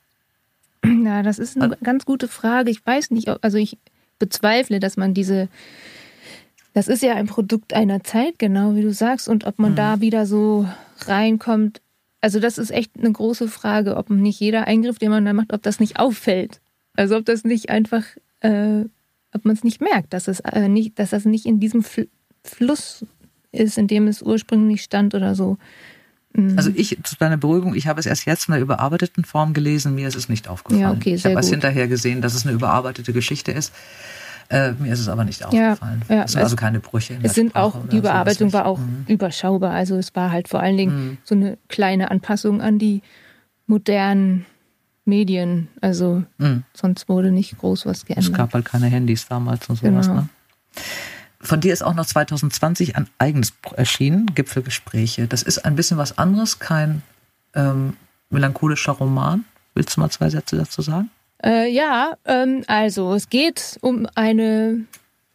Ja, 1.05 1.23
das 1.23 1.39
ist 1.39 1.61
eine 1.61 1.77
ganz 1.83 2.05
gute 2.05 2.29
Frage. 2.29 2.71
Ich 2.71 2.85
weiß 2.85 3.11
nicht, 3.11 3.29
also 3.43 3.59
ich 3.59 3.79
bezweifle, 4.19 4.81
dass 4.81 4.97
man 4.97 5.15
diese, 5.15 5.49
das 6.73 6.89
ist 6.89 7.03
ja 7.03 7.15
ein 7.15 7.27
Produkt 7.27 7.75
einer 7.75 8.05
Zeit, 8.05 8.39
genau 8.39 8.75
wie 8.75 8.83
du 8.83 8.93
sagst, 8.93 9.29
und 9.29 9.45
ob 9.45 9.59
man 9.59 9.73
mhm. 9.73 9.77
da 9.77 10.01
wieder 10.01 10.27
so 10.27 10.69
reinkommt. 11.07 11.81
Also 12.21 12.39
das 12.39 12.59
ist 12.59 12.71
echt 12.71 12.93
eine 12.99 13.11
große 13.11 13.49
Frage, 13.49 13.97
ob 13.97 14.11
nicht 14.11 14.39
jeder 14.41 14.67
Eingriff, 14.67 14.99
den 14.99 15.11
man 15.11 15.25
da 15.25 15.33
macht, 15.33 15.53
ob 15.53 15.63
das 15.63 15.81
nicht 15.81 15.99
auffällt. 15.99 16.61
Also 16.95 17.17
ob 17.17 17.25
das 17.25 17.45
nicht 17.45 17.71
einfach, 17.71 18.05
äh, 18.41 18.85
ob 19.33 19.45
man 19.45 19.55
es 19.55 19.65
nicht 19.65 19.81
merkt, 19.81 20.13
dass 20.13 20.29
es 20.29 20.41
äh, 20.41 20.69
nicht, 20.69 20.99
dass 20.99 21.11
das 21.11 21.25
nicht 21.25 21.47
in 21.47 21.61
diesem 21.61 21.83
Fl 21.83 22.09
Fluss 22.43 23.05
ist, 23.53 23.77
in 23.77 23.87
dem 23.87 24.07
es 24.07 24.23
ursprünglich 24.23 24.83
stand 24.83 25.15
oder 25.15 25.35
so. 25.35 25.59
Mhm. 26.33 26.57
Also 26.57 26.71
ich, 26.75 26.99
zu 27.03 27.17
deiner 27.17 27.37
Beruhigung, 27.37 27.75
ich 27.75 27.87
habe 27.87 28.01
es 28.01 28.07
erst 28.07 28.25
jetzt 28.27 28.49
in 28.49 28.53
der 28.53 28.61
überarbeiteten 28.61 29.25
Form 29.25 29.53
gelesen, 29.53 29.95
mir 29.95 30.09
ist 30.09 30.17
es 30.17 30.29
nicht 30.29 30.49
aufgefallen. 30.49 30.83
Ja, 30.83 30.93
okay, 30.93 31.15
ich 31.15 31.25
habe 31.25 31.35
erst 31.35 31.51
hinterher 31.51 31.89
gesehen, 31.89 32.23
dass 32.23 32.35
es 32.35 32.47
eine 32.47 32.55
überarbeitete 32.55 33.13
Geschichte 33.13 33.53
ist. 33.53 33.73
Äh, 34.49 34.73
mir 34.73 34.93
ist 34.93 34.99
es 34.99 35.09
aber 35.09 35.25
nicht 35.25 35.45
aufgefallen. 35.45 36.03
Ja, 36.09 36.17
ja, 36.17 36.23
es 36.25 36.33
sind 36.33 36.43
also 36.43 36.57
keine 36.57 36.81
Brüche. 36.81 37.17
es 37.23 37.35
sind 37.35 37.51
Sprache 37.51 37.65
auch, 37.65 37.89
die 37.89 37.99
Überarbeitung 37.99 38.51
so, 38.51 38.59
war 38.59 38.67
auch 38.67 38.79
mhm. 38.79 39.05
überschaubar. 39.07 39.73
Also 39.73 39.97
es 39.97 40.15
war 40.17 40.33
halt 40.33 40.49
vor 40.49 40.61
allen 40.61 40.77
Dingen 40.77 41.05
mhm. 41.05 41.19
so 41.23 41.37
eine 41.37 41.57
kleine 41.69 42.11
Anpassung 42.11 42.61
an 42.61 42.81
die 42.81 43.03
modernen 43.69 44.47
Medien. 45.05 45.69
Also 45.81 46.25
mhm. 46.39 46.65
sonst 46.75 47.09
wurde 47.09 47.31
nicht 47.31 47.59
groß 47.59 47.87
was 47.87 48.05
geändert. 48.05 48.33
Es 48.33 48.37
gab 48.37 48.53
halt 48.53 48.65
keine 48.65 48.87
Handys 48.87 49.29
damals 49.29 49.69
und 49.69 49.77
sowas. 49.77 50.09
Genau. 50.09 50.23
Ne? 50.23 50.29
Von 51.41 51.61
dir 51.61 51.73
ist 51.73 51.83
auch 51.83 51.95
noch 51.95 52.07
2020 52.07 52.97
ein 52.97 53.09
eigenes 53.19 53.51
Buch 53.51 53.73
erschienen, 53.73 54.27
Gipfelgespräche. 54.35 55.27
Das 55.27 55.43
ist 55.43 55.65
ein 55.65 55.75
bisschen 55.75 55.97
was 55.97 56.19
anderes, 56.19 56.59
kein 56.59 57.03
ähm, 57.55 57.97
melancholischer 58.29 58.93
Roman. 58.93 59.45
Willst 59.75 59.97
du 59.97 60.01
mal 60.01 60.11
zwei 60.11 60.29
Sätze 60.29 60.57
dazu 60.57 60.83
sagen? 60.83 61.11
Äh, 61.43 61.71
ja, 61.73 62.17
ähm, 62.27 62.65
also 62.67 63.15
es 63.15 63.31
geht 63.31 63.79
um 63.81 64.07
eine 64.15 64.85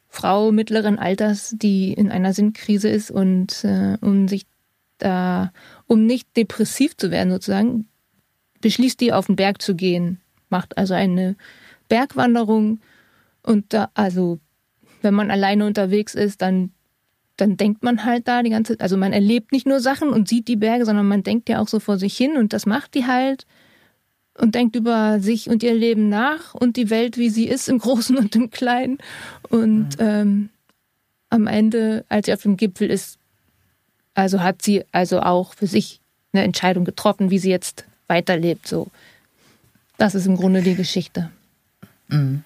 Frau 0.10 0.52
mittleren 0.52 1.00
Alters, 1.00 1.56
die 1.58 1.94
in 1.94 2.12
einer 2.12 2.34
Sinnkrise 2.34 2.90
ist 2.90 3.10
und 3.10 3.64
äh, 3.64 3.98
um 4.02 4.28
sich 4.28 4.46
da, 5.00 5.52
um 5.88 6.06
nicht 6.06 6.38
depressiv 6.38 6.96
zu 6.96 7.12
werden 7.12 7.32
sozusagen, 7.32 7.88
beschließt 8.62 9.00
die 9.02 9.12
auf 9.12 9.26
den 9.26 9.36
Berg 9.36 9.62
zu 9.62 9.76
gehen, 9.76 10.22
macht 10.50 10.78
also 10.78 10.94
eine 10.94 11.36
Bergwanderung 11.90 12.80
und 13.44 13.74
da, 13.74 13.90
also 13.94 14.40
wenn 15.06 15.14
man 15.14 15.32
alleine 15.32 15.66
unterwegs 15.66 16.14
ist, 16.14 16.42
dann, 16.42 16.72
dann 17.38 17.56
denkt 17.56 17.84
man 17.84 18.04
halt 18.04 18.28
da 18.28 18.44
die 18.44 18.50
ganze 18.50 18.78
also 18.82 18.98
man 18.98 19.14
erlebt 19.14 19.54
nicht 19.54 19.66
nur 19.66 19.80
Sachen 19.80 20.10
und 20.10 20.28
sieht 20.28 20.50
die 20.50 20.58
Berge, 20.58 20.86
sondern 20.86 21.08
man 21.08 21.24
denkt 21.24 21.48
ja 21.48 21.62
auch 21.62 21.70
so 21.70 21.80
vor 21.80 21.98
sich 21.98 22.18
hin 22.18 22.36
und 22.36 22.52
das 22.52 22.66
macht 22.66 22.94
die 22.94 23.06
halt 23.06 23.46
und 24.38 24.56
denkt 24.56 24.76
über 24.76 25.20
sich 25.20 25.50
und 25.50 25.64
ihr 25.64 25.74
Leben 25.74 26.10
nach 26.10 26.54
und 26.54 26.76
die 26.76 26.90
Welt, 26.90 27.18
wie 27.18 27.30
sie 27.30 27.48
ist, 27.48 27.70
im 27.70 27.80
Großen 27.80 28.18
und 28.18 28.36
im 28.36 28.50
Kleinen. 28.52 28.98
Und 29.50 29.98
mhm. 29.98 30.06
ähm, 30.06 30.50
am 31.30 31.48
Ende, 31.48 32.06
als 32.10 32.26
sie 32.26 32.34
auf 32.34 32.42
dem 32.42 32.58
Gipfel 32.58 32.90
ist, 32.90 33.18
also 34.14 34.42
hat 34.42 34.62
sie 34.62 34.84
also 34.92 35.22
auch 35.22 35.54
für 35.54 35.68
sich 35.68 36.02
eine 36.34 36.44
Entscheidung 36.44 36.86
getroffen, 36.86 37.32
wie 37.32 37.40
sie 37.40 37.50
jetzt 37.50 37.86
weiterlebt. 38.08 38.68
So, 38.68 38.88
das 39.98 40.16
ist 40.16 40.28
im 40.28 40.36
Grunde 40.36 40.62
die 40.62 40.76
Geschichte. 40.76 41.30
Mhm. 42.08 42.44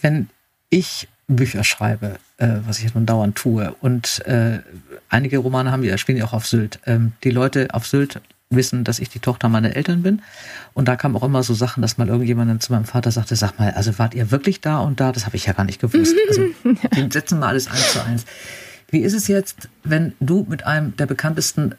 Wenn 0.00 0.28
ich 0.68 1.08
Bücher 1.28 1.64
schreibe, 1.64 2.16
äh, 2.38 2.48
was 2.66 2.80
ich 2.80 2.94
nun 2.94 3.06
dauernd 3.06 3.36
tue. 3.36 3.74
Und 3.80 4.24
äh, 4.26 4.60
einige 5.08 5.38
Romane 5.38 5.70
haben 5.70 5.82
wir, 5.82 5.96
spielen 5.98 6.18
ja 6.18 6.24
auch 6.24 6.32
auf 6.32 6.46
Sylt. 6.46 6.80
Ähm, 6.86 7.12
die 7.24 7.30
Leute 7.30 7.68
auf 7.72 7.86
Sylt 7.86 8.20
wissen, 8.50 8.84
dass 8.84 8.98
ich 8.98 9.08
die 9.08 9.18
Tochter 9.18 9.48
meiner 9.48 9.74
Eltern 9.74 10.02
bin. 10.02 10.22
Und 10.74 10.88
da 10.88 10.96
kamen 10.96 11.16
auch 11.16 11.22
immer 11.22 11.42
so 11.42 11.54
Sachen, 11.54 11.80
dass 11.80 11.98
mal 11.98 12.08
irgendjemand 12.08 12.50
dann 12.50 12.60
zu 12.60 12.72
meinem 12.72 12.84
Vater 12.84 13.10
sagte, 13.10 13.36
sag 13.36 13.58
mal, 13.58 13.72
also 13.72 13.98
wart 13.98 14.14
ihr 14.14 14.30
wirklich 14.30 14.60
da 14.60 14.80
und 14.80 15.00
da? 15.00 15.12
Das 15.12 15.26
habe 15.26 15.36
ich 15.36 15.46
ja 15.46 15.52
gar 15.52 15.64
nicht 15.64 15.80
gewusst. 15.80 16.14
Also 16.28 16.48
die 16.64 17.12
setzen 17.12 17.38
mal 17.38 17.48
alles 17.48 17.68
eins 17.68 17.92
zu 17.92 18.04
eins. 18.04 18.24
Wie 18.90 19.00
ist 19.00 19.14
es 19.14 19.28
jetzt, 19.28 19.68
wenn 19.84 20.14
du 20.20 20.46
mit 20.48 20.64
einem 20.64 20.96
der 20.96 21.06
bekanntesten 21.06 21.74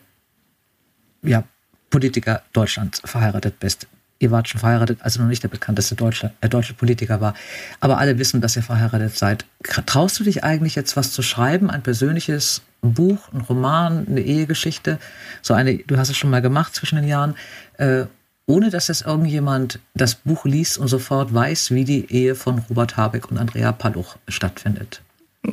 ja, 1.21 1.43
Politiker 1.89 2.41
Deutschlands 2.53 3.01
verheiratet 3.05 3.59
bist? 3.59 3.87
Ihr 4.19 4.31
wart 4.31 4.47
schon 4.47 4.59
verheiratet, 4.59 4.99
also 5.01 5.21
noch 5.21 5.27
nicht 5.27 5.43
der 5.43 5.49
bekannteste 5.49 5.95
deutsche, 5.95 6.31
äh, 6.41 6.49
deutsche 6.49 6.73
Politiker 6.73 7.21
war. 7.21 7.33
Aber 7.79 7.97
alle 7.97 8.17
wissen, 8.17 8.41
dass 8.41 8.55
ihr 8.55 8.63
verheiratet 8.63 9.17
seid. 9.17 9.45
Traust 9.85 10.19
du 10.19 10.23
dich 10.23 10.43
eigentlich 10.43 10.75
jetzt 10.75 10.95
was 10.95 11.11
zu 11.11 11.21
schreiben? 11.21 11.69
Ein 11.69 11.83
persönliches 11.83 12.61
Buch, 12.81 13.19
ein 13.33 13.41
Roman, 13.41 14.07
eine 14.07 14.21
Ehegeschichte? 14.21 14.99
So 15.41 15.53
eine, 15.53 15.77
du 15.77 15.97
hast 15.97 16.09
es 16.09 16.17
schon 16.17 16.29
mal 16.29 16.41
gemacht 16.41 16.75
zwischen 16.75 16.95
den 16.95 17.07
Jahren. 17.07 17.35
Äh, 17.77 18.05
ohne 18.45 18.69
dass 18.69 18.89
es 18.89 19.01
irgendjemand 19.01 19.79
das 19.93 20.15
Buch 20.15 20.45
liest 20.45 20.77
und 20.77 20.87
sofort 20.87 21.33
weiß, 21.33 21.71
wie 21.71 21.85
die 21.85 22.11
Ehe 22.11 22.35
von 22.35 22.59
Robert 22.69 22.97
Habeck 22.97 23.31
und 23.31 23.37
Andrea 23.37 23.71
Paluch 23.71 24.17
stattfindet. 24.27 25.01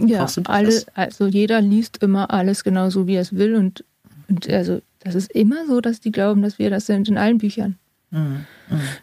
Ja, 0.06 0.26
alle, 0.44 0.84
also 0.94 1.26
jeder 1.26 1.60
liest 1.60 2.02
immer 2.02 2.30
alles 2.30 2.64
genauso, 2.64 3.06
wie 3.06 3.14
er 3.14 3.22
es 3.22 3.34
will. 3.34 3.54
Und, 3.56 3.84
und 4.28 4.48
also 4.48 4.82
das 5.00 5.14
ist 5.14 5.30
immer 5.32 5.66
so, 5.66 5.80
dass 5.80 6.00
die 6.00 6.12
glauben, 6.12 6.42
dass 6.42 6.58
wir 6.58 6.70
das 6.70 6.86
sind 6.86 7.08
in 7.08 7.18
allen 7.18 7.38
Büchern. 7.38 7.76
Mhm. 8.10 8.46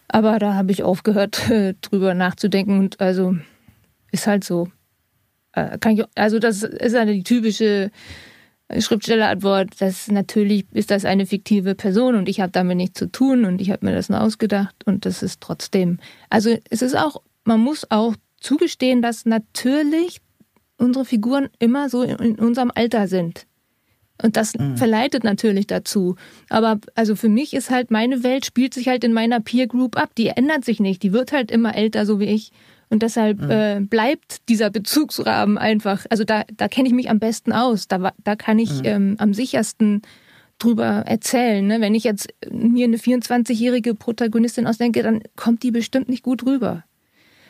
Aber 0.08 0.40
da 0.40 0.54
habe 0.54 0.72
ich 0.72 0.84
aufgehört, 0.84 1.50
äh, 1.50 1.74
drüber 1.82 2.14
nachzudenken 2.14 2.80
und 2.80 3.00
also 3.00 3.36
ist 4.12 4.28
halt 4.28 4.44
so. 4.44 4.70
Äh, 5.54 5.78
ich, 5.92 6.04
also 6.16 6.40
das 6.40 6.64
ist 6.64 6.96
eine 6.96 7.24
typische 7.24 7.92
Schriftstellerantwort, 8.78 9.80
dass 9.80 10.10
natürlich 10.10 10.66
ist 10.74 10.92
das 10.92 11.06
eine 11.06 11.26
fiktive 11.26 11.74
Person 11.74 12.16
und 12.16 12.28
ich 12.28 12.42
habe 12.42 12.52
damit 12.52 12.78
nichts 12.78 13.00
zu 13.00 13.10
tun 13.10 13.46
und 13.46 13.62
ich 13.62 13.72
habe 13.72 13.86
mir 13.86 13.96
das 13.96 14.10
nur 14.10 14.22
ausgedacht 14.22 14.76
und 14.86 15.06
das 15.06 15.24
ist 15.24 15.40
trotzdem. 15.40 16.00
Also 16.30 16.58
es 16.70 16.82
ist 16.82 16.98
auch, 16.98 17.22
man 17.46 17.62
muss 17.62 17.90
auch 17.90 18.16
zugestehen, 18.40 19.02
dass 19.02 19.26
natürlich 19.26 20.20
unsere 20.78 21.06
Figuren 21.06 21.50
immer 21.60 21.90
so 21.90 22.04
in 22.04 22.38
unserem 22.40 22.72
Alter 22.76 23.08
sind. 23.08 23.48
Und 24.22 24.36
das 24.36 24.56
mhm. 24.56 24.78
verleitet 24.78 25.24
natürlich 25.24 25.68
dazu. 25.68 26.16
Aber 26.50 26.80
also 26.96 27.16
für 27.16 27.30
mich 27.30 27.54
ist 27.54 27.70
halt, 27.70 27.92
meine 27.92 28.24
Welt 28.24 28.46
spielt 28.46 28.74
sich 28.74 28.88
halt 28.88 29.04
in 29.04 29.14
meiner 29.14 29.40
Peer 29.40 29.68
Group 29.68 29.98
ab. 29.98 30.12
Die 30.18 30.28
ändert 30.28 30.66
sich 30.66 30.80
nicht. 30.80 31.04
Die 31.04 31.14
wird 31.14 31.32
halt 31.32 31.52
immer 31.52 31.76
älter, 31.76 32.06
so 32.06 32.20
wie 32.20 32.26
ich. 32.26 32.52
Und 32.90 33.04
deshalb 33.04 33.42
mhm. 33.42 33.52
äh, 33.52 33.80
bleibt 33.82 34.48
dieser 34.50 34.70
Bezugsrahmen 34.70 35.58
einfach. 35.58 36.06
Also 36.10 36.24
da, 36.24 36.44
da 36.56 36.68
kenne 36.68 36.88
ich 36.88 36.94
mich 36.94 37.10
am 37.10 37.20
besten 37.20 37.52
aus. 37.52 37.88
Da, 37.88 38.12
da 38.24 38.36
kann 38.36 38.60
ich 38.60 38.72
mhm. 38.80 38.86
ähm, 38.86 39.16
am 39.20 39.34
sichersten 39.34 40.02
drüber 40.60 41.04
erzählen. 41.06 41.66
Ne? 41.66 41.82
Wenn 41.82 41.94
ich 41.94 42.04
jetzt 42.04 42.30
mir 42.50 42.86
eine 42.86 42.98
24-jährige 42.98 43.94
Protagonistin 43.94 44.66
ausdenke, 44.66 45.04
dann 45.04 45.22
kommt 45.36 45.64
die 45.64 45.72
bestimmt 45.72 46.10
nicht 46.10 46.24
gut 46.24 46.46
rüber. 46.46 46.84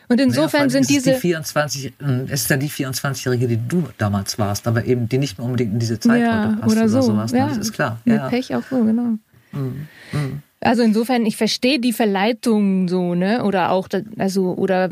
Und 0.08 0.20
insofern 0.20 0.68
naja, 0.68 0.70
sind 0.70 0.88
diese. 0.88 1.12
Die 1.12 1.18
24, 1.18 1.92
hm, 1.98 2.26
es 2.30 2.42
ist 2.42 2.50
ja 2.50 2.56
die 2.56 2.70
24-Jährige, 2.70 3.46
die 3.48 3.58
du 3.68 3.88
damals 3.98 4.38
warst, 4.38 4.66
aber 4.66 4.84
eben 4.84 5.08
die 5.08 5.18
nicht 5.18 5.38
mehr 5.38 5.44
unbedingt 5.44 5.74
in 5.74 5.78
diese 5.78 6.00
Zeit 6.00 6.22
ja, 6.22 6.48
heute 6.48 6.56
passt 6.60 6.76
oder, 6.76 6.88
so. 6.88 7.02
sowas. 7.02 7.32
Ne? 7.32 7.38
Ja, 7.38 7.48
das 7.48 7.58
ist 7.58 7.72
klar. 7.72 7.98
Mit 8.04 8.16
ja. 8.16 8.28
Pech 8.28 8.54
auch 8.54 8.62
so, 8.70 8.82
genau. 8.84 9.18
Mhm. 9.52 9.88
Mhm. 10.12 10.42
Also 10.60 10.82
insofern, 10.82 11.24
ich 11.26 11.36
verstehe 11.36 11.78
die 11.78 11.92
Verleitung 11.92 12.88
so, 12.88 13.14
ne? 13.14 13.44
Oder 13.44 13.70
auch, 13.70 13.88
also, 14.18 14.54
oder 14.54 14.90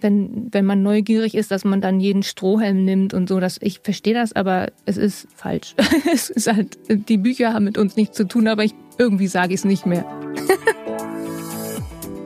wenn, 0.00 0.48
wenn 0.52 0.64
man 0.64 0.82
neugierig 0.82 1.34
ist, 1.34 1.50
dass 1.50 1.64
man 1.64 1.80
dann 1.80 2.00
jeden 2.00 2.22
Strohhelm 2.22 2.84
nimmt 2.84 3.14
und 3.14 3.28
so. 3.28 3.40
Das, 3.40 3.58
ich 3.60 3.80
verstehe 3.80 4.14
das, 4.14 4.34
aber 4.34 4.68
es 4.86 4.96
ist 4.96 5.26
falsch. 5.34 5.74
es 6.12 6.30
ist 6.30 6.52
halt, 6.52 6.78
die 6.88 7.16
Bücher 7.16 7.52
haben 7.52 7.64
mit 7.64 7.78
uns 7.78 7.96
nichts 7.96 8.16
zu 8.16 8.28
tun, 8.28 8.46
aber 8.46 8.64
ich, 8.64 8.74
irgendwie 8.98 9.26
sage 9.28 9.54
ich 9.54 9.60
es 9.60 9.64
nicht 9.64 9.86
mehr. 9.86 10.04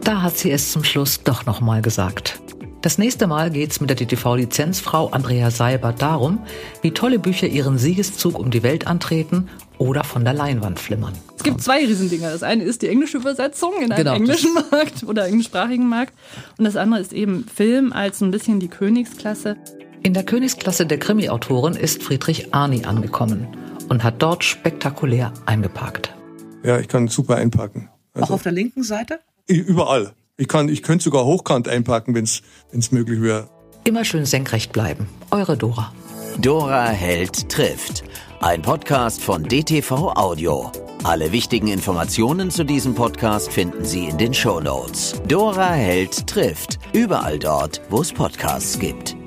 Da 0.09 0.23
hat 0.23 0.38
sie 0.38 0.51
es 0.51 0.73
zum 0.73 0.85
Schluss 0.85 1.23
doch 1.23 1.44
nochmal 1.44 1.83
gesagt. 1.83 2.40
Das 2.81 2.97
nächste 2.97 3.27
Mal 3.27 3.51
geht 3.51 3.73
es 3.73 3.81
mit 3.83 3.90
der 3.90 3.97
DTV-Lizenzfrau 3.99 5.09
Andrea 5.09 5.51
Seiber 5.51 5.92
darum, 5.92 6.38
wie 6.81 6.92
tolle 6.92 7.18
Bücher 7.18 7.47
ihren 7.47 7.77
Siegeszug 7.77 8.38
um 8.38 8.51
die 8.51 8.62
Welt 8.62 8.87
antreten 8.87 9.51
oder 9.77 10.05
von 10.05 10.25
der 10.25 10.33
Leinwand 10.33 10.79
flimmern. 10.79 11.12
Es 11.37 11.42
gibt 11.42 11.61
zwei 11.61 11.85
Riesendinger. 11.85 12.31
Das 12.31 12.42
eine 12.42 12.64
ist 12.64 12.81
die 12.81 12.88
englische 12.88 13.18
Übersetzung 13.18 13.75
in 13.83 13.92
einem 13.92 13.99
genau, 13.99 14.14
englischen 14.14 14.55
Markt 14.55 15.03
oder 15.03 15.27
englischsprachigen 15.27 15.87
Markt. 15.87 16.14
Und 16.57 16.64
das 16.64 16.77
andere 16.77 17.03
ist 17.03 17.12
eben 17.12 17.44
Film 17.44 17.92
als 17.92 18.23
ein 18.23 18.31
bisschen 18.31 18.61
die 18.61 18.68
Königsklasse. 18.68 19.59
In 20.03 20.14
der 20.14 20.23
Königsklasse 20.23 20.87
der 20.87 20.99
Krimi-Autoren 20.99 21.77
ist 21.77 22.03
Friedrich 22.03 22.55
Arni 22.55 22.87
angekommen 22.87 23.47
und 23.90 24.03
hat 24.03 24.23
dort 24.23 24.42
spektakulär 24.42 25.35
eingeparkt. 25.44 26.14
Ja, 26.62 26.79
ich 26.79 26.88
kann 26.88 27.09
super 27.09 27.37
einparken. 27.37 27.90
Also 28.14 28.25
Auch 28.25 28.31
auf 28.37 28.42
der 28.42 28.53
linken 28.53 28.83
Seite? 28.83 29.21
Überall. 29.49 30.13
Ich, 30.37 30.47
kann, 30.47 30.69
ich 30.69 30.83
könnte 30.83 31.05
sogar 31.05 31.25
hochkant 31.25 31.69
einpacken, 31.69 32.15
wenn 32.15 32.25
es 32.25 32.93
möglich 32.93 33.21
wäre. 33.23 33.49
Immer 33.85 34.05
schön 34.05 34.27
senkrecht 34.27 34.73
bleiben. 34.73 35.09
Eure 35.31 35.57
Dora. 35.57 35.93
Dora 36.39 36.89
Held 36.89 37.49
trifft. 37.49 38.05
Ein 38.41 38.63
Podcast 38.63 39.23
von 39.23 39.43
DTV 39.43 40.13
Audio. 40.15 40.70
Alle 41.03 41.33
wichtigen 41.33 41.68
Informationen 41.68 42.51
zu 42.51 42.64
diesem 42.64 42.95
Podcast 42.95 43.51
finden 43.51 43.85
Sie 43.85 44.07
in 44.07 44.18
den 44.18 44.35
Show 44.35 44.61
Notes. 44.61 45.20
Dora 45.27 45.72
Held 45.72 46.27
trifft. 46.27 46.79
Überall 46.93 47.39
dort, 47.39 47.81
wo 47.89 48.01
es 48.01 48.12
Podcasts 48.12 48.79
gibt. 48.79 49.18